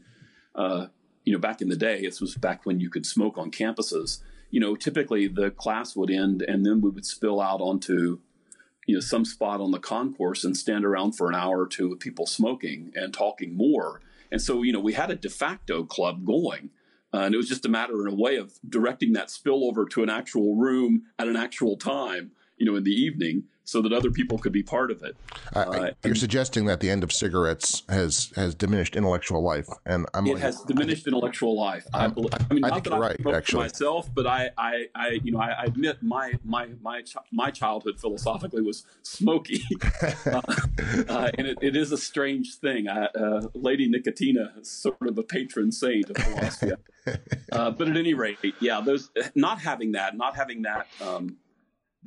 uh, 0.55 0.87
you 1.23 1.33
know, 1.33 1.39
back 1.39 1.61
in 1.61 1.69
the 1.69 1.77
day, 1.77 2.01
this 2.01 2.19
was 2.19 2.35
back 2.35 2.65
when 2.65 2.79
you 2.79 2.89
could 2.89 3.05
smoke 3.05 3.37
on 3.37 3.51
campuses. 3.51 4.19
You 4.49 4.59
know, 4.59 4.75
typically 4.75 5.27
the 5.27 5.51
class 5.51 5.95
would 5.95 6.09
end 6.09 6.41
and 6.41 6.65
then 6.65 6.81
we 6.81 6.89
would 6.89 7.05
spill 7.05 7.41
out 7.41 7.61
onto 7.61 8.19
you 8.87 8.95
know 8.95 9.01
some 9.01 9.25
spot 9.25 9.61
on 9.61 9.71
the 9.71 9.79
concourse 9.79 10.43
and 10.43 10.57
stand 10.57 10.85
around 10.85 11.13
for 11.13 11.29
an 11.29 11.35
hour 11.35 11.59
or 11.59 11.67
two 11.67 11.89
with 11.89 11.99
people 11.99 12.25
smoking 12.25 12.91
and 12.95 13.13
talking 13.13 13.55
more 13.55 14.01
and 14.31 14.41
so, 14.41 14.63
you 14.63 14.73
know, 14.73 14.79
we 14.79 14.93
had 14.93 15.11
a 15.11 15.15
de 15.15 15.29
facto 15.29 15.83
club 15.83 16.25
going. 16.25 16.69
Uh, 17.13 17.19
and 17.19 17.33
it 17.33 17.37
was 17.37 17.47
just 17.47 17.65
a 17.65 17.69
matter 17.69 18.05
in 18.05 18.13
a 18.13 18.15
way 18.15 18.35
of 18.35 18.59
directing 18.67 19.13
that 19.13 19.29
spillover 19.29 19.89
to 19.89 20.03
an 20.03 20.09
actual 20.09 20.55
room 20.55 21.03
at 21.17 21.27
an 21.27 21.37
actual 21.37 21.77
time 21.77 22.31
you 22.57 22.65
know, 22.65 22.75
in 22.75 22.83
the 22.83 22.91
evening 22.91 23.43
so 23.67 23.81
that 23.81 23.91
other 23.91 24.09
people 24.09 24.37
could 24.37 24.53
be 24.53 24.63
part 24.63 24.89
of 24.91 25.03
it. 25.03 25.17
Uh, 25.53 25.91
you're 26.05 26.15
suggesting 26.15 26.67
that 26.67 26.79
the 26.79 26.89
end 26.89 27.03
of 27.03 27.11
cigarettes 27.11 27.83
has 27.89 28.31
has 28.37 28.55
diminished 28.55 28.95
intellectual 28.95 29.43
life, 29.43 29.67
and 29.85 30.05
I'm 30.13 30.25
it 30.25 30.35
like, 30.35 30.41
has 30.41 30.61
diminished 30.61 31.05
intellectual 31.05 31.55
life. 31.55 31.85
I, 31.93 32.05
I 32.05 32.07
mean, 32.53 32.63
I 32.63 32.69
not 32.69 32.73
think 32.75 32.85
you're 32.85 32.95
I 32.95 32.99
right, 32.99 33.35
actually. 33.35 33.63
myself, 33.63 34.09
but 34.13 34.25
I, 34.25 34.51
I, 34.57 34.85
I, 34.95 35.19
you 35.21 35.33
know, 35.33 35.39
I, 35.39 35.49
I 35.49 35.63
admit 35.65 36.01
my 36.01 36.33
my 36.45 36.69
my 36.81 37.01
ch- 37.01 37.17
my 37.31 37.51
childhood 37.51 37.99
philosophically 37.99 38.61
was 38.61 38.85
smoky, 39.03 39.61
uh, 40.25 40.41
uh, 41.09 41.31
and 41.37 41.47
it, 41.47 41.57
it 41.61 41.75
is 41.75 41.91
a 41.91 41.97
strange 41.97 42.55
thing. 42.55 42.87
I, 42.87 43.07
uh, 43.07 43.47
Lady 43.53 43.91
Nicotina 43.91 44.57
is 44.61 44.71
sort 44.71 45.01
of 45.01 45.17
a 45.17 45.23
patron 45.23 45.73
saint 45.73 46.09
of 46.09 46.15
philosophy. 46.15 46.71
uh, 47.51 47.71
but 47.71 47.89
at 47.89 47.97
any 47.97 48.13
rate, 48.13 48.37
yeah, 48.61 48.79
those 48.79 49.09
not 49.35 49.59
having 49.59 49.91
that, 49.91 50.15
not 50.15 50.37
having 50.37 50.61
that. 50.61 50.87
Um, 51.01 51.37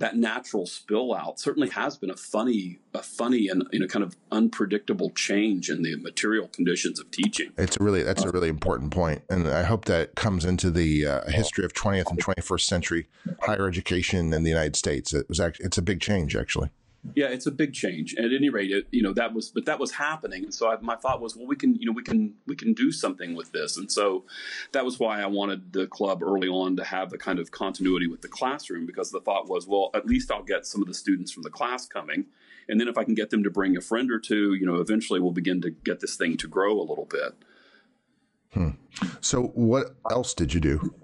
that 0.00 0.16
natural 0.16 0.66
spill 0.66 1.14
out 1.14 1.38
certainly 1.38 1.68
has 1.68 1.96
been 1.96 2.10
a 2.10 2.16
funny, 2.16 2.78
a 2.94 3.02
funny 3.02 3.48
and 3.48 3.62
you 3.70 3.78
know 3.78 3.86
kind 3.86 4.02
of 4.02 4.16
unpredictable 4.32 5.10
change 5.10 5.70
in 5.70 5.82
the 5.82 5.94
material 5.96 6.48
conditions 6.48 6.98
of 6.98 7.10
teaching. 7.10 7.52
It's 7.56 7.78
really 7.78 8.02
that's 8.02 8.24
a 8.24 8.30
really 8.30 8.48
important 8.48 8.92
point, 8.92 9.22
and 9.28 9.46
I 9.46 9.62
hope 9.62 9.84
that 9.84 10.16
comes 10.16 10.44
into 10.44 10.70
the 10.70 11.06
uh, 11.06 11.30
history 11.30 11.64
of 11.64 11.74
20th 11.74 12.10
and 12.10 12.18
21st 12.18 12.62
century 12.62 13.06
higher 13.42 13.68
education 13.68 14.32
in 14.32 14.42
the 14.42 14.50
United 14.50 14.74
States. 14.74 15.12
It 15.12 15.28
was 15.28 15.38
actually 15.38 15.66
it's 15.66 15.78
a 15.78 15.82
big 15.82 16.00
change, 16.00 16.34
actually. 16.34 16.70
Yeah, 17.14 17.28
it's 17.28 17.46
a 17.46 17.50
big 17.50 17.72
change. 17.72 18.14
At 18.16 18.26
any 18.32 18.50
rate, 18.50 18.70
it, 18.70 18.86
you 18.90 19.02
know 19.02 19.14
that 19.14 19.32
was, 19.32 19.50
but 19.50 19.64
that 19.64 19.78
was 19.78 19.92
happening. 19.92 20.44
And 20.44 20.52
so 20.54 20.70
I, 20.70 20.76
my 20.80 20.96
thought 20.96 21.20
was, 21.20 21.34
well, 21.34 21.46
we 21.46 21.56
can, 21.56 21.74
you 21.74 21.86
know, 21.86 21.92
we 21.92 22.02
can, 22.02 22.34
we 22.46 22.54
can 22.54 22.74
do 22.74 22.92
something 22.92 23.34
with 23.34 23.52
this. 23.52 23.78
And 23.78 23.90
so 23.90 24.24
that 24.72 24.84
was 24.84 25.00
why 25.00 25.22
I 25.22 25.26
wanted 25.26 25.72
the 25.72 25.86
club 25.86 26.22
early 26.22 26.48
on 26.48 26.76
to 26.76 26.84
have 26.84 27.10
the 27.10 27.16
kind 27.16 27.38
of 27.38 27.50
continuity 27.50 28.06
with 28.06 28.20
the 28.20 28.28
classroom, 28.28 28.84
because 28.84 29.10
the 29.10 29.20
thought 29.20 29.48
was, 29.48 29.66
well, 29.66 29.90
at 29.94 30.06
least 30.06 30.30
I'll 30.30 30.42
get 30.42 30.66
some 30.66 30.82
of 30.82 30.88
the 30.88 30.94
students 30.94 31.32
from 31.32 31.42
the 31.42 31.50
class 31.50 31.86
coming, 31.86 32.26
and 32.68 32.78
then 32.78 32.86
if 32.86 32.98
I 32.98 33.04
can 33.04 33.14
get 33.14 33.30
them 33.30 33.42
to 33.44 33.50
bring 33.50 33.76
a 33.76 33.80
friend 33.80 34.10
or 34.10 34.18
two, 34.18 34.54
you 34.54 34.66
know, 34.66 34.76
eventually 34.76 35.20
we'll 35.20 35.32
begin 35.32 35.62
to 35.62 35.70
get 35.70 36.00
this 36.00 36.16
thing 36.16 36.36
to 36.36 36.48
grow 36.48 36.78
a 36.78 36.84
little 36.84 37.06
bit. 37.06 37.34
Hmm. 38.52 38.70
So, 39.20 39.44
what 39.54 39.96
else 40.10 40.34
did 40.34 40.52
you 40.52 40.60
do? 40.60 40.94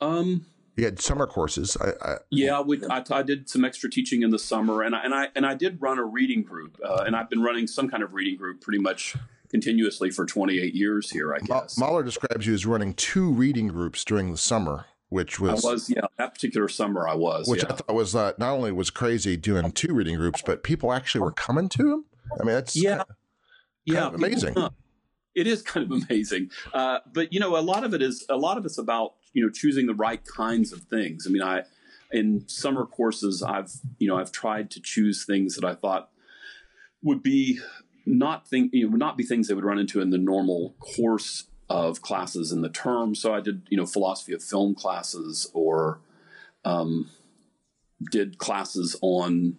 Um, 0.00 0.46
you 0.76 0.84
had 0.84 1.00
summer 1.00 1.26
courses. 1.26 1.76
I, 1.80 1.92
I, 2.02 2.16
yeah, 2.30 2.60
we, 2.60 2.84
I, 2.86 3.02
I, 3.10 3.22
did 3.22 3.48
some 3.48 3.64
extra 3.64 3.90
teaching 3.90 4.22
in 4.22 4.30
the 4.30 4.38
summer, 4.38 4.82
and 4.82 4.94
I 4.94 5.04
and 5.04 5.14
I 5.14 5.28
and 5.34 5.46
I 5.46 5.54
did 5.54 5.80
run 5.80 5.98
a 5.98 6.04
reading 6.04 6.42
group, 6.42 6.78
uh, 6.84 7.04
and 7.06 7.16
I've 7.16 7.30
been 7.30 7.42
running 7.42 7.66
some 7.66 7.88
kind 7.88 8.02
of 8.02 8.12
reading 8.12 8.36
group 8.36 8.60
pretty 8.60 8.78
much 8.78 9.16
continuously 9.48 10.10
for 10.10 10.26
28 10.26 10.74
years 10.74 11.10
here. 11.10 11.34
I 11.34 11.38
guess 11.38 11.78
Mahler 11.78 12.02
describes 12.02 12.46
you 12.46 12.54
as 12.54 12.66
running 12.66 12.94
two 12.94 13.30
reading 13.30 13.68
groups 13.68 14.04
during 14.04 14.30
the 14.30 14.36
summer, 14.36 14.84
which 15.08 15.40
was 15.40 15.64
I 15.64 15.72
was 15.72 15.88
yeah 15.88 16.02
that 16.18 16.34
particular 16.34 16.68
summer 16.68 17.08
I 17.08 17.14
was, 17.14 17.48
which 17.48 17.62
yeah. 17.62 17.70
I 17.70 17.76
thought 17.76 17.94
was 17.94 18.14
uh, 18.14 18.32
not 18.38 18.52
only 18.52 18.70
was 18.70 18.90
crazy 18.90 19.36
doing 19.36 19.72
two 19.72 19.94
reading 19.94 20.16
groups, 20.16 20.42
but 20.44 20.62
people 20.62 20.92
actually 20.92 21.22
were 21.22 21.32
coming 21.32 21.70
to 21.70 21.82
them. 21.82 22.04
I 22.38 22.44
mean, 22.44 22.54
that's 22.54 22.76
yeah, 22.76 22.96
kind 22.96 23.00
of, 23.00 23.16
yeah, 23.86 23.94
kind 24.00 24.14
of 24.14 24.22
amazing. 24.22 24.54
People, 24.54 24.74
it 25.36 25.46
is 25.46 25.62
kind 25.62 25.90
of 25.90 26.02
amazing, 26.08 26.50
uh, 26.72 26.98
but 27.12 27.32
you 27.32 27.38
know, 27.38 27.56
a 27.56 27.60
lot 27.60 27.84
of 27.84 27.94
it 27.94 28.02
is 28.02 28.26
a 28.28 28.36
lot 28.36 28.58
of 28.58 28.64
it's 28.64 28.78
about 28.78 29.14
you 29.32 29.44
know 29.44 29.50
choosing 29.50 29.86
the 29.86 29.94
right 29.94 30.24
kinds 30.24 30.72
of 30.72 30.80
things. 30.82 31.26
I 31.26 31.30
mean, 31.30 31.42
I 31.42 31.62
in 32.12 32.48
summer 32.48 32.86
courses 32.86 33.42
I've 33.42 33.70
you 33.98 34.08
know 34.08 34.18
I've 34.18 34.32
tried 34.32 34.70
to 34.72 34.80
choose 34.80 35.24
things 35.24 35.54
that 35.56 35.64
I 35.64 35.74
thought 35.74 36.10
would 37.02 37.22
be 37.22 37.60
not 38.04 38.48
think 38.48 38.72
you 38.72 38.84
know 38.84 38.90
would 38.90 39.00
not 39.00 39.16
be 39.16 39.24
things 39.24 39.46
they 39.46 39.54
would 39.54 39.64
run 39.64 39.78
into 39.78 40.00
in 40.00 40.10
the 40.10 40.18
normal 40.18 40.74
course 40.80 41.44
of 41.68 42.00
classes 42.00 42.52
in 42.52 42.62
the 42.62 42.68
term. 42.68 43.14
So 43.14 43.34
I 43.34 43.40
did 43.40 43.66
you 43.68 43.76
know 43.76 43.86
philosophy 43.86 44.32
of 44.32 44.42
film 44.42 44.74
classes 44.74 45.50
or 45.52 46.00
um, 46.64 47.10
did 48.10 48.38
classes 48.38 48.96
on 49.02 49.58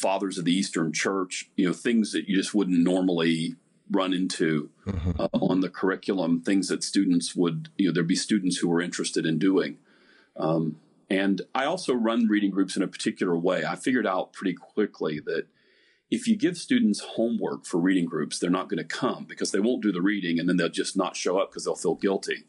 fathers 0.00 0.38
of 0.38 0.46
the 0.46 0.52
Eastern 0.52 0.92
Church. 0.92 1.50
You 1.56 1.68
know 1.68 1.72
things 1.72 2.12
that 2.12 2.28
you 2.28 2.36
just 2.36 2.54
wouldn't 2.54 2.82
normally 2.82 3.56
run 3.90 4.12
into 4.12 4.70
uh, 5.18 5.28
on 5.32 5.60
the 5.60 5.68
curriculum, 5.68 6.40
things 6.40 6.68
that 6.68 6.84
students 6.84 7.34
would, 7.34 7.68
you 7.76 7.86
know, 7.88 7.92
there'd 7.92 8.06
be 8.06 8.16
students 8.16 8.58
who 8.58 8.68
were 8.68 8.80
interested 8.80 9.26
in 9.26 9.38
doing. 9.38 9.78
Um, 10.36 10.76
and 11.08 11.42
I 11.54 11.64
also 11.64 11.92
run 11.92 12.28
reading 12.28 12.50
groups 12.50 12.76
in 12.76 12.82
a 12.82 12.88
particular 12.88 13.36
way. 13.36 13.64
I 13.64 13.74
figured 13.74 14.06
out 14.06 14.32
pretty 14.32 14.54
quickly 14.54 15.20
that 15.26 15.46
if 16.10 16.26
you 16.26 16.36
give 16.36 16.56
students 16.56 17.00
homework 17.00 17.66
for 17.66 17.78
reading 17.78 18.04
groups, 18.04 18.38
they're 18.38 18.50
not 18.50 18.68
going 18.68 18.78
to 18.78 18.84
come 18.84 19.24
because 19.28 19.50
they 19.50 19.60
won't 19.60 19.82
do 19.82 19.92
the 19.92 20.02
reading 20.02 20.38
and 20.38 20.48
then 20.48 20.56
they'll 20.56 20.68
just 20.68 20.96
not 20.96 21.16
show 21.16 21.38
up 21.38 21.50
because 21.50 21.64
they'll 21.64 21.74
feel 21.74 21.94
guilty. 21.94 22.44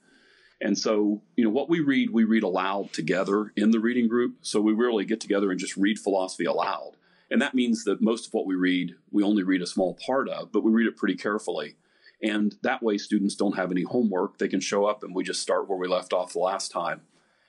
And 0.59 0.77
so, 0.77 1.21
you 1.35 1.43
know, 1.43 1.49
what 1.49 1.69
we 1.69 1.79
read, 1.79 2.11
we 2.11 2.23
read 2.23 2.43
aloud 2.43 2.93
together 2.93 3.51
in 3.55 3.71
the 3.71 3.79
reading 3.79 4.07
group. 4.07 4.35
So 4.41 4.61
we 4.61 4.73
really 4.73 5.05
get 5.05 5.19
together 5.19 5.49
and 5.49 5.59
just 5.59 5.75
read 5.75 5.97
philosophy 5.97 6.45
aloud. 6.45 6.91
And 7.31 7.41
that 7.41 7.55
means 7.55 7.85
that 7.85 8.01
most 8.01 8.27
of 8.27 8.33
what 8.33 8.45
we 8.45 8.55
read, 8.55 8.93
we 9.09 9.23
only 9.23 9.41
read 9.41 9.61
a 9.61 9.65
small 9.65 9.97
part 10.05 10.29
of, 10.29 10.51
but 10.51 10.63
we 10.63 10.71
read 10.71 10.87
it 10.87 10.97
pretty 10.97 11.15
carefully. 11.15 11.75
And 12.21 12.53
that 12.61 12.83
way, 12.83 12.97
students 12.99 13.35
don't 13.35 13.55
have 13.55 13.71
any 13.71 13.83
homework. 13.83 14.37
They 14.37 14.47
can 14.47 14.59
show 14.59 14.85
up 14.85 15.03
and 15.03 15.15
we 15.15 15.23
just 15.23 15.41
start 15.41 15.67
where 15.67 15.79
we 15.79 15.87
left 15.87 16.13
off 16.13 16.33
the 16.33 16.39
last 16.39 16.71
time. 16.71 17.01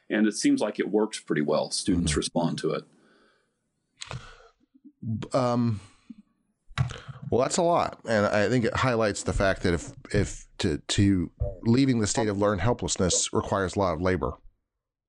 And 0.08 0.26
it 0.26 0.34
seems 0.34 0.60
like 0.60 0.78
it 0.78 0.90
works 0.90 1.20
pretty 1.20 1.42
well. 1.42 1.70
Students 1.70 2.12
mm-hmm. 2.12 2.20
respond 2.20 2.58
to 2.58 2.70
it. 2.70 2.84
Um, 5.34 5.80
well, 7.30 7.40
that's 7.40 7.56
a 7.56 7.62
lot, 7.62 7.98
and 8.06 8.26
I 8.26 8.48
think 8.48 8.66
it 8.66 8.76
highlights 8.76 9.22
the 9.22 9.32
fact 9.32 9.62
that 9.62 9.74
if 9.74 9.92
if 10.12 10.46
to 10.58 10.78
to 10.78 11.30
leaving 11.62 11.98
the 11.98 12.06
state 12.06 12.28
of 12.28 12.38
learned 12.38 12.60
helplessness 12.60 13.32
requires 13.32 13.74
a 13.74 13.78
lot 13.78 13.94
of 13.94 14.02
labor. 14.02 14.34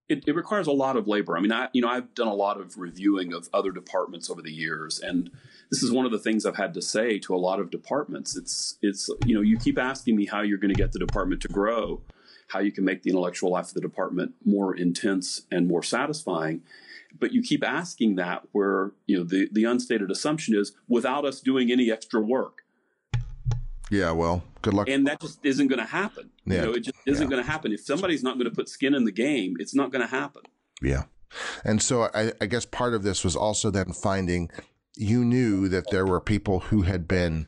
It, 0.09 0.27
it, 0.27 0.35
requires 0.35 0.67
a 0.67 0.71
lot 0.71 0.97
of 0.97 1.07
labor. 1.07 1.37
I 1.37 1.39
mean, 1.39 1.53
I 1.53 1.69
you 1.71 1.81
know 1.81 1.87
I've 1.87 2.13
done 2.13 2.27
a 2.27 2.33
lot 2.33 2.59
of 2.59 2.77
reviewing 2.77 3.33
of 3.33 3.49
other 3.53 3.71
departments 3.71 4.29
over 4.29 4.41
the 4.41 4.51
years, 4.51 4.99
and 4.99 5.31
this 5.71 5.81
is 5.81 5.91
one 5.91 6.05
of 6.05 6.11
the 6.11 6.19
things 6.19 6.45
I've 6.45 6.57
had 6.57 6.73
to 6.73 6.81
say 6.81 7.19
to 7.19 7.33
a 7.33 7.37
lot 7.37 7.59
of 7.59 7.71
departments. 7.71 8.35
It's 8.35 8.77
it's 8.81 9.09
you 9.25 9.33
know 9.33 9.41
you 9.41 9.57
keep 9.57 9.79
asking 9.79 10.17
me 10.17 10.25
how 10.25 10.41
you're 10.41 10.57
going 10.57 10.73
to 10.73 10.77
get 10.77 10.91
the 10.91 10.99
department 10.99 11.41
to 11.43 11.47
grow, 11.47 12.01
how 12.49 12.59
you 12.59 12.71
can 12.71 12.83
make 12.83 13.03
the 13.03 13.11
intellectual 13.11 13.51
life 13.51 13.67
of 13.67 13.75
the 13.75 13.81
department 13.81 14.33
more 14.43 14.75
intense 14.75 15.43
and 15.49 15.67
more 15.67 15.81
satisfying, 15.81 16.61
but 17.17 17.31
you 17.31 17.41
keep 17.41 17.63
asking 17.63 18.15
that 18.15 18.43
where 18.51 18.91
you 19.05 19.17
know 19.17 19.23
the 19.23 19.47
the 19.51 19.63
unstated 19.63 20.11
assumption 20.11 20.53
is 20.53 20.73
without 20.87 21.23
us 21.25 21.39
doing 21.39 21.71
any 21.71 21.89
extra 21.89 22.19
work. 22.19 22.63
Yeah, 23.89 24.11
well, 24.11 24.43
good 24.61 24.73
luck. 24.73 24.89
And 24.89 25.05
that 25.07 25.21
just 25.21 25.45
isn't 25.45 25.67
going 25.67 25.79
to 25.79 25.85
happen. 25.85 26.31
Yeah. 26.45 26.55
You 26.55 26.61
know, 26.61 26.71
it 26.71 26.79
just 26.81 26.92
isn't 27.05 27.23
yeah. 27.23 27.29
going 27.29 27.43
to 27.43 27.49
happen. 27.49 27.71
If 27.71 27.81
somebody's 27.81 28.23
not 28.23 28.35
going 28.35 28.49
to 28.49 28.55
put 28.55 28.69
skin 28.69 28.93
in 28.93 29.05
the 29.05 29.11
game, 29.11 29.55
it's 29.59 29.75
not 29.75 29.91
going 29.91 30.01
to 30.01 30.07
happen. 30.07 30.43
Yeah. 30.81 31.03
And 31.63 31.81
so 31.81 32.09
I, 32.13 32.31
I, 32.39 32.45
guess 32.45 32.65
part 32.65 32.93
of 32.93 33.03
this 33.03 33.23
was 33.23 33.35
also 33.35 33.71
then 33.71 33.91
finding 33.91 34.51
you 34.95 35.25
knew 35.25 35.67
that 35.69 35.89
there 35.89 36.05
were 36.05 36.21
people 36.21 36.59
who 36.59 36.83
had 36.83 37.07
been 37.07 37.47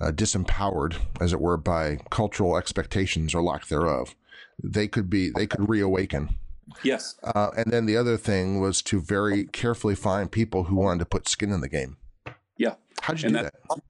uh, 0.00 0.12
disempowered, 0.12 0.96
as 1.20 1.32
it 1.32 1.40
were, 1.40 1.56
by 1.56 1.98
cultural 2.10 2.56
expectations 2.56 3.34
or 3.34 3.42
lack 3.42 3.66
thereof. 3.66 4.14
They 4.62 4.86
could 4.86 5.10
be, 5.10 5.30
they 5.30 5.46
could 5.46 5.68
reawaken. 5.68 6.36
Yes. 6.82 7.16
Uh, 7.22 7.50
and 7.56 7.72
then 7.72 7.86
the 7.86 7.96
other 7.96 8.16
thing 8.16 8.60
was 8.60 8.82
to 8.82 9.00
very 9.00 9.44
carefully 9.46 9.94
find 9.94 10.30
people 10.30 10.64
who 10.64 10.76
wanted 10.76 11.00
to 11.00 11.06
put 11.06 11.28
skin 11.28 11.50
in 11.50 11.60
the 11.60 11.68
game. 11.68 11.96
Yeah. 12.56 12.74
How'd 13.00 13.20
you 13.20 13.26
and 13.26 13.36
do 13.36 13.42
that? 13.42 13.54
that? 13.68 13.82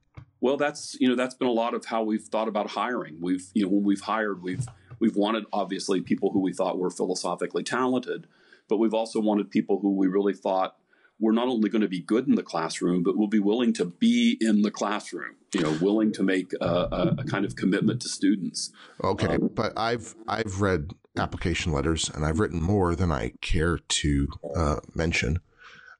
Well, 0.43 0.57
that's 0.57 0.97
you 0.99 1.07
know 1.07 1.15
that's 1.15 1.35
been 1.35 1.47
a 1.47 1.53
lot 1.53 1.73
of 1.73 1.85
how 1.85 2.03
we've 2.03 2.21
thought 2.21 2.49
about 2.49 2.71
hiring. 2.71 3.15
We've 3.21 3.45
you 3.53 3.63
know 3.63 3.69
when 3.69 3.83
we've 3.85 4.01
hired, 4.01 4.43
we've 4.43 4.67
we've 4.99 5.15
wanted 5.15 5.45
obviously 5.53 6.01
people 6.01 6.33
who 6.33 6.41
we 6.41 6.51
thought 6.51 6.77
were 6.77 6.89
philosophically 6.89 7.63
talented, 7.63 8.27
but 8.67 8.75
we've 8.75 8.93
also 8.93 9.21
wanted 9.21 9.49
people 9.49 9.79
who 9.79 9.95
we 9.95 10.07
really 10.07 10.33
thought 10.33 10.75
were 11.17 11.31
not 11.31 11.47
only 11.47 11.69
going 11.69 11.81
to 11.81 11.87
be 11.87 12.01
good 12.01 12.27
in 12.27 12.35
the 12.35 12.43
classroom, 12.43 13.03
but 13.03 13.15
will 13.15 13.29
be 13.29 13.39
willing 13.39 13.71
to 13.71 13.85
be 13.85 14.37
in 14.41 14.63
the 14.63 14.69
classroom. 14.69 15.35
You 15.53 15.61
know, 15.61 15.77
willing 15.79 16.11
to 16.11 16.23
make 16.23 16.51
a, 16.59 16.65
a, 16.65 17.15
a 17.19 17.23
kind 17.23 17.45
of 17.45 17.55
commitment 17.55 18.01
to 18.01 18.09
students. 18.09 18.69
Okay, 19.01 19.35
um, 19.35 19.49
but 19.55 19.71
I've 19.77 20.13
I've 20.27 20.59
read 20.59 20.91
application 21.17 21.71
letters, 21.71 22.09
and 22.13 22.25
I've 22.25 22.41
written 22.41 22.61
more 22.61 22.95
than 22.95 23.13
I 23.13 23.31
care 23.39 23.77
to 23.77 24.27
uh, 24.53 24.75
mention. 24.93 25.39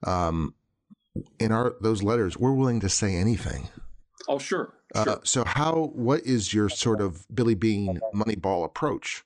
Um, 0.06 0.54
in 1.40 1.54
our 1.54 1.76
those 1.80 2.04
letters, 2.04 2.38
we're 2.38 2.52
willing 2.52 2.82
to 2.82 2.90
say 2.90 3.16
anything. 3.16 3.70
Oh, 4.28 4.40
sure. 4.40 4.74
sure. 4.96 5.10
Uh, 5.10 5.16
so, 5.24 5.44
how? 5.46 5.92
What 5.94 6.22
is 6.22 6.54
your 6.54 6.70
sort 6.70 7.02
of 7.02 7.26
Billy 7.34 7.56
Beane 7.56 8.00
Moneyball 8.14 8.66
approach 8.66 9.24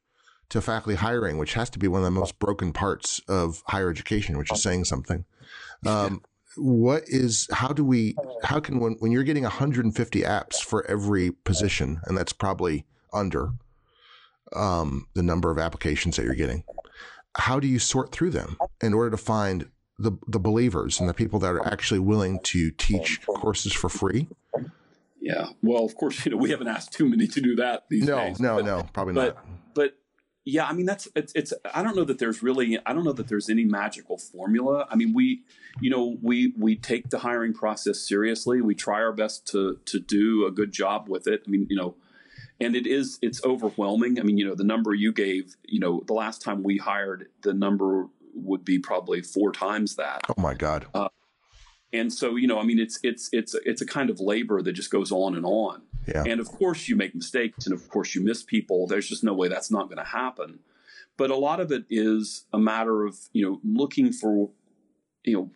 to 0.49 0.61
faculty 0.61 0.95
hiring, 0.95 1.37
which 1.37 1.53
has 1.53 1.69
to 1.71 1.79
be 1.79 1.87
one 1.87 2.01
of 2.01 2.05
the 2.05 2.11
most 2.11 2.39
broken 2.39 2.73
parts 2.73 3.21
of 3.27 3.63
higher 3.67 3.89
education, 3.89 4.37
which 4.37 4.51
is 4.51 4.61
saying 4.61 4.85
something? 4.85 5.25
Um, 5.85 6.21
what 6.55 7.03
is? 7.07 7.47
How 7.51 7.69
do 7.69 7.83
we? 7.83 8.15
How 8.43 8.59
can 8.59 8.79
when 8.79 8.93
when 8.99 9.11
you're 9.11 9.23
getting 9.23 9.43
150 9.43 10.21
apps 10.21 10.61
for 10.61 10.85
every 10.85 11.31
position, 11.31 12.01
and 12.05 12.17
that's 12.17 12.33
probably 12.33 12.85
under 13.13 13.49
um, 14.55 15.07
the 15.13 15.23
number 15.23 15.51
of 15.51 15.59
applications 15.59 16.15
that 16.15 16.25
you're 16.25 16.35
getting? 16.35 16.63
How 17.35 17.59
do 17.59 17.67
you 17.67 17.77
sort 17.77 18.11
through 18.11 18.31
them 18.31 18.57
in 18.81 18.93
order 18.93 19.11
to 19.11 19.17
find 19.17 19.69
the 19.99 20.13
the 20.27 20.39
believers 20.39 20.99
and 20.99 21.07
the 21.07 21.13
people 21.13 21.39
that 21.39 21.53
are 21.53 21.67
actually 21.67 21.99
willing 21.99 22.39
to 22.43 22.71
teach 22.71 23.21
courses 23.25 23.73
for 23.73 23.89
free? 23.89 24.27
Yeah. 25.19 25.49
Well, 25.61 25.83
of 25.83 25.95
course, 25.95 26.25
you 26.25 26.31
know, 26.31 26.37
we 26.37 26.49
haven't 26.51 26.67
asked 26.67 26.93
too 26.93 27.07
many 27.07 27.27
to 27.27 27.41
do 27.41 27.55
that 27.55 27.83
these 27.89 28.05
no, 28.05 28.17
days. 28.17 28.39
No, 28.39 28.57
but, 28.57 28.65
no, 28.65 28.83
probably 28.93 29.13
but, 29.13 29.35
not. 29.35 29.45
But 29.73 29.93
yeah, 30.45 30.65
I 30.65 30.71
mean 30.71 30.85
that's 30.85 31.09
it's, 31.13 31.33
it's 31.35 31.53
I 31.73 31.83
don't 31.83 31.95
know 31.95 32.05
that 32.05 32.19
there's 32.19 32.41
really 32.41 32.79
I 32.85 32.93
don't 32.93 33.03
know 33.03 33.11
that 33.13 33.27
there's 33.27 33.49
any 33.49 33.65
magical 33.65 34.17
formula. 34.17 34.87
I 34.89 34.95
mean 34.95 35.13
we 35.13 35.43
you 35.81 35.89
know 35.89 36.17
we 36.21 36.53
we 36.57 36.77
take 36.77 37.09
the 37.09 37.19
hiring 37.19 37.53
process 37.53 38.07
seriously. 38.07 38.61
We 38.61 38.73
try 38.73 39.01
our 39.01 39.11
best 39.11 39.45
to 39.47 39.79
to 39.85 39.99
do 39.99 40.45
a 40.45 40.51
good 40.51 40.71
job 40.71 41.09
with 41.09 41.27
it. 41.27 41.43
I 41.45 41.49
mean, 41.49 41.67
you 41.69 41.75
know, 41.75 41.95
and 42.61 42.77
it 42.77 42.87
is 42.87 43.19
it's 43.21 43.43
overwhelming. 43.43 44.19
I 44.19 44.23
mean, 44.23 44.37
you 44.37 44.45
know, 44.45 44.55
the 44.55 44.63
number 44.63 44.93
you 44.93 45.11
gave, 45.11 45.57
you 45.65 45.81
know, 45.81 46.01
the 46.07 46.13
last 46.13 46.41
time 46.41 46.63
we 46.63 46.77
hired, 46.77 47.27
the 47.43 47.53
number 47.53 48.07
would 48.33 48.63
be 48.63 48.79
probably 48.79 49.21
four 49.21 49.51
times 49.51 49.95
that. 49.95 50.21
Oh 50.29 50.41
my 50.41 50.53
god. 50.53 50.85
Uh, 50.93 51.09
and 51.93 52.11
so, 52.11 52.35
you 52.35 52.47
know, 52.47 52.59
I 52.59 52.63
mean, 52.63 52.79
it's 52.79 52.99
it's 53.03 53.29
it's 53.31 53.55
it's 53.65 53.81
a 53.81 53.85
kind 53.85 54.09
of 54.09 54.19
labor 54.19 54.61
that 54.61 54.73
just 54.73 54.91
goes 54.91 55.11
on 55.11 55.35
and 55.35 55.45
on. 55.45 55.83
Yeah. 56.07 56.23
And 56.25 56.39
of 56.39 56.47
course, 56.47 56.87
you 56.87 56.95
make 56.95 57.15
mistakes, 57.15 57.65
and 57.65 57.73
of 57.73 57.87
course, 57.89 58.13
you 58.13 58.21
miss 58.21 58.43
people. 58.43 58.87
There's 58.87 59.07
just 59.07 59.23
no 59.23 59.33
way 59.33 59.47
that's 59.47 59.71
not 59.71 59.85
going 59.85 59.97
to 59.97 60.03
happen. 60.03 60.59
But 61.17 61.31
a 61.31 61.35
lot 61.35 61.59
of 61.59 61.71
it 61.71 61.85
is 61.89 62.45
a 62.53 62.59
matter 62.59 63.05
of 63.05 63.17
you 63.31 63.45
know 63.45 63.61
looking 63.63 64.11
for, 64.11 64.49
you 65.23 65.33
know, 65.33 65.51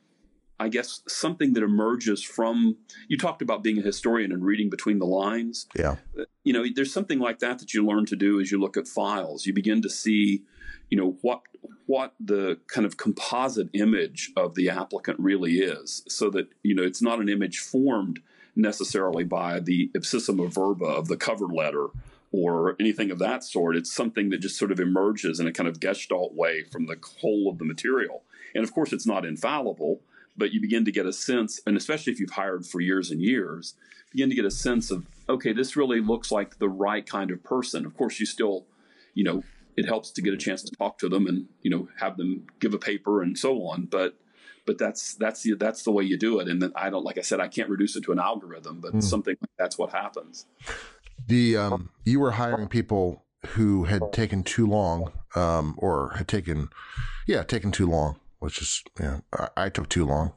I 0.57 0.69
guess 0.69 1.01
something 1.07 1.53
that 1.53 1.63
emerges 1.63 2.23
from. 2.23 2.77
You 3.09 3.17
talked 3.17 3.41
about 3.41 3.61
being 3.61 3.79
a 3.79 3.81
historian 3.81 4.31
and 4.31 4.43
reading 4.43 4.69
between 4.69 4.99
the 4.99 5.05
lines. 5.05 5.67
Yeah. 5.77 5.97
You 6.43 6.53
know, 6.53 6.65
there's 6.73 6.93
something 6.93 7.19
like 7.19 7.39
that 7.39 7.59
that 7.59 7.73
you 7.73 7.85
learn 7.85 8.05
to 8.05 8.15
do 8.15 8.39
as 8.39 8.51
you 8.51 8.59
look 8.59 8.77
at 8.77 8.87
files. 8.87 9.45
You 9.45 9.53
begin 9.53 9.81
to 9.81 9.89
see, 9.89 10.43
you 10.89 10.97
know, 10.97 11.17
what 11.21 11.41
what 11.85 12.13
the 12.19 12.57
kind 12.67 12.85
of 12.85 12.97
composite 12.97 13.69
image 13.73 14.31
of 14.35 14.55
the 14.55 14.69
applicant 14.69 15.19
really 15.19 15.59
is, 15.59 16.03
so 16.07 16.29
that 16.29 16.47
you 16.63 16.75
know 16.75 16.83
it's 16.83 17.01
not 17.01 17.19
an 17.19 17.29
image 17.29 17.59
formed 17.59 18.19
necessarily 18.55 19.23
by 19.23 19.59
the 19.59 19.89
ipsissima 19.95 20.51
verba 20.51 20.85
of 20.85 21.07
the 21.07 21.17
cover 21.17 21.47
letter 21.47 21.87
or 22.31 22.75
anything 22.79 23.11
of 23.11 23.19
that 23.19 23.43
sort. 23.43 23.75
It's 23.75 23.91
something 23.91 24.29
that 24.29 24.39
just 24.39 24.57
sort 24.57 24.71
of 24.71 24.79
emerges 24.79 25.39
in 25.39 25.47
a 25.47 25.51
kind 25.51 25.67
of 25.67 25.79
gestalt 25.79 26.33
way 26.33 26.63
from 26.63 26.85
the 26.85 26.97
whole 27.19 27.49
of 27.49 27.57
the 27.57 27.65
material. 27.65 28.23
And 28.55 28.63
of 28.63 28.73
course, 28.73 28.93
it's 28.93 29.07
not 29.07 29.25
infallible, 29.25 30.01
but 30.37 30.51
you 30.53 30.61
begin 30.61 30.85
to 30.85 30.91
get 30.91 31.05
a 31.05 31.13
sense, 31.13 31.59
and 31.65 31.75
especially 31.75 32.13
if 32.13 32.19
you've 32.19 32.31
hired 32.31 32.65
for 32.65 32.79
years 32.79 33.11
and 33.11 33.21
years, 33.21 33.75
begin 34.11 34.29
to 34.29 34.35
get 34.35 34.45
a 34.45 34.51
sense 34.51 34.91
of, 34.91 35.05
okay, 35.29 35.53
this 35.53 35.75
really 35.75 36.01
looks 36.01 36.31
like 36.31 36.57
the 36.57 36.69
right 36.69 37.05
kind 37.05 37.31
of 37.31 37.43
person. 37.43 37.85
Of 37.85 37.95
course, 37.97 38.19
you 38.19 38.25
still, 38.25 38.65
you 39.13 39.23
know, 39.23 39.43
it 39.77 39.85
helps 39.85 40.11
to 40.11 40.21
get 40.21 40.33
a 40.33 40.37
chance 40.37 40.63
to 40.63 40.75
talk 40.75 40.97
to 40.99 41.09
them 41.09 41.27
and, 41.27 41.45
you 41.61 41.71
know, 41.71 41.87
have 41.99 42.17
them 42.17 42.47
give 42.59 42.73
a 42.73 42.77
paper 42.77 43.21
and 43.21 43.37
so 43.37 43.67
on. 43.67 43.85
But 43.85 44.15
but 44.65 44.77
that's 44.77 45.15
that's 45.15 45.43
the 45.43 45.53
that's 45.55 45.83
the 45.83 45.91
way 45.91 46.03
you 46.03 46.17
do 46.17 46.39
it. 46.39 46.47
And 46.47 46.71
I 46.75 46.89
don't 46.89 47.03
like 47.03 47.17
I 47.17 47.21
said 47.21 47.39
I 47.39 47.47
can't 47.47 47.69
reduce 47.69 47.95
it 47.95 48.03
to 48.03 48.11
an 48.11 48.19
algorithm, 48.19 48.79
but 48.81 48.93
mm. 48.93 49.03
something 49.03 49.35
like 49.41 49.51
that's 49.57 49.77
what 49.77 49.91
happens. 49.91 50.45
The 51.27 51.57
um, 51.57 51.89
you 52.05 52.19
were 52.19 52.31
hiring 52.31 52.67
people 52.67 53.23
who 53.47 53.85
had 53.85 54.01
taken 54.13 54.43
too 54.43 54.67
long, 54.67 55.11
um, 55.35 55.75
or 55.77 56.13
had 56.17 56.27
taken, 56.27 56.69
yeah, 57.27 57.43
taken 57.43 57.71
too 57.71 57.87
long. 57.87 58.17
Which 58.39 58.59
is, 58.59 58.83
yeah, 58.99 59.19
I, 59.31 59.49
I 59.55 59.69
took 59.69 59.87
too 59.87 60.03
long. 60.03 60.33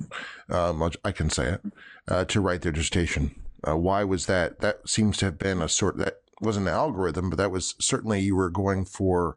Um, 0.51 0.91
I 1.05 1.11
can 1.11 1.30
say 1.30 1.55
it 1.55 1.62
uh, 2.07 2.26
to 2.26 2.41
write 2.43 2.61
their 2.61 2.70
dissertation. 2.70 3.35
Uh, 3.66 3.78
why 3.78 4.05
was 4.05 4.26
that? 4.26 4.61
That 4.61 4.87
seems 4.87 5.16
to 5.18 5.24
have 5.24 5.39
been 5.39 5.62
a 5.62 5.70
sort 5.70 5.97
that 5.97 6.20
wasn't 6.45 6.68
an 6.68 6.74
algorithm, 6.74 7.30
but 7.30 7.36
that 7.36 7.51
was 7.51 7.74
certainly 7.78 8.20
you 8.20 8.36
were 8.36 8.51
going 8.51 8.84
for 8.84 9.36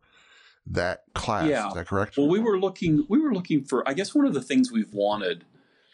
that 0.66 1.04
class. 1.14 1.48
Yeah. 1.48 1.68
Is 1.70 1.74
that 1.74 1.88
correct? 1.88 2.18
Well, 2.18 2.28
we 2.28 2.40
were 2.40 2.60
looking. 2.60 3.06
We 3.10 3.20
were 3.20 3.34
looking 3.34 3.64
for. 3.64 3.88
I 3.88 3.94
guess 3.94 4.14
one 4.14 4.26
of 4.26 4.34
the 4.34 4.42
things 4.42 4.72
we've 4.72 4.94
wanted, 4.94 5.46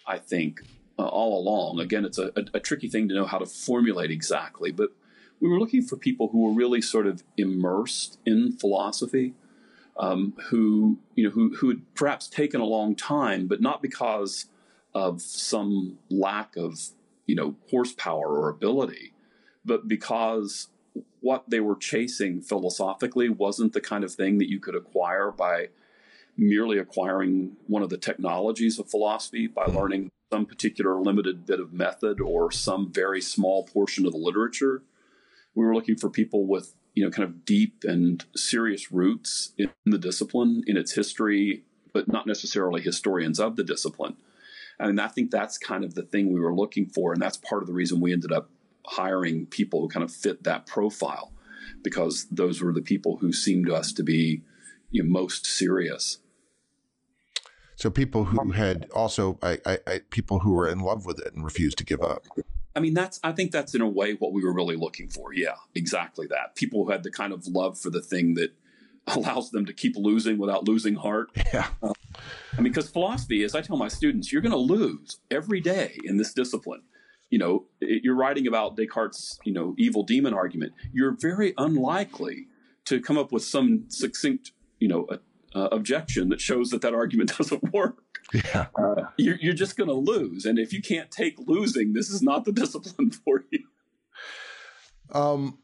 I 0.08 0.18
think, 0.18 0.62
uh, 0.98 1.06
all 1.06 1.40
along. 1.40 1.80
Again, 1.80 2.06
it's 2.06 2.18
a, 2.18 2.32
a, 2.36 2.46
a, 2.56 2.60
tricky 2.60 2.88
thing 2.88 3.08
to 3.10 3.16
know 3.16 3.26
how 3.26 3.38
to 3.38 3.46
formulate 3.46 4.12
exactly, 4.12 4.72
but 4.72 4.90
we 5.40 5.50
were 5.50 5.60
looking 5.60 5.82
for 5.82 5.98
people 5.98 6.30
who 6.30 6.44
were 6.44 6.54
really 6.54 6.82
sort 6.82 7.08
of 7.08 7.24
immersed 7.38 8.20
in 8.26 8.54
philosophy, 8.54 9.34
um, 9.98 10.34
who 10.50 11.00
you 11.16 11.24
know 11.24 11.30
who 11.30 11.56
who 11.56 11.70
had 11.70 11.96
perhaps 11.96 12.28
taken 12.28 12.62
a 12.62 12.66
long 12.66 12.96
time, 12.96 13.48
but 13.48 13.62
not 13.62 13.82
because 13.82 14.46
of 14.94 15.22
some 15.22 15.98
lack 16.10 16.56
of 16.56 16.80
you 17.26 17.36
know 17.36 17.56
horsepower 17.70 18.28
or 18.28 18.50
ability, 18.50 19.14
but 19.66 19.88
because 19.88 20.68
what 21.24 21.50
they 21.50 21.62
were 21.62 21.78
chasing 21.78 22.42
philosophically 22.42 23.30
wasn't 23.30 23.72
the 23.72 23.80
kind 23.80 24.04
of 24.04 24.14
thing 24.14 24.40
that 24.40 24.50
you 24.50 24.60
could 24.60 24.76
acquire 24.76 25.32
by 25.32 25.70
merely 26.36 26.78
acquiring 26.78 27.56
one 27.68 27.82
of 27.82 27.90
the 27.90 27.98
technologies 27.98 28.78
of 28.78 28.90
philosophy 28.90 29.48
by 29.48 29.64
hmm. 29.64 29.78
learning 29.78 30.12
some 30.32 30.46
particular 30.46 31.00
limited 31.00 31.46
bit 31.46 31.62
of 31.62 31.72
method 31.72 32.20
or 32.20 32.52
some 32.52 32.92
very 32.92 33.22
small 33.22 33.64
portion 33.64 34.06
of 34.06 34.12
the 34.12 34.18
literature. 34.18 34.84
We 35.56 35.64
were 35.64 35.74
looking 35.74 35.96
for 35.96 36.10
people 36.10 36.46
with, 36.46 36.74
you 36.94 37.06
know, 37.06 37.12
kind 37.12 37.30
of 37.30 37.46
deep 37.46 37.84
and 37.84 38.26
serious 38.36 38.92
roots 38.92 39.54
in 39.58 39.70
the 39.86 39.98
discipline, 39.98 40.64
in 40.68 40.76
its 40.76 40.94
history, 40.94 41.64
but 41.94 42.10
not 42.10 42.28
necessarily 42.28 42.82
historians 42.82 43.40
of 43.40 43.56
the 43.56 43.64
discipline. 43.64 44.18
And 44.78 45.00
I 45.00 45.08
think 45.08 45.32
that's 45.32 45.58
kind 45.58 45.86
of 45.86 45.94
the 45.94 46.04
thing 46.04 46.34
we 46.34 46.42
were 46.42 46.54
looking 46.54 46.88
for. 46.88 47.14
And 47.14 47.22
that's 47.22 47.38
part 47.38 47.62
of 47.62 47.68
the 47.68 47.74
reason 47.74 48.02
we 48.02 48.12
ended 48.12 48.34
up 48.34 48.50
hiring 48.86 49.46
people 49.46 49.82
who 49.82 49.88
kind 49.88 50.04
of 50.04 50.12
fit 50.12 50.44
that 50.44 50.66
profile 50.66 51.32
because 51.84 52.28
those 52.32 52.62
were 52.62 52.74
the 52.74 52.82
people 52.82 53.18
who 53.18 53.32
seemed 53.32 53.66
to 53.68 53.76
us 53.76 53.92
to 53.94 54.04
be 54.04 54.42
you 54.92 55.04
know, 55.04 55.10
most 55.10 55.46
serious. 55.46 56.20
So 57.76 57.90
people 57.90 58.26
who 58.26 58.52
had 58.52 58.88
also 58.94 59.38
I, 59.42 59.60
I, 59.66 59.80
I, 59.88 60.00
people 60.10 60.40
who 60.40 60.54
were 60.54 60.70
in 60.70 60.80
love 60.80 61.06
with 61.06 61.20
it 61.20 61.34
and 61.34 61.44
refused 61.44 61.78
to 61.80 61.84
give 61.84 62.02
up. 62.02 62.24
I 62.76 62.80
mean, 62.80 62.94
that's 62.94 63.20
I 63.24 63.32
think 63.32 63.52
that's 63.52 63.76
in 63.76 63.82
a 63.82 63.88
way 63.88 64.14
what 64.14 64.32
we 64.32 64.44
were 64.44 64.54
really 64.54 64.76
looking 64.76 65.10
for. 65.10 65.34
Yeah, 65.34 65.56
exactly 65.76 66.28
that. 66.28 66.56
People 66.56 66.86
who 66.86 66.92
had 66.92 67.04
the 67.04 67.12
kind 67.12 67.34
of 67.34 67.48
love 67.48 67.78
for 67.78 67.90
the 67.90 68.02
thing 68.02 68.36
that 68.36 68.54
allows 69.08 69.52
them 69.52 69.66
to 69.66 69.74
keep 69.74 69.96
losing 69.98 70.38
without 70.38 70.68
losing 70.68 70.96
heart. 70.96 71.30
Yeah. 71.54 71.68
Uh, 71.82 71.94
I 72.58 72.62
mean, 72.62 72.72
because 72.72 72.90
philosophy, 72.90 73.44
as 73.44 73.56
I 73.56 73.62
tell 73.62 73.76
my 73.76 73.88
students, 73.88 74.32
you're 74.32 74.42
going 74.42 74.52
to 74.52 74.58
lose 74.58 75.18
every 75.32 75.60
day 75.60 75.98
in 76.04 76.18
this 76.18 76.32
discipline 76.32 76.84
you 77.34 77.40
know, 77.40 77.66
you're 77.82 78.16
writing 78.16 78.46
about 78.46 78.78
Descartes' 78.78 79.40
you 79.44 79.54
know 79.54 79.74
evil 79.76 80.04
demon 80.04 80.36
argument. 80.36 80.74
You're 80.94 81.18
very 81.20 81.56
unlikely 81.58 82.46
to 82.86 83.02
come 83.02 83.18
up 83.18 83.32
with 83.32 83.44
some 83.44 83.86
succinct 83.88 84.52
you 84.80 84.88
know 84.88 85.08
uh, 85.56 85.70
objection 85.72 86.30
that 86.30 86.40
shows 86.40 86.70
that 86.70 86.84
that 86.84 86.94
argument 86.94 87.36
doesn't 87.40 87.74
work. 87.74 88.04
Yeah, 88.32 88.68
uh, 88.76 89.06
you're, 89.18 89.38
you're 89.42 89.56
just 89.56 89.78
going 89.78 89.88
to 89.88 89.96
lose, 89.96 90.46
and 90.46 90.60
if 90.60 90.72
you 90.74 90.80
can't 90.80 91.10
take 91.10 91.40
losing, 91.40 91.94
this 91.94 92.12
is 92.12 92.22
not 92.22 92.46
the 92.46 92.52
discipline 92.62 93.10
for 93.10 93.44
you. 93.50 93.64
Um, 95.12 95.58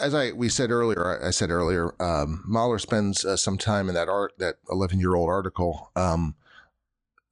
as 0.00 0.12
I 0.12 0.32
we 0.32 0.48
said 0.48 0.72
earlier, 0.72 1.24
I 1.24 1.30
said 1.30 1.50
earlier, 1.50 1.94
um, 2.02 2.42
Mahler 2.48 2.80
spends 2.80 3.24
uh, 3.24 3.36
some 3.36 3.58
time 3.58 3.88
in 3.88 3.94
that 3.94 4.08
art 4.08 4.32
that 4.38 4.56
11 4.68 4.98
year 4.98 5.14
old 5.14 5.28
article. 5.28 5.92
Um, 5.94 6.34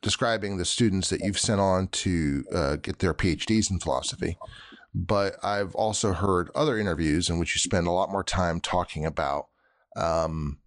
describing 0.03 0.57
the 0.57 0.65
students 0.65 1.09
that 1.11 1.21
you've 1.21 1.39
sent 1.39 1.61
on 1.61 1.89
to 1.89 2.45
uh, 2.53 2.77
get 2.77 2.99
their 2.99 3.15
PhDs 3.15 3.71
in 3.71 3.79
philosophy. 3.79 4.37
But 4.95 5.37
I've 5.43 5.75
also 5.75 6.13
heard 6.13 6.51
other 6.55 6.77
interviews 6.77 7.31
in 7.31 7.39
which 7.39 7.55
you 7.55 7.61
spend 7.61 7.87
a 7.87 7.93
lot 7.93 8.11
more 8.11 8.25
time 8.25 8.61
talking 8.61 9.07
about 9.07 9.47
um, 9.97 10.59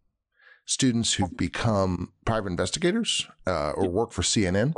students 0.66 1.14
who've 1.14 1.36
become 1.38 2.12
private 2.26 2.50
investigators 2.50 3.28
uh, 3.46 3.72
or 3.72 3.88
work 3.88 4.12
for 4.12 4.24
CNN. 4.24 4.74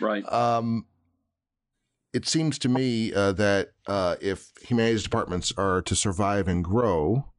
Right. 0.00 0.24
Um, 0.32 0.86
it 2.12 2.26
seems 2.26 2.58
to 2.60 2.68
me 2.68 3.12
uh, 3.12 3.32
that 3.32 3.72
uh, 3.86 4.16
if 4.20 4.50
humanities 4.62 5.02
departments 5.02 5.52
are 5.56 5.82
to 5.82 5.94
survive 5.94 6.48
and 6.48 6.64
grow, 6.64 7.29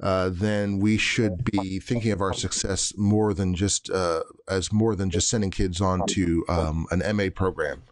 uh, 0.00 0.30
then 0.32 0.78
we 0.78 0.96
should 0.96 1.44
be 1.44 1.80
thinking 1.80 2.12
of 2.12 2.20
our 2.20 2.32
success 2.32 2.92
more 2.96 3.34
than 3.34 3.54
just 3.54 3.90
uh, 3.90 4.22
as 4.48 4.72
more 4.72 4.94
than 4.94 5.10
just 5.10 5.28
sending 5.28 5.50
kids 5.50 5.80
on 5.80 6.06
to 6.06 6.44
um, 6.48 6.86
an 6.90 7.16
MA 7.16 7.28
program 7.34 7.82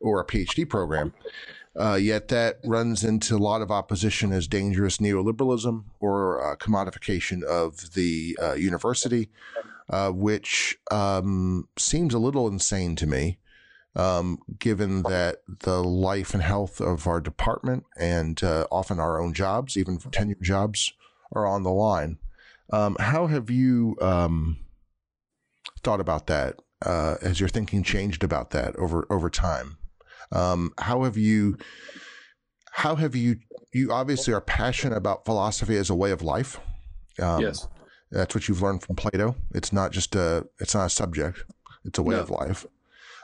or 0.00 0.20
a 0.20 0.24
PhD 0.24 0.68
program. 0.68 1.12
Uh, 1.78 1.98
yet 2.00 2.28
that 2.28 2.58
runs 2.64 3.04
into 3.04 3.36
a 3.36 3.38
lot 3.38 3.60
of 3.60 3.70
opposition 3.70 4.32
as 4.32 4.48
dangerous 4.48 4.98
neoliberalism 4.98 5.84
or 6.00 6.56
commodification 6.58 7.42
of 7.42 7.92
the 7.92 8.38
uh, 8.40 8.54
university, 8.54 9.28
uh, 9.90 10.10
which 10.10 10.78
um, 10.90 11.68
seems 11.76 12.14
a 12.14 12.18
little 12.18 12.48
insane 12.48 12.96
to 12.96 13.06
me. 13.06 13.38
Um, 13.94 14.40
given 14.58 15.04
that 15.04 15.36
the 15.46 15.82
life 15.82 16.34
and 16.34 16.42
health 16.42 16.82
of 16.82 17.06
our 17.06 17.18
department 17.18 17.84
and 17.98 18.38
often 18.70 19.00
our 19.00 19.18
own 19.18 19.32
jobs, 19.32 19.78
even 19.78 19.96
tenure 19.96 20.36
jobs, 20.42 20.92
are 21.32 21.46
on 21.46 21.62
the 21.62 21.70
line. 21.70 22.18
Um, 22.72 22.96
how 22.98 23.26
have 23.26 23.50
you 23.50 23.96
um, 24.00 24.58
thought 25.82 26.00
about 26.00 26.26
that? 26.26 26.60
Uh, 26.84 27.16
has 27.22 27.40
your 27.40 27.48
thinking 27.48 27.82
changed 27.82 28.22
about 28.22 28.50
that 28.50 28.76
over 28.76 29.06
over 29.10 29.30
time? 29.30 29.78
Um, 30.32 30.72
how 30.78 31.04
have 31.04 31.16
you? 31.16 31.56
How 32.72 32.96
have 32.96 33.14
you? 33.14 33.36
You 33.72 33.92
obviously 33.92 34.34
are 34.34 34.40
passionate 34.40 34.96
about 34.96 35.24
philosophy 35.24 35.76
as 35.76 35.90
a 35.90 35.94
way 35.94 36.10
of 36.10 36.22
life. 36.22 36.60
Um, 37.20 37.40
yes, 37.40 37.66
that's 38.10 38.34
what 38.34 38.48
you've 38.48 38.62
learned 38.62 38.82
from 38.82 38.96
Plato. 38.96 39.36
It's 39.54 39.72
not 39.72 39.92
just 39.92 40.14
a. 40.14 40.46
It's 40.60 40.74
not 40.74 40.86
a 40.86 40.90
subject. 40.90 41.44
It's 41.84 41.98
a 41.98 42.02
way 42.02 42.16
no. 42.16 42.22
of 42.22 42.30
life. 42.30 42.66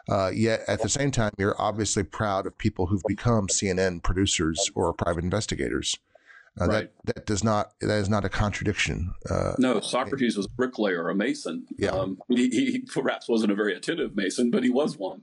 Uh, 0.09 0.30
yet 0.34 0.61
at 0.66 0.82
the 0.82 0.88
same 0.88 1.11
time, 1.11 1.32
you're 1.38 1.61
obviously 1.61 2.03
proud 2.03 2.46
of 2.46 2.57
people 2.59 2.86
who've 2.86 3.03
become 3.07 3.46
CNN 3.46 4.03
producers 4.03 4.70
or 4.74 4.92
private 4.92 5.22
investigators. 5.22 5.96
Uh, 6.61 6.66
right. 6.66 6.90
That 7.05 7.14
that 7.14 7.26
does 7.26 7.42
not 7.42 7.72
that 7.80 7.98
is 7.98 8.09
not 8.09 8.24
a 8.24 8.28
contradiction. 8.28 9.14
Uh, 9.28 9.55
no, 9.59 9.80
Socrates 9.80 10.36
was 10.36 10.46
a 10.46 10.50
bricklayer, 10.50 11.09
a 11.09 11.14
mason. 11.14 11.66
Yeah. 11.78 11.90
Um, 11.90 12.20
he, 12.28 12.48
he, 12.50 12.78
perhaps 12.80 13.28
wasn't 13.28 13.53
a 13.53 13.55
very 13.55 13.74
attentive 13.74 14.14
mason, 14.14 14.50
but 14.50 14.62
he 14.62 14.70
was 14.70 14.98
one. 14.98 15.22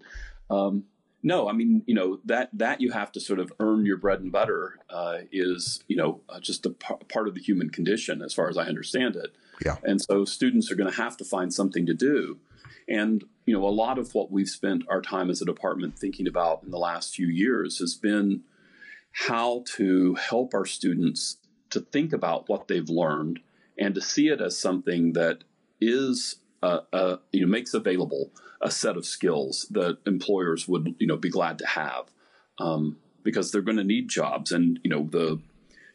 Um, 0.49 0.86
no, 1.21 1.49
I 1.49 1.51
mean, 1.51 1.84
you 1.86 1.93
know 1.93 2.19
that 2.25 2.49
that 2.53 2.82
you 2.82 2.91
have 2.91 3.11
to 3.11 3.19
sort 3.19 3.39
of 3.39 3.51
earn 3.59 3.86
your 3.86 3.97
bread 3.97 4.21
and 4.21 4.32
butter 4.32 4.80
uh, 4.89 5.19
is 5.32 5.84
you 5.88 5.97
know 5.97 6.21
uh, 6.30 6.39
just 6.39 6.65
a 6.65 6.71
p- 6.71 6.95
part 7.11 7.27
of 7.27 7.36
the 7.36 7.41
human 7.41 7.69
condition, 7.69 8.21
as 8.21 8.34
far 8.34 8.49
as 8.49 8.57
I 8.57 8.65
understand 8.65 9.15
it. 9.15 9.36
Yeah. 9.63 9.75
And 9.84 10.01
so 10.01 10.23
students 10.23 10.71
are 10.71 10.75
going 10.75 10.89
to 10.89 10.95
have 10.95 11.17
to 11.17 11.25
find 11.25 11.53
something 11.53 11.86
to 11.86 11.93
do, 11.93 12.39
and 12.88 13.23
you 13.45 13.53
know 13.53 13.67
a 13.67 13.69
lot 13.69 13.99
of 13.99 14.15
what 14.15 14.32
we've 14.32 14.49
spent 14.49 14.84
our 14.89 15.01
time 15.01 15.30
as 15.30 15.41
a 15.41 15.45
department 15.45 15.99
thinking 15.99 16.25
about 16.25 16.63
in 16.63 16.71
the 16.71 16.80
last 16.80 17.13
few 17.13 17.27
years 17.27 17.80
has 17.80 17.95
been 17.95 18.43
how 19.12 19.64
to 19.76 20.16
help 20.16 20.53
our 20.53 20.66
students 20.66 21.38
to 21.70 21.80
think 21.80 22.14
about 22.14 22.49
what 22.49 22.68
they've 22.68 22.89
learned 22.89 23.39
and 23.78 23.95
to 23.95 24.01
see 24.01 24.28
it 24.28 24.41
as 24.41 24.57
something 24.57 25.14
that 25.14 25.43
is 25.80 26.38
uh, 26.62 26.82
uh, 26.91 27.18
you 27.32 27.41
know 27.41 27.47
makes 27.47 27.74
available 27.74 28.32
a 28.62 28.70
set 28.70 28.97
of 28.97 29.05
skills 29.05 29.68
that 29.72 29.97
employers 30.05 30.68
would 30.68 30.95
you 30.99 31.07
know 31.07 31.18
be 31.18 31.30
glad 31.30 31.57
to 31.60 31.68
have. 31.68 32.05
Um, 32.60 32.97
because 33.24 33.51
they're 33.51 33.62
going 33.62 33.78
to 33.78 33.84
need 33.84 34.10
jobs. 34.10 34.51
And 34.51 34.80
you 34.84 34.89
know 34.89 35.07
the 35.10 35.39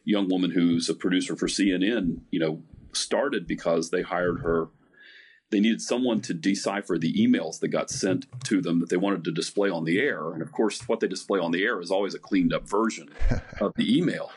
young 0.03 0.29
woman 0.29 0.51
who's 0.51 0.89
a 0.89 0.93
producer 0.93 1.35
for 1.35 1.47
CNN 1.47 2.19
you 2.31 2.39
know 2.39 2.61
started 2.93 3.47
because 3.47 3.89
they 3.89 4.01
hired 4.01 4.39
her 4.41 4.67
they 5.51 5.59
needed 5.59 5.81
someone 5.81 6.21
to 6.21 6.33
decipher 6.33 6.97
the 6.97 7.13
emails 7.13 7.59
that 7.59 7.67
got 7.69 7.89
sent 7.89 8.25
to 8.45 8.61
them 8.61 8.79
that 8.79 8.89
they 8.89 8.97
wanted 8.97 9.23
to 9.23 9.31
display 9.31 9.69
on 9.69 9.85
the 9.85 9.99
air. 9.99 10.31
And 10.31 10.41
of 10.41 10.51
course, 10.51 10.87
what 10.87 10.99
they 10.99 11.07
display 11.07 11.39
on 11.39 11.51
the 11.51 11.63
air 11.63 11.79
is 11.79 11.91
always 11.91 12.15
a 12.15 12.19
cleaned 12.19 12.53
up 12.53 12.67
version 12.67 13.09
of 13.61 13.73
the 13.75 13.97
email. 13.97 14.31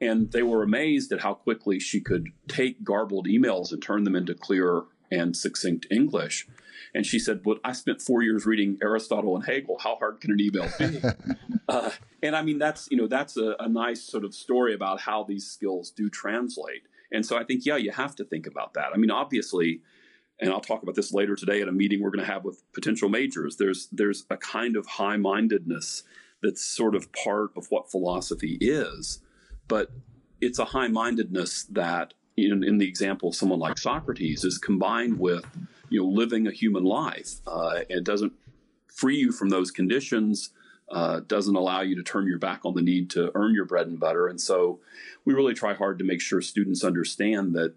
And 0.00 0.32
they 0.32 0.42
were 0.42 0.62
amazed 0.62 1.12
at 1.12 1.20
how 1.20 1.34
quickly 1.34 1.78
she 1.78 2.00
could 2.00 2.28
take 2.48 2.82
garbled 2.82 3.26
emails 3.26 3.72
and 3.72 3.82
turn 3.82 4.04
them 4.04 4.16
into 4.16 4.34
clear 4.34 4.82
and 5.10 5.36
succinct 5.36 5.86
English. 5.90 6.48
And 6.94 7.04
she 7.06 7.18
said, 7.18 7.40
"Well, 7.44 7.58
I 7.64 7.72
spent 7.72 8.00
four 8.00 8.22
years 8.22 8.46
reading 8.46 8.78
Aristotle 8.82 9.36
and 9.36 9.44
Hegel. 9.44 9.78
How 9.78 9.96
hard 9.96 10.20
can 10.20 10.32
an 10.32 10.40
email 10.40 10.68
be?" 10.78 11.00
uh, 11.68 11.90
and 12.22 12.36
I 12.36 12.42
mean, 12.42 12.58
that's 12.58 12.88
you 12.90 12.96
know, 12.96 13.06
that's 13.06 13.36
a, 13.36 13.56
a 13.58 13.68
nice 13.68 14.02
sort 14.02 14.24
of 14.24 14.34
story 14.34 14.74
about 14.74 15.00
how 15.00 15.24
these 15.24 15.46
skills 15.46 15.90
do 15.90 16.08
translate. 16.08 16.82
And 17.12 17.24
so 17.24 17.36
I 17.36 17.44
think, 17.44 17.64
yeah, 17.64 17.76
you 17.76 17.92
have 17.92 18.16
to 18.16 18.24
think 18.24 18.46
about 18.46 18.74
that. 18.74 18.86
I 18.92 18.96
mean, 18.96 19.10
obviously, 19.10 19.80
and 20.40 20.50
I'll 20.50 20.60
talk 20.60 20.82
about 20.82 20.94
this 20.94 21.12
later 21.12 21.36
today 21.36 21.62
at 21.62 21.68
a 21.68 21.72
meeting 21.72 22.02
we're 22.02 22.10
going 22.10 22.24
to 22.24 22.32
have 22.32 22.44
with 22.44 22.62
potential 22.72 23.08
majors. 23.08 23.56
There's 23.56 23.88
there's 23.92 24.24
a 24.30 24.36
kind 24.36 24.76
of 24.76 24.86
high 24.86 25.16
mindedness 25.16 26.02
that's 26.42 26.62
sort 26.62 26.94
of 26.94 27.12
part 27.12 27.50
of 27.56 27.66
what 27.70 27.90
philosophy 27.90 28.58
is, 28.60 29.20
but 29.68 29.90
it's 30.40 30.58
a 30.58 30.66
high 30.66 30.88
mindedness 30.88 31.64
that 31.64 32.14
in, 32.36 32.64
in, 32.64 32.78
the 32.78 32.88
example 32.88 33.28
of 33.28 33.34
someone 33.36 33.60
like 33.60 33.78
Socrates 33.78 34.44
is 34.44 34.58
combined 34.58 35.18
with 35.20 35.44
you 35.88 36.00
know 36.00 36.08
living 36.08 36.46
a 36.46 36.52
human 36.52 36.84
life. 36.84 37.40
Uh, 37.46 37.80
it 37.88 38.04
doesn't 38.04 38.32
free 38.88 39.16
you 39.16 39.32
from 39.32 39.50
those 39.50 39.70
conditions. 39.70 40.50
Uh, 40.90 41.20
doesn't 41.20 41.56
allow 41.56 41.80
you 41.80 41.96
to 41.96 42.02
turn 42.02 42.26
your 42.26 42.38
back 42.38 42.60
on 42.64 42.74
the 42.74 42.82
need 42.82 43.08
to 43.08 43.30
earn 43.34 43.54
your 43.54 43.64
bread 43.64 43.86
and 43.86 43.98
butter. 43.98 44.26
And 44.26 44.38
so 44.38 44.80
we 45.24 45.32
really 45.32 45.54
try 45.54 45.72
hard 45.72 45.98
to 45.98 46.04
make 46.04 46.20
sure 46.20 46.42
students 46.42 46.84
understand 46.84 47.54
that 47.54 47.74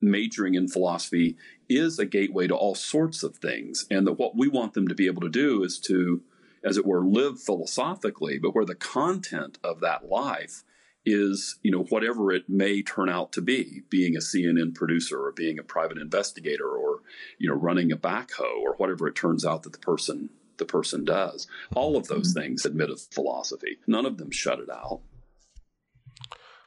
majoring 0.00 0.54
in 0.54 0.68
philosophy 0.68 1.36
is 1.68 1.98
a 1.98 2.06
gateway 2.06 2.46
to 2.46 2.54
all 2.54 2.74
sorts 2.74 3.22
of 3.22 3.36
things. 3.36 3.86
And 3.90 4.06
that 4.06 4.18
what 4.18 4.36
we 4.36 4.48
want 4.48 4.74
them 4.74 4.88
to 4.88 4.94
be 4.94 5.06
able 5.06 5.22
to 5.22 5.28
do 5.28 5.62
is 5.62 5.78
to, 5.80 6.22
as 6.64 6.76
it 6.76 6.86
were, 6.86 7.04
live 7.04 7.40
philosophically, 7.40 8.38
but 8.38 8.54
where 8.54 8.64
the 8.64 8.74
content 8.74 9.58
of 9.62 9.80
that 9.80 10.08
life 10.08 10.64
is, 11.04 11.58
you 11.62 11.70
know, 11.70 11.84
whatever 11.84 12.32
it 12.32 12.48
may 12.48 12.82
turn 12.82 13.08
out 13.08 13.32
to 13.32 13.40
be, 13.40 13.82
being 13.88 14.14
a 14.14 14.20
CNN 14.20 14.74
producer 14.74 15.20
or 15.20 15.32
being 15.32 15.58
a 15.58 15.62
private 15.62 15.98
investigator 15.98 16.68
or, 16.68 17.00
you 17.38 17.48
know, 17.48 17.54
running 17.54 17.92
a 17.92 17.96
backhoe 17.96 18.60
or 18.62 18.74
whatever 18.76 19.08
it 19.08 19.14
turns 19.14 19.44
out 19.44 19.62
that 19.62 19.72
the 19.72 19.78
person 19.78 20.30
the 20.58 20.64
person 20.64 21.04
does. 21.04 21.46
All 21.74 21.96
of 21.96 22.08
those 22.08 22.32
things 22.32 22.66
admit 22.66 22.90
of 22.90 23.00
philosophy. 23.12 23.78
None 23.86 24.04
of 24.04 24.18
them 24.18 24.32
shut 24.32 24.58
it 24.58 24.68
out. 24.68 25.00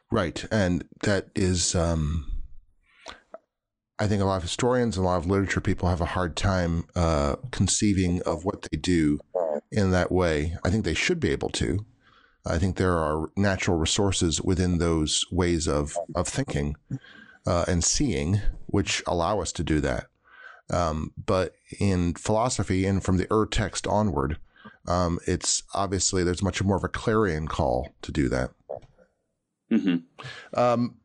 Right. 0.10 0.46
And 0.50 0.86
that 1.02 1.28
is 1.36 1.76
um 1.76 2.31
I 4.02 4.08
think 4.08 4.20
a 4.20 4.26
lot 4.26 4.38
of 4.38 4.42
historians 4.42 4.98
and 4.98 5.06
a 5.06 5.08
lot 5.08 5.18
of 5.18 5.28
literature 5.28 5.62
people 5.62 5.88
have 5.88 6.02
a 6.02 6.06
hard 6.06 6.36
time 6.36 6.86
uh, 6.96 7.36
conceiving 7.52 8.20
of 8.24 8.44
what 8.44 8.64
they 8.64 8.76
do 8.76 9.20
in 9.72 9.92
that 9.92 10.12
way. 10.12 10.58
I 10.64 10.72
think 10.72 10.86
they 10.86 10.96
should 10.96 11.20
be 11.20 11.30
able 11.30 11.50
to. 11.52 11.86
I 12.44 12.58
think 12.58 12.78
there 12.78 12.98
are 12.98 13.30
natural 13.38 13.78
resources 13.78 14.42
within 14.42 14.80
those 14.80 15.24
ways 15.32 15.68
of 15.68 15.96
of 16.16 16.28
thinking 16.28 16.78
uh, 17.46 17.66
and 17.68 17.84
seeing, 17.84 18.42
which 18.66 19.04
allow 19.06 19.40
us 19.40 19.52
to 19.52 19.64
do 19.64 19.80
that. 19.82 20.08
Um, 20.72 21.14
but 21.24 21.54
in 21.80 22.16
philosophy 22.16 22.88
and 22.88 23.04
from 23.04 23.18
the 23.18 23.32
Ur 23.32 23.46
text 23.46 23.86
onward, 23.86 24.40
um, 24.88 25.20
it's 25.28 25.62
obviously 25.76 26.24
there's 26.24 26.42
much 26.42 26.64
more 26.64 26.78
of 26.78 26.84
a 26.84 26.90
clarion 26.90 27.48
call 27.48 27.94
to 28.02 28.12
do 28.12 28.30
that. 28.30 28.50
Mm-hmm. 29.72 30.60
Um, 30.60 30.96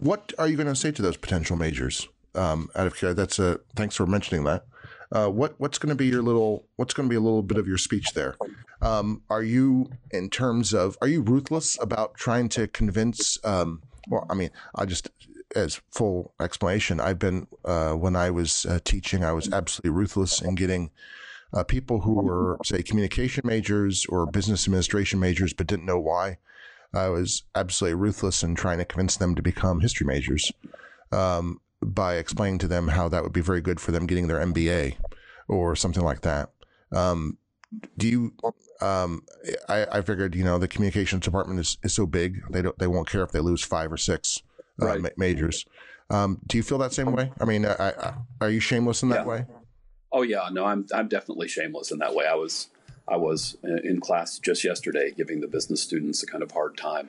what 0.00 0.32
are 0.38 0.48
you 0.48 0.56
going 0.56 0.68
to 0.68 0.76
say 0.76 0.90
to 0.90 1.02
those 1.02 1.16
potential 1.16 1.56
majors? 1.56 2.08
Um, 2.34 2.68
out 2.76 2.86
of 2.86 2.96
care, 2.96 3.14
that's 3.14 3.38
a 3.38 3.60
thanks 3.74 3.96
for 3.96 4.06
mentioning 4.06 4.44
that. 4.44 4.64
Uh, 5.10 5.28
what 5.28 5.54
what's 5.58 5.78
going 5.78 5.90
to 5.90 5.96
be 5.96 6.06
your 6.06 6.22
little 6.22 6.66
what's 6.76 6.94
going 6.94 7.08
to 7.08 7.10
be 7.10 7.16
a 7.16 7.20
little 7.20 7.42
bit 7.42 7.58
of 7.58 7.66
your 7.66 7.78
speech 7.78 8.12
there? 8.12 8.36
Um, 8.82 9.22
are 9.30 9.42
you 9.42 9.90
in 10.10 10.30
terms 10.30 10.74
of 10.74 10.96
are 11.00 11.08
you 11.08 11.22
ruthless 11.22 11.78
about 11.80 12.14
trying 12.14 12.48
to 12.50 12.68
convince? 12.68 13.38
Um, 13.44 13.82
well, 14.08 14.26
I 14.30 14.34
mean, 14.34 14.50
I 14.74 14.84
just 14.84 15.10
as 15.56 15.80
full 15.90 16.34
explanation. 16.40 17.00
I've 17.00 17.18
been 17.18 17.46
uh, 17.64 17.92
when 17.92 18.14
I 18.14 18.30
was 18.30 18.66
uh, 18.66 18.80
teaching, 18.84 19.24
I 19.24 19.32
was 19.32 19.50
absolutely 19.50 19.90
ruthless 19.90 20.42
in 20.42 20.54
getting 20.54 20.90
uh, 21.54 21.64
people 21.64 22.00
who 22.00 22.14
were 22.14 22.58
say 22.62 22.82
communication 22.82 23.42
majors 23.46 24.04
or 24.06 24.26
business 24.26 24.66
administration 24.66 25.18
majors, 25.18 25.54
but 25.54 25.66
didn't 25.66 25.86
know 25.86 25.98
why 25.98 26.36
I 26.94 27.08
was 27.08 27.42
absolutely 27.54 27.96
ruthless 27.96 28.42
in 28.42 28.54
trying 28.54 28.78
to 28.78 28.84
convince 28.84 29.16
them 29.16 29.34
to 29.34 29.42
become 29.42 29.80
history 29.80 30.06
majors 30.06 30.50
um, 31.12 31.60
by 31.82 32.16
explaining 32.16 32.58
to 32.60 32.68
them 32.68 32.88
how 32.88 33.08
that 33.08 33.22
would 33.22 33.32
be 33.32 33.40
very 33.40 33.60
good 33.60 33.80
for 33.80 33.92
them 33.92 34.06
getting 34.06 34.28
their 34.28 34.40
MBA 34.40 34.96
or 35.48 35.76
something 35.76 36.02
like 36.02 36.22
that. 36.22 36.50
Um, 36.92 37.38
do 37.96 38.08
you? 38.08 38.34
Um, 38.80 39.22
I, 39.68 39.86
I 39.92 40.02
figured 40.02 40.34
you 40.34 40.44
know 40.44 40.58
the 40.58 40.68
communications 40.68 41.24
department 41.24 41.60
is, 41.60 41.76
is 41.82 41.94
so 41.94 42.06
big 42.06 42.40
they 42.50 42.62
don't 42.62 42.78
they 42.78 42.86
won't 42.86 43.08
care 43.08 43.22
if 43.22 43.32
they 43.32 43.40
lose 43.40 43.62
five 43.62 43.92
or 43.92 43.96
six 43.96 44.42
uh, 44.80 44.86
right. 44.86 45.00
ma- 45.02 45.08
majors. 45.18 45.66
Um, 46.10 46.40
do 46.46 46.56
you 46.56 46.62
feel 46.62 46.78
that 46.78 46.94
same 46.94 47.12
way? 47.12 47.30
I 47.38 47.44
mean, 47.44 47.66
I, 47.66 47.74
I, 47.90 48.14
are 48.40 48.48
you 48.48 48.60
shameless 48.60 49.02
in 49.02 49.10
that 49.10 49.20
yeah. 49.20 49.26
way? 49.26 49.46
Oh 50.12 50.22
yeah, 50.22 50.48
no, 50.50 50.64
I'm 50.64 50.86
I'm 50.94 51.08
definitely 51.08 51.48
shameless 51.48 51.90
in 51.90 51.98
that 51.98 52.14
way. 52.14 52.24
I 52.26 52.34
was 52.34 52.68
I 53.10 53.16
was 53.16 53.56
in 53.62 54.00
class 54.00 54.38
just 54.38 54.64
yesterday 54.64 55.12
giving 55.16 55.40
the 55.40 55.48
business 55.48 55.82
students 55.82 56.22
a 56.22 56.26
kind 56.26 56.42
of 56.42 56.50
hard 56.50 56.76
time. 56.76 57.08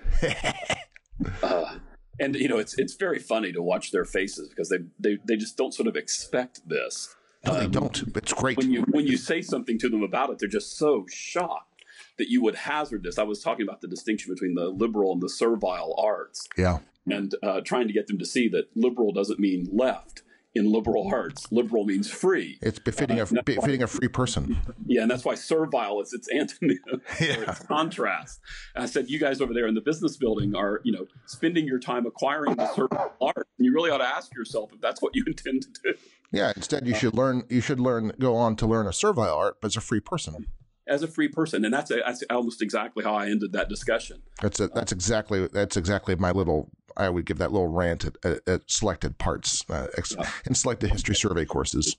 uh, 1.44 1.76
and 2.20 2.36
you 2.36 2.48
know, 2.48 2.58
it's 2.58 2.78
it's 2.78 2.96
very 2.96 3.20
funny 3.20 3.52
to 3.52 3.62
watch 3.62 3.92
their 3.92 4.06
faces 4.06 4.50
because 4.50 4.70
they 4.70 4.80
they, 5.00 5.18
they 5.26 5.36
just 5.36 5.58
don't 5.58 5.74
sort 5.74 5.88
of 5.88 5.96
expect 5.96 6.68
this. 6.68 7.16
No, 7.46 7.54
um, 7.54 7.60
they 7.60 7.68
don't. 7.68 8.04
It's 8.16 8.34
great 8.34 8.58
when 8.58 8.72
you 8.72 8.82
when 8.90 9.08
you 9.08 9.18
say 9.18 9.42
something 9.42 9.78
to 9.80 9.90
them 9.90 10.04
about 10.04 10.30
it, 10.30 10.40
they're 10.40 10.50
just 10.50 10.78
so 10.78 11.06
shocked 11.10 11.66
that 12.18 12.30
you 12.30 12.42
would 12.44 12.56
hazard 12.56 13.04
this. 13.04 13.18
I 13.18 13.24
was 13.24 13.42
talking 13.42 13.64
about 13.64 13.82
the 13.82 13.88
distinction 13.88 14.34
between 14.34 14.56
the 14.56 14.70
liberal 14.70 15.14
and 15.14 15.22
the 15.22 15.30
servile 15.30 15.96
arts. 15.98 16.48
Yeah, 16.58 16.80
and 17.08 17.34
uh, 17.42 17.62
trying 17.62 17.88
to 17.88 17.94
get 17.94 18.08
them 18.08 18.20
to 18.20 18.26
see 18.26 18.50
that 18.50 18.66
liberal 18.76 19.12
doesn't 19.12 19.40
mean 19.40 19.68
left 19.72 20.24
in 20.56 20.72
liberal 20.72 21.10
arts. 21.14 21.52
Liberal 21.52 21.86
means 21.86 22.10
free. 22.10 22.58
It's 22.62 22.80
befitting 22.80 23.20
uh, 23.20 23.26
a 23.30 23.44
befitting 23.44 23.80
why, 23.80 23.84
a 23.84 23.88
free 23.88 24.08
person. 24.08 24.58
Yeah, 24.86 25.04
and 25.04 25.12
that's 25.12 25.24
why 25.24 25.36
servile 25.36 26.02
is 26.02 26.14
its 26.14 26.28
antonym, 26.34 26.78
yeah. 27.22 27.52
its 27.52 27.60
contrast. 27.60 28.40
And 28.74 28.84
I 28.84 28.88
said, 28.88 29.08
you 29.08 29.20
guys 29.20 29.40
over 29.40 29.54
there 29.54 29.68
in 29.68 29.76
the 29.76 29.82
business 29.82 30.18
building 30.18 30.56
are, 30.56 30.82
you 30.84 30.92
know, 30.92 31.06
spending 31.28 31.68
your 31.68 31.78
time 31.78 32.08
acquiring 32.08 32.56
the 32.56 32.68
servile 32.74 33.14
art. 33.22 33.48
And 33.60 33.66
you 33.66 33.72
really 33.72 33.92
ought 33.92 34.00
to 34.00 34.08
ask 34.08 34.34
yourself 34.34 34.74
if 34.74 34.82
that's 34.82 35.00
what 35.00 35.16
you 35.16 35.24
intend 35.28 35.62
to 35.62 35.70
do. 35.84 35.94
Yeah, 36.32 36.54
instead 36.56 36.88
you 36.88 36.96
should 36.96 37.14
learn. 37.14 37.44
You 37.50 37.62
should 37.62 37.80
learn. 37.80 38.14
Go 38.18 38.36
on 38.36 38.56
to 38.56 38.66
learn 38.66 38.88
a 38.88 38.94
servile 38.94 39.36
art, 39.36 39.58
but 39.62 39.68
as 39.68 39.78
a 39.78 39.82
free 39.82 40.00
person 40.00 40.48
as 40.90 41.04
a 41.04 41.08
free 41.08 41.28
person, 41.28 41.64
and 41.64 41.74
that's, 41.74 41.92
a, 41.92 42.02
that's 42.06 42.24
almost 42.30 42.62
exactly 42.62 43.04
how 43.04 43.16
I 43.16 43.30
ended 43.30 43.54
that 43.54 43.70
discussion. 43.70 44.22
That's 44.42 44.60
a, 44.60 44.68
that's 44.68 44.92
exactly 44.92 45.48
that's 45.48 45.78
exactly 45.78 46.16
my 46.16 46.32
little. 46.32 46.70
I 46.98 47.10
would 47.10 47.26
give 47.26 47.38
that 47.38 47.52
little 47.52 47.68
rant 47.68 48.06
at, 48.06 48.18
at, 48.26 48.48
at 48.48 48.70
selected 48.70 49.18
parts 49.18 49.64
uh, 49.70 49.88
ex, 49.98 50.16
yeah. 50.18 50.30
in 50.46 50.56
selected 50.56 50.92
history 50.92 51.16
survey 51.16 51.46
courses. 51.46 51.96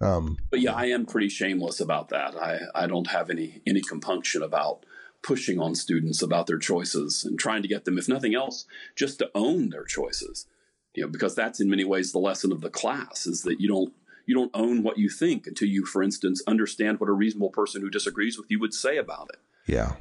Um, 0.00 0.36
but 0.50 0.60
yeah, 0.60 0.74
I 0.74 0.86
am 0.86 1.06
pretty 1.06 1.28
shameless 1.28 1.80
about 1.80 2.10
that. 2.10 2.36
I, 2.36 2.60
I 2.74 2.86
don't 2.86 3.08
have 3.08 3.30
any 3.30 3.62
any 3.66 3.80
compunction 3.80 4.42
about 4.42 4.84
pushing 5.22 5.58
on 5.58 5.74
students 5.74 6.22
about 6.22 6.46
their 6.46 6.58
choices 6.58 7.24
and 7.24 7.38
trying 7.38 7.62
to 7.62 7.68
get 7.68 7.84
them, 7.84 7.98
if 7.98 8.08
nothing 8.08 8.34
else, 8.34 8.66
just 8.94 9.18
to 9.18 9.30
own 9.34 9.70
their 9.70 9.84
choices. 9.84 10.46
You 10.94 11.04
know, 11.04 11.08
because 11.08 11.34
that's 11.34 11.60
in 11.60 11.68
many 11.68 11.84
ways 11.84 12.12
the 12.12 12.18
lesson 12.18 12.52
of 12.52 12.60
the 12.60 12.70
class 12.70 13.26
is 13.26 13.42
that 13.42 13.60
you 13.60 13.68
don't 13.68 13.92
you 14.28 14.34
don't 14.34 14.50
own 14.52 14.82
what 14.82 14.98
you 14.98 15.08
think 15.08 15.46
until 15.46 15.68
you, 15.68 15.86
for 15.86 16.02
instance, 16.02 16.42
understand 16.46 17.00
what 17.00 17.08
a 17.08 17.12
reasonable 17.12 17.48
person 17.48 17.80
who 17.80 17.88
disagrees 17.88 18.36
with 18.36 18.50
you 18.50 18.60
would 18.60 18.74
say 18.74 18.98
about 18.98 19.30
it. 19.32 19.40
Yeah. 19.66 19.94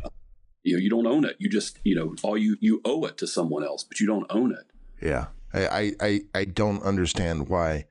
you 0.63 0.75
know, 0.75 0.81
you 0.81 0.89
don't 0.89 1.07
own 1.07 1.23
it. 1.23 1.37
You 1.39 1.49
just, 1.49 1.79
you 1.85 1.95
know, 1.95 2.13
all 2.23 2.37
you 2.37 2.57
you 2.59 2.81
owe 2.83 3.05
it 3.05 3.17
to 3.19 3.27
someone 3.27 3.63
else, 3.63 3.85
but 3.85 4.01
you 4.01 4.05
don't 4.05 4.27
own 4.29 4.51
it. 4.51 4.65
Yeah, 5.01 5.27
I 5.53 5.93
I 6.01 6.21
I 6.35 6.43
don't 6.43 6.83
understand 6.83 7.47
why 7.47 7.85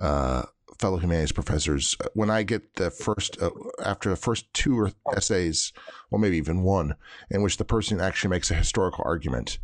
uh, 0.00 0.46
fellow 0.80 0.96
humanities 0.96 1.30
professors 1.30 1.96
when 2.12 2.28
I 2.28 2.42
get 2.42 2.74
the 2.74 2.90
first 2.90 3.40
uh, 3.40 3.50
after 3.84 4.10
the 4.10 4.16
first 4.16 4.52
two 4.52 4.76
or 4.76 4.90
essays, 5.16 5.72
well 6.10 6.20
maybe 6.20 6.38
even 6.38 6.64
one, 6.64 6.96
in 7.30 7.40
which 7.42 7.56
the 7.56 7.64
person 7.64 8.00
actually 8.00 8.30
makes 8.30 8.50
a 8.50 8.54
historical 8.54 9.04
argument. 9.06 9.60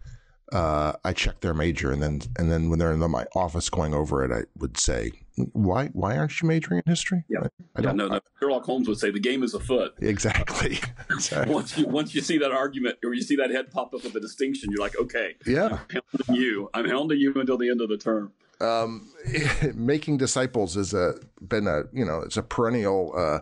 Uh, 0.53 0.93
I 1.03 1.13
check 1.13 1.41
their 1.41 1.55
major, 1.55 1.91
and 1.91 2.01
then 2.01 2.21
and 2.39 2.53
then 2.53 2.71
when 2.71 2.79
they're 2.79 2.93
in 2.93 3.11
my 3.11 3.27
office 3.35 3.69
going 3.69 3.95
over 3.95 4.25
it, 4.25 4.31
I 4.31 4.45
would 4.61 4.79
say, 4.79 5.11
"Why 5.37 5.89
why 5.89 6.17
aren't 6.17 6.41
you 6.41 6.49
majoring 6.49 6.83
in 6.85 6.91
history?" 6.91 7.25
Yeah, 7.29 7.41
I, 7.43 7.47
I 7.77 7.83
yeah, 7.83 7.93
no, 7.93 8.09
no. 8.09 8.21
Sherlock 8.41 8.65
Holmes 8.65 8.89
would 8.89 8.99
say 8.99 9.11
the 9.11 9.21
game 9.21 9.43
is 9.43 9.55
afoot. 9.55 9.95
Exactly. 10.01 10.79
exactly. 11.11 11.55
once 11.55 11.77
you 11.79 11.87
once 11.87 12.15
you 12.15 12.21
see 12.21 12.39
that 12.39 12.53
argument 12.53 12.99
or 13.05 13.15
you 13.15 13.23
see 13.23 13.37
that 13.37 13.51
head 13.51 13.71
pop 13.71 13.95
up 13.95 14.05
with 14.05 14.15
a 14.15 14.21
distinction, 14.21 14.71
you're 14.71 14.81
like, 14.81 14.99
okay, 14.99 15.37
yeah, 15.47 15.79
I'm 15.91 16.03
hounding 16.13 16.43
you. 16.43 16.71
I'm 16.75 16.89
hounding 16.89 17.19
you 17.19 17.33
until 17.35 17.59
the 17.59 17.71
end 17.71 17.81
of 17.81 17.89
the 17.89 17.99
term. 17.99 18.33
Um, 18.61 19.11
making 19.75 20.19
disciples 20.19 20.75
has 20.75 20.95
a 20.95 21.15
been 21.41 21.67
a 21.67 21.85
you 21.93 22.05
know 22.05 22.21
it's 22.21 22.37
a 22.37 22.43
perennial 22.43 23.13
uh, 23.17 23.41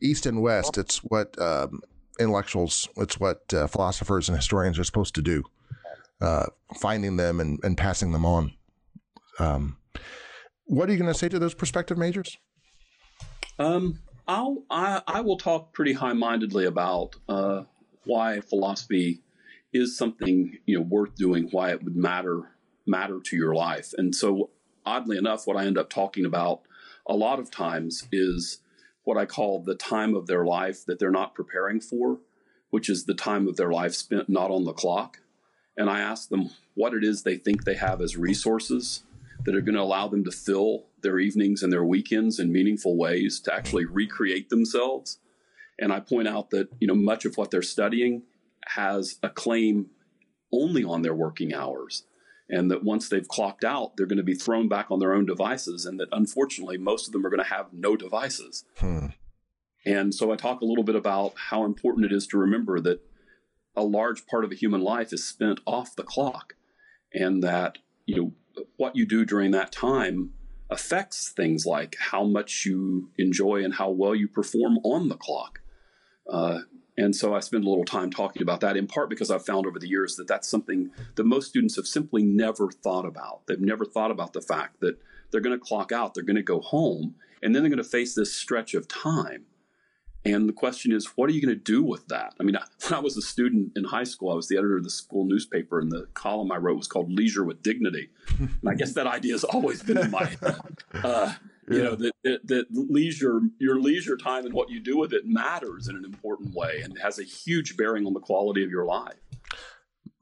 east 0.00 0.26
and 0.26 0.42
west. 0.42 0.78
It's 0.78 0.98
what 0.98 1.38
um, 1.40 1.82
intellectuals, 2.18 2.88
it's 2.96 3.18
what 3.18 3.52
uh, 3.52 3.66
philosophers 3.66 4.28
and 4.28 4.36
historians 4.36 4.78
are 4.78 4.84
supposed 4.84 5.14
to 5.16 5.22
do 5.22 5.44
uh, 6.20 6.46
finding 6.80 7.16
them 7.16 7.40
and, 7.40 7.60
and 7.62 7.76
passing 7.76 8.12
them 8.12 8.24
on. 8.24 8.52
Um, 9.38 9.76
what 10.66 10.88
are 10.88 10.92
you 10.92 10.98
going 10.98 11.12
to 11.12 11.18
say 11.18 11.28
to 11.28 11.38
those 11.38 11.54
prospective 11.54 11.98
majors? 11.98 12.38
Um, 13.58 14.00
I'll, 14.26 14.64
I, 14.70 15.02
I 15.06 15.20
will 15.20 15.36
talk 15.36 15.72
pretty 15.72 15.92
high 15.92 16.12
mindedly 16.12 16.64
about 16.64 17.16
uh, 17.28 17.64
why 18.04 18.40
philosophy 18.40 19.20
is 19.72 19.96
something 19.96 20.58
you 20.66 20.78
know 20.78 20.84
worth 20.84 21.14
doing, 21.14 21.48
why 21.50 21.70
it 21.70 21.82
would 21.82 21.96
matter 21.96 22.50
matter 22.86 23.18
to 23.18 23.36
your 23.36 23.54
life, 23.54 23.92
and 23.96 24.14
so 24.14 24.50
oddly 24.84 25.16
enough, 25.16 25.46
what 25.46 25.56
I 25.56 25.64
end 25.64 25.78
up 25.78 25.88
talking 25.88 26.24
about 26.24 26.62
a 27.06 27.14
lot 27.14 27.38
of 27.38 27.50
times 27.50 28.06
is 28.12 28.60
what 29.04 29.16
I 29.16 29.26
call 29.26 29.62
the 29.62 29.74
time 29.74 30.14
of 30.14 30.26
their 30.26 30.44
life 30.44 30.84
that 30.86 30.98
they're 30.98 31.10
not 31.10 31.34
preparing 31.34 31.80
for, 31.80 32.18
which 32.70 32.88
is 32.88 33.04
the 33.04 33.14
time 33.14 33.48
of 33.48 33.56
their 33.56 33.70
life 33.70 33.94
spent 33.94 34.28
not 34.28 34.50
on 34.50 34.64
the 34.64 34.72
clock 34.72 35.18
and 35.76 35.90
I 35.90 36.00
ask 36.00 36.28
them 36.28 36.50
what 36.74 36.94
it 36.94 37.04
is 37.04 37.22
they 37.22 37.36
think 37.36 37.64
they 37.64 37.74
have 37.74 38.00
as 38.00 38.16
resources 38.16 39.02
that 39.44 39.54
are 39.54 39.60
going 39.60 39.74
to 39.74 39.82
allow 39.82 40.08
them 40.08 40.24
to 40.24 40.30
fill 40.30 40.86
their 41.02 41.18
evenings 41.18 41.62
and 41.62 41.72
their 41.72 41.84
weekends 41.84 42.38
in 42.38 42.52
meaningful 42.52 42.96
ways 42.96 43.40
to 43.40 43.54
actually 43.54 43.84
recreate 43.84 44.48
themselves. 44.48 45.18
And 45.78 45.92
I 45.92 46.00
point 46.00 46.28
out 46.28 46.50
that 46.50 46.68
you 46.80 46.86
know 46.86 46.94
much 46.94 47.24
of 47.24 47.36
what 47.36 47.50
they're 47.50 47.62
studying 47.62 48.22
has 48.66 49.18
a 49.22 49.28
claim 49.28 49.90
only 50.52 50.84
on 50.84 51.02
their 51.02 51.14
working 51.14 51.52
hours, 51.52 52.04
and 52.48 52.70
that 52.70 52.84
once 52.84 53.08
they've 53.08 53.28
clocked 53.28 53.64
out, 53.64 53.96
they're 53.96 54.06
going 54.06 54.18
to 54.18 54.22
be 54.22 54.34
thrown 54.34 54.68
back 54.68 54.90
on 54.90 55.00
their 55.00 55.12
own 55.12 55.26
devices, 55.26 55.84
and 55.84 55.98
that 55.98 56.08
unfortunately 56.12 56.78
most 56.78 57.06
of 57.06 57.12
them 57.12 57.26
are 57.26 57.30
going 57.30 57.42
to 57.42 57.54
have 57.54 57.72
no 57.72 57.96
devices. 57.96 58.64
Hmm. 58.78 59.08
And 59.84 60.14
so 60.14 60.32
I 60.32 60.36
talk 60.36 60.60
a 60.60 60.64
little 60.64 60.84
bit 60.84 60.94
about 60.94 61.34
how 61.50 61.64
important 61.64 62.06
it 62.06 62.12
is 62.12 62.26
to 62.28 62.38
remember 62.38 62.80
that 62.80 63.00
a 63.76 63.82
large 63.82 64.26
part 64.26 64.44
of 64.44 64.52
a 64.52 64.54
human 64.54 64.80
life 64.80 65.12
is 65.12 65.26
spent 65.26 65.60
off 65.66 65.96
the 65.96 66.04
clock, 66.04 66.54
and 67.12 67.42
that 67.42 67.78
you 68.06 68.16
know 68.16 68.32
what 68.76 68.96
you 68.96 69.06
do 69.06 69.24
during 69.24 69.50
that 69.52 69.72
time 69.72 70.32
affects 70.70 71.28
things 71.28 71.66
like 71.66 71.96
how 71.98 72.24
much 72.24 72.64
you 72.64 73.10
enjoy 73.18 73.62
and 73.64 73.74
how 73.74 73.90
well 73.90 74.14
you 74.14 74.28
perform 74.28 74.78
on 74.78 75.08
the 75.08 75.16
clock. 75.16 75.60
Uh, 76.30 76.60
and 76.96 77.14
so 77.14 77.34
I 77.34 77.40
spend 77.40 77.64
a 77.64 77.68
little 77.68 77.84
time 77.84 78.10
talking 78.10 78.42
about 78.42 78.60
that, 78.60 78.76
in 78.76 78.86
part 78.86 79.10
because 79.10 79.30
I've 79.30 79.44
found 79.44 79.66
over 79.66 79.78
the 79.78 79.88
years 79.88 80.16
that 80.16 80.28
that's 80.28 80.48
something 80.48 80.90
that 81.16 81.24
most 81.24 81.48
students 81.48 81.76
have 81.76 81.86
simply 81.86 82.22
never 82.22 82.70
thought 82.70 83.04
about. 83.04 83.46
They've 83.46 83.60
never 83.60 83.84
thought 83.84 84.10
about 84.10 84.32
the 84.32 84.40
fact 84.40 84.80
that 84.80 84.98
they're 85.30 85.40
going 85.40 85.58
to 85.58 85.64
clock 85.64 85.90
out, 85.90 86.14
they're 86.14 86.22
going 86.22 86.36
to 86.36 86.42
go 86.42 86.60
home, 86.60 87.16
and 87.42 87.54
then 87.54 87.62
they're 87.62 87.70
going 87.70 87.82
to 87.82 87.84
face 87.88 88.14
this 88.14 88.34
stretch 88.34 88.74
of 88.74 88.86
time 88.86 89.46
and 90.24 90.48
the 90.48 90.52
question 90.52 90.92
is, 90.92 91.06
what 91.16 91.28
are 91.28 91.32
you 91.32 91.42
going 91.44 91.54
to 91.54 91.62
do 91.62 91.82
with 91.82 92.08
that? 92.08 92.34
I 92.40 92.44
mean, 92.44 92.56
when 92.82 92.94
I 92.94 93.00
was 93.00 93.16
a 93.16 93.22
student 93.22 93.72
in 93.76 93.84
high 93.84 94.04
school, 94.04 94.32
I 94.32 94.34
was 94.34 94.48
the 94.48 94.56
editor 94.56 94.78
of 94.78 94.84
the 94.84 94.90
school 94.90 95.24
newspaper, 95.24 95.78
and 95.80 95.92
the 95.92 96.06
column 96.14 96.50
I 96.50 96.56
wrote 96.56 96.78
was 96.78 96.88
called 96.88 97.12
Leisure 97.12 97.44
with 97.44 97.62
Dignity. 97.62 98.10
And 98.38 98.68
I 98.68 98.74
guess 98.74 98.94
that 98.94 99.06
idea 99.06 99.32
has 99.32 99.44
always 99.44 99.82
been 99.82 99.98
in 99.98 100.10
my 100.10 100.24
head. 100.24 100.58
Uh, 101.04 101.32
you 101.68 101.82
know, 101.82 101.94
that, 101.96 102.12
that, 102.22 102.46
that, 102.46 102.66
leisure, 102.70 103.40
your 103.58 103.80
leisure 103.80 104.16
time 104.16 104.44
and 104.44 104.54
what 104.54 104.70
you 104.70 104.80
do 104.80 104.96
with 104.96 105.12
it 105.12 105.26
matters 105.26 105.88
in 105.88 105.96
an 105.96 106.04
important 106.04 106.54
way 106.54 106.80
and 106.82 106.98
has 106.98 107.18
a 107.18 107.24
huge 107.24 107.76
bearing 107.76 108.06
on 108.06 108.12
the 108.12 108.20
quality 108.20 108.62
of 108.62 108.70
your 108.70 108.84
life. 108.84 109.14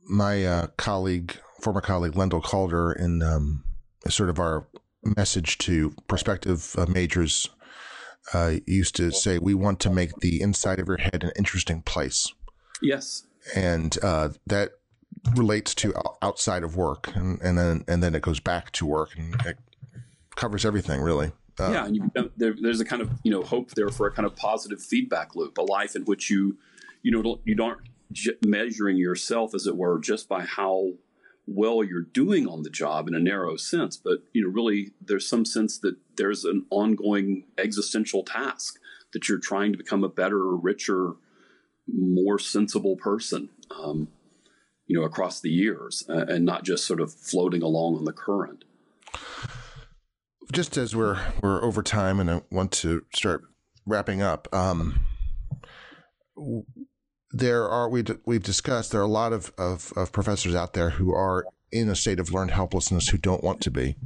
My 0.05 0.45
uh, 0.45 0.67
colleague, 0.77 1.37
former 1.61 1.81
colleague, 1.81 2.13
Lendol 2.13 2.43
Calder, 2.43 2.93
in 2.93 3.23
um, 3.23 3.65
sort 4.09 4.31
of 4.31 4.39
our 4.39 4.67
message 5.05 5.59
to 5.59 5.95
prospective 6.09 6.75
uh, 6.79 6.87
majors 6.89 7.49
uh, 8.33 8.55
used 8.67 8.97
to 8.97 9.11
say, 9.11 9.39
"We 9.39 9.55
want 9.55 9.81
to 9.81 9.91
make 9.91 10.17
the 10.17 10.41
inside 10.41 10.79
of 10.79 10.89
your 10.89 10.99
head 10.99 11.25
an 11.25 11.33
interesting 11.37 11.83
place." 11.83 12.33
Yes, 12.81 13.27
and 13.55 13.97
uh, 14.03 14.31
that 14.47 14.73
relates 15.35 15.75
to 15.77 15.95
outside 16.21 16.63
of 16.63 16.77
work, 16.77 17.15
and, 17.15 17.41
and 17.41 17.59
then 17.59 17.85
and 17.89 18.03
then 18.03 18.15
it 18.15 18.23
goes 18.23 18.41
back 18.41 18.73
to 18.73 18.87
work, 18.87 19.11
and 19.17 19.35
it 19.47 19.59
covers 20.37 20.65
everything 20.65 21.01
really. 21.01 21.33
Uh, 21.61 21.71
yeah, 21.71 21.87
and 21.87 21.97
you, 21.97 22.11
there, 22.37 22.55
there's 22.61 22.81
a 22.81 22.85
kind 22.85 23.03
of 23.03 23.11
you 23.23 23.31
know 23.31 23.43
hope 23.43 23.73
there 23.73 23.91
for 23.91 24.07
a 24.07 24.13
kind 24.13 24.27
of 24.27 24.35
positive 24.37 24.81
feedback 24.81 25.35
loop, 25.35 25.59
a 25.59 25.63
life 25.63 25.95
in 25.95 26.03
which 26.05 26.31
you 26.31 26.57
you 27.03 27.11
know 27.11 27.41
you 27.45 27.55
don't 27.55 27.79
measuring 28.45 28.97
yourself 28.97 29.55
as 29.55 29.67
it 29.67 29.77
were 29.77 29.99
just 29.99 30.29
by 30.29 30.43
how 30.43 30.91
well 31.47 31.83
you're 31.83 32.03
doing 32.03 32.47
on 32.47 32.63
the 32.63 32.71
job 32.71 33.09
in 33.09 33.15
a 33.15 33.21
narrow 33.21 33.57
sense, 33.57 33.97
but 33.97 34.19
you 34.33 34.43
know, 34.43 34.49
really, 34.49 34.93
there's 35.01 35.29
some 35.29 35.45
sense 35.45 35.79
that 35.79 35.97
there's 36.17 36.45
an 36.45 36.67
ongoing 36.71 37.45
existential 37.59 38.23
task 38.23 38.79
that 39.13 39.29
you're 39.29 39.39
trying 39.39 39.73
to 39.73 39.79
become 39.79 40.05
a 40.05 40.09
better, 40.09 40.57
richer, 40.57 41.15
more 41.87 42.39
sensible 42.39 42.97
person. 42.97 43.49
Um, 43.71 44.09
you 44.87 44.99
know, 44.99 45.07
across 45.07 45.41
the 45.41 45.49
years, 45.49 46.05
uh, 46.09 46.27
and 46.29 46.45
not 46.45 46.65
just 46.65 46.87
sort 46.87 47.01
of 47.01 47.15
floating 47.15 47.63
along 47.63 47.97
on 47.97 48.05
the 48.05 48.13
current. 48.13 48.65
Just 50.53 50.77
as 50.77 50.95
we're 50.95 51.19
we're 51.41 51.63
over 51.63 51.83
time, 51.83 52.21
and 52.21 52.31
I 52.31 52.43
want 52.51 52.73
to 52.73 53.05
start 53.15 53.43
wrapping 53.87 54.21
up. 54.21 54.55
Um, 54.55 55.01
there 57.33 57.69
are 57.69 57.89
we 57.89 58.05
we've 58.27 58.43
discussed 58.43 58.93
there 58.93 59.01
are 59.01 59.05
a 59.05 59.09
lot 59.09 59.33
of, 59.33 59.53
of, 59.57 59.93
of 59.97 60.13
professors 60.13 60.55
out 60.55 60.75
there 60.75 60.91
who 60.91 61.15
are 61.15 61.47
in 61.71 61.89
a 61.89 61.97
state 61.97 62.21
of 62.21 62.33
learned 62.33 62.51
helplessness 62.51 63.09
who 63.09 63.19
don't 63.19 63.43
want 63.43 63.61
to 63.63 63.71
be. 63.71 63.97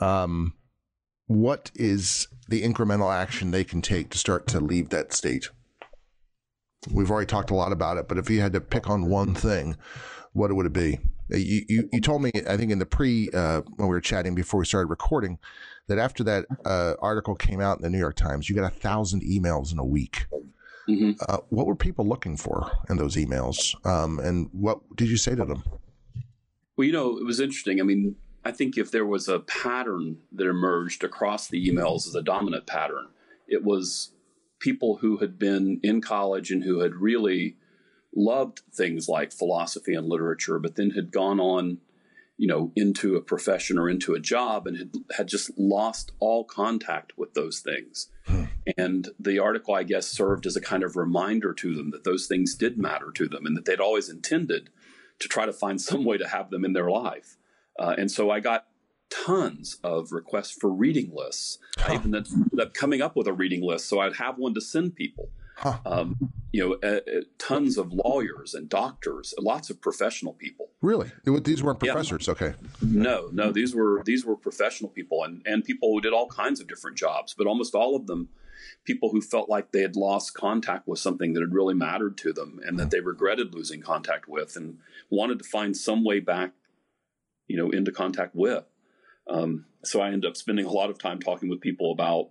Um, 0.00 0.54
what 1.26 1.70
is 1.74 2.28
the 2.48 2.62
incremental 2.62 3.14
action 3.14 3.50
they 3.50 3.64
can 3.64 3.82
take 3.82 4.10
to 4.10 4.18
start 4.18 4.46
to 4.48 4.60
leave 4.60 4.88
that 4.88 5.12
state? 5.12 5.48
We've 6.90 7.10
already 7.10 7.26
talked 7.26 7.50
a 7.50 7.54
lot 7.54 7.72
about 7.72 7.98
it, 7.98 8.08
but 8.08 8.18
if 8.18 8.28
you 8.28 8.40
had 8.40 8.54
to 8.54 8.60
pick 8.60 8.88
on 8.88 9.08
one 9.08 9.34
thing, 9.34 9.76
what 10.32 10.52
would 10.52 10.66
it 10.66 10.72
be? 10.72 10.98
You, 11.28 11.64
you, 11.68 11.88
you 11.92 12.00
told 12.00 12.22
me, 12.22 12.32
I 12.48 12.56
think 12.56 12.72
in 12.72 12.78
the 12.78 12.86
pre, 12.86 13.30
uh, 13.32 13.62
when 13.76 13.88
we 13.88 13.94
were 13.94 14.00
chatting 14.00 14.34
before 14.34 14.60
we 14.60 14.66
started 14.66 14.88
recording, 14.88 15.38
that 15.86 15.98
after 15.98 16.24
that 16.24 16.46
uh, 16.64 16.94
article 17.00 17.34
came 17.34 17.60
out 17.60 17.78
in 17.78 17.82
the 17.82 17.90
New 17.90 17.98
York 17.98 18.16
Times, 18.16 18.48
you 18.48 18.56
got 18.56 18.64
a 18.64 18.74
thousand 18.74 19.22
emails 19.22 19.72
in 19.72 19.78
a 19.78 19.84
week. 19.84 20.26
Mm-hmm. 20.88 21.12
Uh, 21.28 21.38
what 21.50 21.66
were 21.66 21.76
people 21.76 22.06
looking 22.06 22.36
for 22.36 22.70
in 22.88 22.96
those 22.96 23.16
emails? 23.16 23.74
Um, 23.86 24.18
and 24.18 24.48
what 24.52 24.80
did 24.96 25.08
you 25.08 25.16
say 25.16 25.34
to 25.34 25.44
them? 25.44 25.62
Well, 26.76 26.86
you 26.86 26.92
know, 26.92 27.18
it 27.18 27.24
was 27.24 27.40
interesting. 27.40 27.80
I 27.80 27.84
mean, 27.84 28.16
I 28.44 28.50
think 28.50 28.76
if 28.76 28.90
there 28.90 29.06
was 29.06 29.28
a 29.28 29.40
pattern 29.40 30.18
that 30.32 30.46
emerged 30.46 31.04
across 31.04 31.48
the 31.48 31.68
emails 31.68 32.08
as 32.08 32.14
a 32.14 32.22
dominant 32.22 32.66
pattern, 32.66 33.08
it 33.46 33.62
was 33.62 34.12
people 34.58 34.96
who 34.96 35.18
had 35.18 35.38
been 35.38 35.78
in 35.82 36.00
college 36.00 36.50
and 36.50 36.64
who 36.64 36.80
had 36.80 36.94
really 36.94 37.56
loved 38.14 38.60
things 38.72 39.08
like 39.08 39.32
philosophy 39.32 39.94
and 39.94 40.08
literature, 40.08 40.58
but 40.58 40.74
then 40.76 40.90
had 40.90 41.12
gone 41.12 41.40
on, 41.40 41.78
you 42.42 42.48
know, 42.48 42.72
into 42.74 43.14
a 43.14 43.20
profession 43.20 43.78
or 43.78 43.88
into 43.88 44.14
a 44.14 44.18
job 44.18 44.66
and 44.66 44.76
had, 44.76 44.90
had 45.16 45.28
just 45.28 45.56
lost 45.56 46.10
all 46.18 46.42
contact 46.42 47.16
with 47.16 47.34
those 47.34 47.60
things. 47.60 48.08
Hmm. 48.26 48.46
And 48.76 49.10
the 49.16 49.38
article, 49.38 49.76
I 49.76 49.84
guess, 49.84 50.08
served 50.08 50.44
as 50.44 50.56
a 50.56 50.60
kind 50.60 50.82
of 50.82 50.96
reminder 50.96 51.54
to 51.54 51.72
them 51.72 51.92
that 51.92 52.02
those 52.02 52.26
things 52.26 52.56
did 52.56 52.76
matter 52.76 53.12
to 53.12 53.28
them 53.28 53.46
and 53.46 53.56
that 53.56 53.64
they'd 53.64 53.78
always 53.78 54.08
intended 54.08 54.70
to 55.20 55.28
try 55.28 55.46
to 55.46 55.52
find 55.52 55.80
some 55.80 56.04
way 56.04 56.18
to 56.18 56.26
have 56.26 56.50
them 56.50 56.64
in 56.64 56.72
their 56.72 56.90
life. 56.90 57.36
Uh, 57.78 57.94
and 57.96 58.10
so 58.10 58.28
I 58.28 58.40
got 58.40 58.66
tons 59.08 59.78
of 59.84 60.10
requests 60.10 60.50
for 60.50 60.68
reading 60.68 61.12
lists. 61.14 61.58
Huh. 61.78 61.92
I 61.92 61.94
even 61.94 62.12
ended 62.12 62.58
up 62.60 62.74
coming 62.74 63.00
up 63.00 63.14
with 63.14 63.28
a 63.28 63.32
reading 63.32 63.62
list 63.62 63.88
so 63.88 64.00
I'd 64.00 64.16
have 64.16 64.36
one 64.36 64.54
to 64.54 64.60
send 64.60 64.96
people. 64.96 65.30
Huh. 65.56 65.78
Um, 65.84 66.32
you 66.50 66.66
know, 66.66 66.76
uh, 66.82 67.00
uh, 67.00 67.20
tons 67.38 67.78
of 67.78 67.92
lawyers 67.92 68.54
and 68.54 68.68
doctors, 68.68 69.34
lots 69.38 69.70
of 69.70 69.80
professional 69.80 70.32
people. 70.32 70.70
Really, 70.80 71.10
these 71.24 71.62
weren't 71.62 71.78
professors. 71.78 72.26
Yeah. 72.26 72.32
Okay. 72.32 72.54
No, 72.80 73.28
no, 73.32 73.52
these 73.52 73.74
were 73.74 74.02
these 74.04 74.24
were 74.24 74.36
professional 74.36 74.90
people 74.90 75.22
and 75.24 75.42
and 75.46 75.64
people 75.64 75.92
who 75.92 76.00
did 76.00 76.12
all 76.12 76.26
kinds 76.26 76.60
of 76.60 76.66
different 76.66 76.96
jobs, 76.96 77.34
but 77.36 77.46
almost 77.46 77.74
all 77.74 77.94
of 77.94 78.06
them 78.06 78.28
people 78.84 79.10
who 79.10 79.20
felt 79.20 79.48
like 79.48 79.72
they 79.72 79.80
had 79.80 79.96
lost 79.96 80.34
contact 80.34 80.86
with 80.86 80.98
something 80.98 81.32
that 81.32 81.40
had 81.40 81.54
really 81.54 81.74
mattered 81.74 82.16
to 82.18 82.32
them 82.32 82.60
and 82.64 82.78
that 82.78 82.90
they 82.90 83.00
regretted 83.00 83.54
losing 83.54 83.80
contact 83.80 84.28
with 84.28 84.56
and 84.56 84.78
wanted 85.10 85.38
to 85.38 85.44
find 85.44 85.76
some 85.76 86.04
way 86.04 86.20
back, 86.20 86.52
you 87.46 87.56
know, 87.56 87.70
into 87.70 87.92
contact 87.92 88.34
with. 88.34 88.64
Um, 89.28 89.66
so 89.84 90.00
I 90.00 90.08
ended 90.08 90.26
up 90.26 90.36
spending 90.36 90.66
a 90.66 90.70
lot 90.72 90.90
of 90.90 90.98
time 90.98 91.20
talking 91.20 91.48
with 91.48 91.60
people 91.60 91.92
about, 91.92 92.30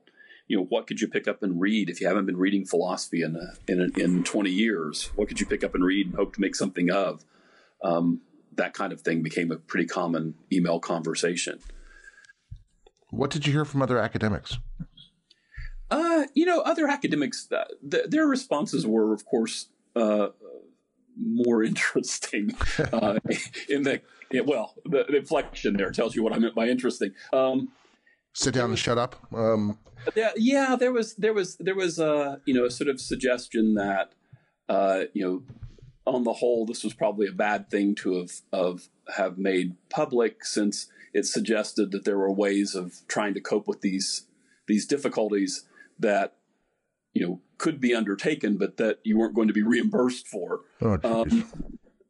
you 0.51 0.57
know, 0.57 0.65
what 0.65 0.85
could 0.85 0.99
you 0.99 1.07
pick 1.07 1.29
up 1.29 1.41
and 1.43 1.61
read 1.61 1.89
if 1.89 2.01
you 2.01 2.07
haven't 2.07 2.25
been 2.25 2.35
reading 2.35 2.65
philosophy 2.65 3.21
in 3.21 3.37
a, 3.37 3.71
in, 3.71 3.79
a, 3.79 3.99
in 3.99 4.21
20 4.21 4.49
years? 4.49 5.09
What 5.15 5.29
could 5.29 5.39
you 5.39 5.45
pick 5.45 5.63
up 5.63 5.73
and 5.73 5.81
read 5.81 6.07
and 6.07 6.15
hope 6.15 6.35
to 6.35 6.41
make 6.41 6.57
something 6.57 6.91
of? 6.91 7.23
Um, 7.81 8.19
that 8.57 8.73
kind 8.73 8.91
of 8.91 8.99
thing 8.99 9.23
became 9.23 9.49
a 9.49 9.55
pretty 9.55 9.85
common 9.85 10.35
email 10.51 10.81
conversation. 10.81 11.59
What 13.11 13.29
did 13.29 13.47
you 13.47 13.53
hear 13.53 13.63
from 13.63 13.81
other 13.81 13.97
academics? 13.97 14.57
Uh, 15.89 16.23
you 16.33 16.45
know, 16.45 16.59
other 16.59 16.85
academics, 16.89 17.49
uh, 17.49 17.63
th- 17.89 18.07
their 18.09 18.27
responses 18.27 18.85
were, 18.85 19.13
of 19.13 19.25
course, 19.25 19.67
uh, 19.95 20.27
more 21.17 21.63
interesting. 21.71 22.53
Uh, 22.91 23.19
in 23.69 23.83
the 23.83 24.01
well, 24.45 24.75
the, 24.83 25.05
the, 25.07 25.17
inflection 25.17 25.77
there 25.77 25.91
tells 25.91 26.13
you 26.13 26.23
what 26.23 26.33
I 26.33 26.39
meant 26.39 26.55
by 26.55 26.67
interesting. 26.67 27.11
Um, 27.31 27.69
Sit 28.33 28.53
down 28.53 28.69
and 28.69 28.79
shut 28.79 28.97
up. 28.97 29.15
Um, 29.33 29.77
yeah, 30.15 30.31
yeah, 30.35 30.75
there 30.75 30.91
was 30.91 31.15
there 31.15 31.33
was 31.33 31.57
there 31.57 31.75
was 31.75 31.99
a 31.99 32.13
uh, 32.13 32.35
you 32.45 32.53
know 32.53 32.65
a 32.65 32.71
sort 32.71 32.89
of 32.89 32.99
suggestion 32.99 33.75
that 33.75 34.13
uh, 34.69 35.03
you 35.13 35.23
know 35.23 35.43
on 36.05 36.23
the 36.23 36.33
whole 36.33 36.65
this 36.65 36.83
was 36.83 36.93
probably 36.93 37.27
a 37.27 37.33
bad 37.33 37.69
thing 37.69 37.93
to 37.95 38.17
have 38.17 38.31
of 38.51 38.87
have 39.15 39.37
made 39.37 39.75
public 39.89 40.45
since 40.45 40.87
it 41.13 41.25
suggested 41.25 41.91
that 41.91 42.05
there 42.05 42.17
were 42.17 42.31
ways 42.31 42.73
of 42.73 42.95
trying 43.07 43.33
to 43.33 43.41
cope 43.41 43.67
with 43.67 43.81
these 43.81 44.27
these 44.67 44.85
difficulties 44.85 45.65
that 45.99 46.35
you 47.13 47.25
know 47.25 47.41
could 47.57 47.79
be 47.79 47.93
undertaken, 47.93 48.57
but 48.57 48.77
that 48.77 48.99
you 49.03 49.17
weren't 49.17 49.35
going 49.35 49.47
to 49.47 49.53
be 49.53 49.61
reimbursed 49.61 50.27
for. 50.27 50.61
Oh, 50.81 50.99
um, 51.03 51.49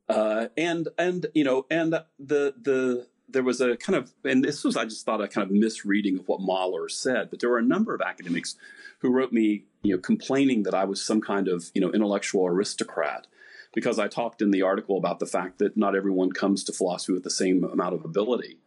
uh, 0.08 0.48
and 0.56 0.88
and 0.98 1.26
you 1.34 1.44
know 1.44 1.66
and 1.70 1.94
the 1.94 2.06
the 2.20 3.08
there 3.32 3.44
was 3.44 3.62
a 3.62 3.78
kind 3.78 3.96
of 3.98 4.14
and 4.24 4.44
this 4.44 4.64
was 4.64 4.78
I 4.78 4.86
just 4.86 5.06
thought 5.06 5.22
a 5.22 5.28
kind 5.28 5.46
of 5.50 5.56
misreading 5.56 6.20
of 6.20 6.28
what 6.28 6.42
Mahler 6.42 6.90
said, 6.90 7.30
but 7.30 7.40
there 7.40 7.50
were 7.50 7.58
a 7.58 7.64
number 7.64 7.94
of 7.94 8.02
academics 8.02 8.56
who 9.00 9.12
wrote 9.12 9.32
me 9.32 9.66
you 9.84 9.96
know 9.96 10.02
complaining 10.02 10.64
that 10.64 10.74
I 10.74 10.86
was 10.86 11.04
some 11.04 11.22
kind 11.22 11.48
of 11.48 11.72
you 11.74 11.82
know 11.82 11.92
intellectual 11.92 12.48
aristocrat 12.48 13.28
because 13.74 14.00
I 14.00 14.08
talked 14.08 14.42
in 14.42 14.52
the 14.52 14.62
article 14.62 14.98
about 14.98 15.20
the 15.20 15.26
fact 15.26 15.60
that 15.60 15.78
not 15.78 15.96
everyone 15.96 16.32
comes 16.32 16.64
to 16.66 16.74
philosophy 16.74 17.14
with 17.14 17.24
the 17.24 17.30
same 17.30 17.64
amount 17.64 17.96
of 17.96 18.06
ability, 18.06 18.60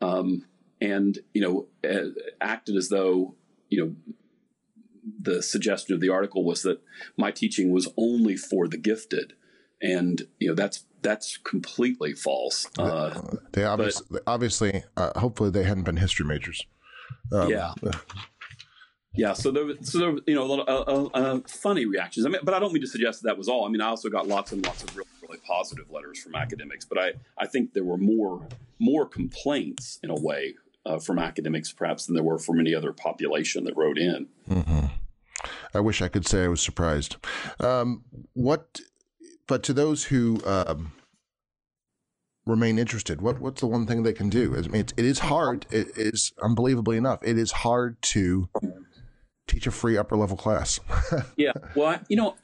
um, 0.00 0.46
and 0.80 1.18
you 1.32 1.40
know 1.40 1.66
acted 2.40 2.76
as 2.76 2.88
though 2.88 3.34
you 3.68 3.84
know 3.84 3.94
the 5.20 5.42
suggestion 5.42 5.94
of 5.94 6.00
the 6.00 6.08
article 6.08 6.44
was 6.44 6.62
that 6.62 6.80
my 7.16 7.30
teaching 7.30 7.70
was 7.70 7.88
only 7.96 8.36
for 8.36 8.68
the 8.68 8.78
gifted, 8.78 9.34
and 9.82 10.22
you 10.38 10.48
know 10.48 10.54
that's 10.54 10.84
that's 11.04 11.36
completely 11.36 12.14
false. 12.14 12.66
Uh, 12.76 13.20
they 13.52 13.64
obviously, 13.64 14.06
but, 14.10 14.22
obviously, 14.26 14.82
uh, 14.96 15.16
hopefully, 15.20 15.50
they 15.50 15.62
hadn't 15.62 15.84
been 15.84 15.98
history 15.98 16.26
majors. 16.26 16.66
Um, 17.32 17.48
yeah. 17.48 17.74
Yeah, 19.16 19.32
so 19.32 19.52
there, 19.52 19.64
was, 19.64 19.76
so 19.82 19.98
there, 19.98 20.16
you 20.26 20.34
know, 20.34 20.50
a 20.50 20.62
uh, 20.64 21.08
uh, 21.14 21.40
funny 21.46 21.86
reactions. 21.86 22.26
I 22.26 22.30
mean, 22.30 22.40
but 22.42 22.52
I 22.52 22.58
don't 22.58 22.72
mean 22.72 22.82
to 22.82 22.88
suggest 22.88 23.22
that, 23.22 23.28
that 23.28 23.38
was 23.38 23.48
all. 23.48 23.64
I 23.64 23.68
mean, 23.68 23.80
I 23.80 23.86
also 23.86 24.08
got 24.08 24.26
lots 24.26 24.50
and 24.50 24.66
lots 24.66 24.82
of 24.82 24.96
really, 24.96 25.08
really 25.22 25.38
positive 25.46 25.88
letters 25.88 26.20
from 26.20 26.34
academics, 26.34 26.84
but 26.84 26.98
I, 26.98 27.12
I 27.38 27.46
think 27.46 27.74
there 27.74 27.84
were 27.84 27.96
more, 27.96 28.48
more 28.80 29.06
complaints 29.06 30.00
in 30.02 30.10
a 30.10 30.16
way 30.16 30.56
uh, 30.84 30.98
from 30.98 31.20
academics, 31.20 31.72
perhaps, 31.72 32.06
than 32.06 32.16
there 32.16 32.24
were 32.24 32.40
from 32.40 32.58
any 32.58 32.74
other 32.74 32.92
population 32.92 33.62
that 33.66 33.76
wrote 33.76 33.98
in. 33.98 34.26
Mm-hmm. 34.50 34.86
I 35.72 35.80
wish 35.80 36.02
I 36.02 36.08
could 36.08 36.26
say 36.26 36.42
I 36.42 36.48
was 36.48 36.60
surprised. 36.60 37.16
Um, 37.60 38.02
what, 38.32 38.80
but 39.46 39.62
to 39.64 39.72
those 39.72 40.04
who 40.04 40.40
um, 40.44 40.92
remain 42.46 42.78
interested, 42.78 43.20
what 43.20 43.40
what's 43.40 43.60
the 43.60 43.66
one 43.66 43.86
thing 43.86 44.02
they 44.02 44.12
can 44.12 44.28
do? 44.28 44.56
I 44.56 44.62
mean, 44.68 44.82
it's, 44.82 44.92
it 44.96 45.04
is 45.04 45.20
hard. 45.20 45.66
It 45.70 45.88
is 45.96 46.32
unbelievably 46.42 46.96
enough. 46.96 47.20
It 47.22 47.38
is 47.38 47.52
hard 47.52 48.00
to 48.02 48.48
teach 49.46 49.66
a 49.66 49.70
free 49.70 49.96
upper 49.96 50.16
level 50.16 50.36
class. 50.36 50.80
yeah. 51.36 51.52
Well, 51.74 51.88
I, 51.88 52.00
you 52.08 52.16
know, 52.16 52.36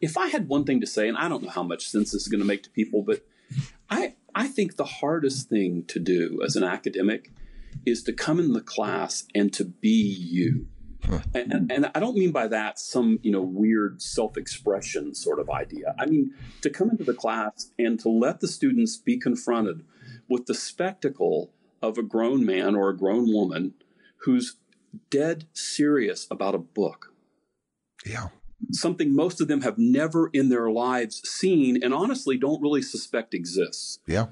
if 0.00 0.16
I 0.16 0.28
had 0.28 0.48
one 0.48 0.64
thing 0.64 0.80
to 0.80 0.86
say, 0.86 1.08
and 1.08 1.16
I 1.16 1.28
don't 1.28 1.42
know 1.42 1.50
how 1.50 1.62
much 1.62 1.88
sense 1.88 2.12
this 2.12 2.22
is 2.22 2.28
going 2.28 2.40
to 2.40 2.46
make 2.46 2.62
to 2.64 2.70
people, 2.70 3.02
but 3.02 3.24
I 3.90 4.14
I 4.34 4.48
think 4.48 4.76
the 4.76 4.84
hardest 4.84 5.48
thing 5.48 5.84
to 5.88 5.98
do 5.98 6.40
as 6.44 6.56
an 6.56 6.64
academic 6.64 7.30
is 7.84 8.02
to 8.04 8.12
come 8.12 8.38
in 8.38 8.52
the 8.52 8.60
class 8.60 9.24
and 9.34 9.52
to 9.52 9.64
be 9.64 9.88
you. 9.88 10.68
And, 11.34 11.70
and, 11.70 11.90
I 11.94 12.00
don't 12.00 12.16
mean 12.16 12.32
by 12.32 12.48
that 12.48 12.78
some 12.78 13.18
you 13.22 13.30
know 13.30 13.42
weird 13.42 14.00
self-expression 14.02 15.14
sort 15.14 15.38
of 15.38 15.50
idea. 15.50 15.94
I 15.98 16.06
mean 16.06 16.32
to 16.62 16.70
come 16.70 16.90
into 16.90 17.04
the 17.04 17.14
class 17.14 17.70
and 17.78 17.98
to 18.00 18.08
let 18.08 18.40
the 18.40 18.48
students 18.48 18.96
be 18.96 19.18
confronted 19.18 19.84
with 20.28 20.46
the 20.46 20.54
spectacle 20.54 21.52
of 21.82 21.98
a 21.98 22.02
grown 22.02 22.44
man 22.44 22.74
or 22.74 22.88
a 22.88 22.96
grown 22.96 23.32
woman 23.32 23.74
who's 24.18 24.56
dead 25.10 25.46
serious 25.52 26.26
about 26.30 26.54
a 26.54 26.58
book. 26.58 27.12
Yeah. 28.06 28.28
Something 28.72 29.14
most 29.14 29.40
of 29.40 29.48
them 29.48 29.60
have 29.60 29.76
never 29.76 30.30
in 30.32 30.48
their 30.48 30.70
lives 30.70 31.20
seen 31.28 31.82
and 31.82 31.92
honestly 31.92 32.38
don't 32.38 32.62
really 32.62 32.82
suspect 32.82 33.34
exists. 33.34 33.98
Yeah. 34.06 34.26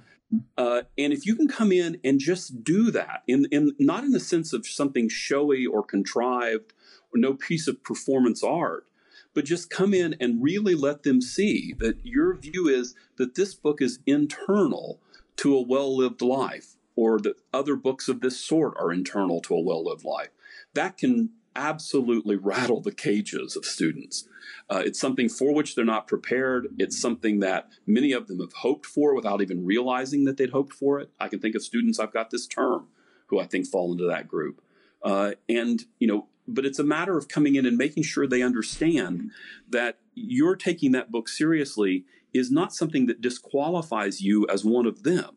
Uh, 0.56 0.82
and 0.96 1.12
if 1.12 1.26
you 1.26 1.36
can 1.36 1.48
come 1.48 1.72
in 1.72 1.98
and 2.04 2.18
just 2.18 2.64
do 2.64 2.90
that, 2.90 3.22
in, 3.26 3.46
in 3.50 3.72
not 3.78 4.04
in 4.04 4.12
the 4.12 4.20
sense 4.20 4.52
of 4.52 4.66
something 4.66 5.08
showy 5.08 5.66
or 5.66 5.82
contrived 5.82 6.72
or 7.12 7.18
no 7.18 7.34
piece 7.34 7.68
of 7.68 7.82
performance 7.82 8.42
art, 8.42 8.86
but 9.34 9.44
just 9.44 9.70
come 9.70 9.94
in 9.94 10.14
and 10.20 10.42
really 10.42 10.74
let 10.74 11.02
them 11.02 11.20
see 11.20 11.74
that 11.78 11.98
your 12.04 12.34
view 12.34 12.68
is 12.68 12.94
that 13.16 13.34
this 13.34 13.54
book 13.54 13.80
is 13.80 13.98
internal 14.06 15.00
to 15.36 15.56
a 15.56 15.62
well 15.62 15.96
lived 15.96 16.22
life, 16.22 16.76
or 16.96 17.18
that 17.18 17.36
other 17.52 17.76
books 17.76 18.08
of 18.08 18.20
this 18.20 18.38
sort 18.38 18.74
are 18.78 18.92
internal 18.92 19.40
to 19.40 19.54
a 19.54 19.60
well 19.60 19.84
lived 19.84 20.04
life. 20.04 20.28
That 20.74 20.98
can 20.98 21.30
absolutely 21.56 22.36
rattle 22.36 22.80
the 22.80 22.92
cages 22.92 23.56
of 23.56 23.64
students. 23.64 24.28
Uh, 24.70 24.82
it's 24.84 24.98
something 24.98 25.28
for 25.28 25.54
which 25.54 25.74
they're 25.74 25.84
not 25.84 26.06
prepared. 26.06 26.68
It's 26.78 27.00
something 27.00 27.40
that 27.40 27.68
many 27.86 28.12
of 28.12 28.26
them 28.26 28.40
have 28.40 28.52
hoped 28.52 28.86
for 28.86 29.14
without 29.14 29.42
even 29.42 29.64
realizing 29.64 30.24
that 30.24 30.36
they'd 30.36 30.50
hoped 30.50 30.72
for 30.72 31.00
it. 31.00 31.10
I 31.20 31.28
can 31.28 31.40
think 31.40 31.54
of 31.54 31.62
students 31.62 31.98
I've 31.98 32.12
got 32.12 32.30
this 32.30 32.46
term 32.46 32.88
who 33.26 33.40
I 33.40 33.46
think 33.46 33.66
fall 33.66 33.92
into 33.92 34.06
that 34.06 34.28
group. 34.28 34.62
Uh, 35.02 35.32
and, 35.48 35.84
you 35.98 36.06
know, 36.06 36.28
but 36.46 36.64
it's 36.64 36.78
a 36.78 36.84
matter 36.84 37.16
of 37.16 37.28
coming 37.28 37.54
in 37.54 37.66
and 37.66 37.76
making 37.76 38.02
sure 38.02 38.26
they 38.26 38.42
understand 38.42 39.30
that 39.68 39.98
you're 40.14 40.56
taking 40.56 40.92
that 40.92 41.10
book 41.10 41.28
seriously 41.28 42.04
is 42.32 42.50
not 42.50 42.74
something 42.74 43.06
that 43.06 43.20
disqualifies 43.20 44.20
you 44.20 44.46
as 44.48 44.64
one 44.64 44.86
of 44.86 45.02
them 45.02 45.36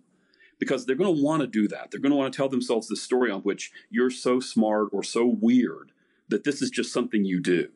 because 0.59 0.85
they're 0.85 0.95
going 0.95 1.13
to 1.13 1.23
want 1.23 1.41
to 1.41 1.47
do 1.47 1.67
that. 1.67 1.91
They're 1.91 1.99
going 1.99 2.11
to 2.11 2.17
want 2.17 2.31
to 2.31 2.37
tell 2.37 2.49
themselves 2.49 2.87
the 2.87 2.95
story 2.95 3.29
on 3.31 3.41
which 3.41 3.71
you're 3.89 4.09
so 4.09 4.39
smart 4.39 4.89
or 4.91 5.03
so 5.03 5.25
weird 5.25 5.91
that 6.29 6.43
this 6.43 6.61
is 6.61 6.69
just 6.69 6.91
something 6.91 7.25
you 7.25 7.41
do 7.41 7.69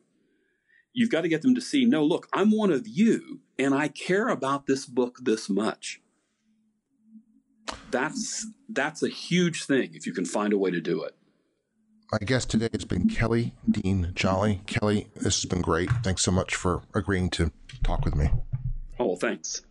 you've 0.92 1.10
got 1.10 1.22
to 1.22 1.28
get 1.28 1.42
them 1.42 1.54
to 1.54 1.60
see 1.60 1.84
no, 1.84 2.04
look, 2.04 2.28
I'm 2.32 2.50
one 2.50 2.70
of 2.72 2.86
you 2.86 3.40
and 3.58 3.74
I 3.74 3.88
care 3.88 4.28
about 4.28 4.66
this 4.66 4.86
book 4.86 5.18
this 5.22 5.48
much. 5.48 6.00
That's 7.90 8.46
that's 8.68 9.02
a 9.02 9.08
huge 9.08 9.64
thing 9.64 9.90
if 9.94 10.06
you 10.06 10.12
can 10.12 10.24
find 10.24 10.52
a 10.52 10.58
way 10.58 10.70
to 10.70 10.80
do 10.80 11.02
it. 11.04 11.14
My 12.12 12.18
guest 12.18 12.50
today 12.50 12.68
has 12.72 12.84
been 12.84 13.08
Kelly 13.08 13.54
Dean 13.70 14.10
Jolley. 14.14 14.62
Kelly, 14.66 15.06
this 15.14 15.40
has 15.40 15.44
been 15.44 15.60
great. 15.60 15.90
Thanks 16.02 16.22
so 16.22 16.32
much 16.32 16.56
for 16.56 16.82
agreeing 16.94 17.30
to 17.30 17.52
talk 17.84 18.04
with 18.04 18.16
me. 18.16 18.28
Oh, 18.98 19.06
well, 19.06 19.16
thanks. 19.16 19.62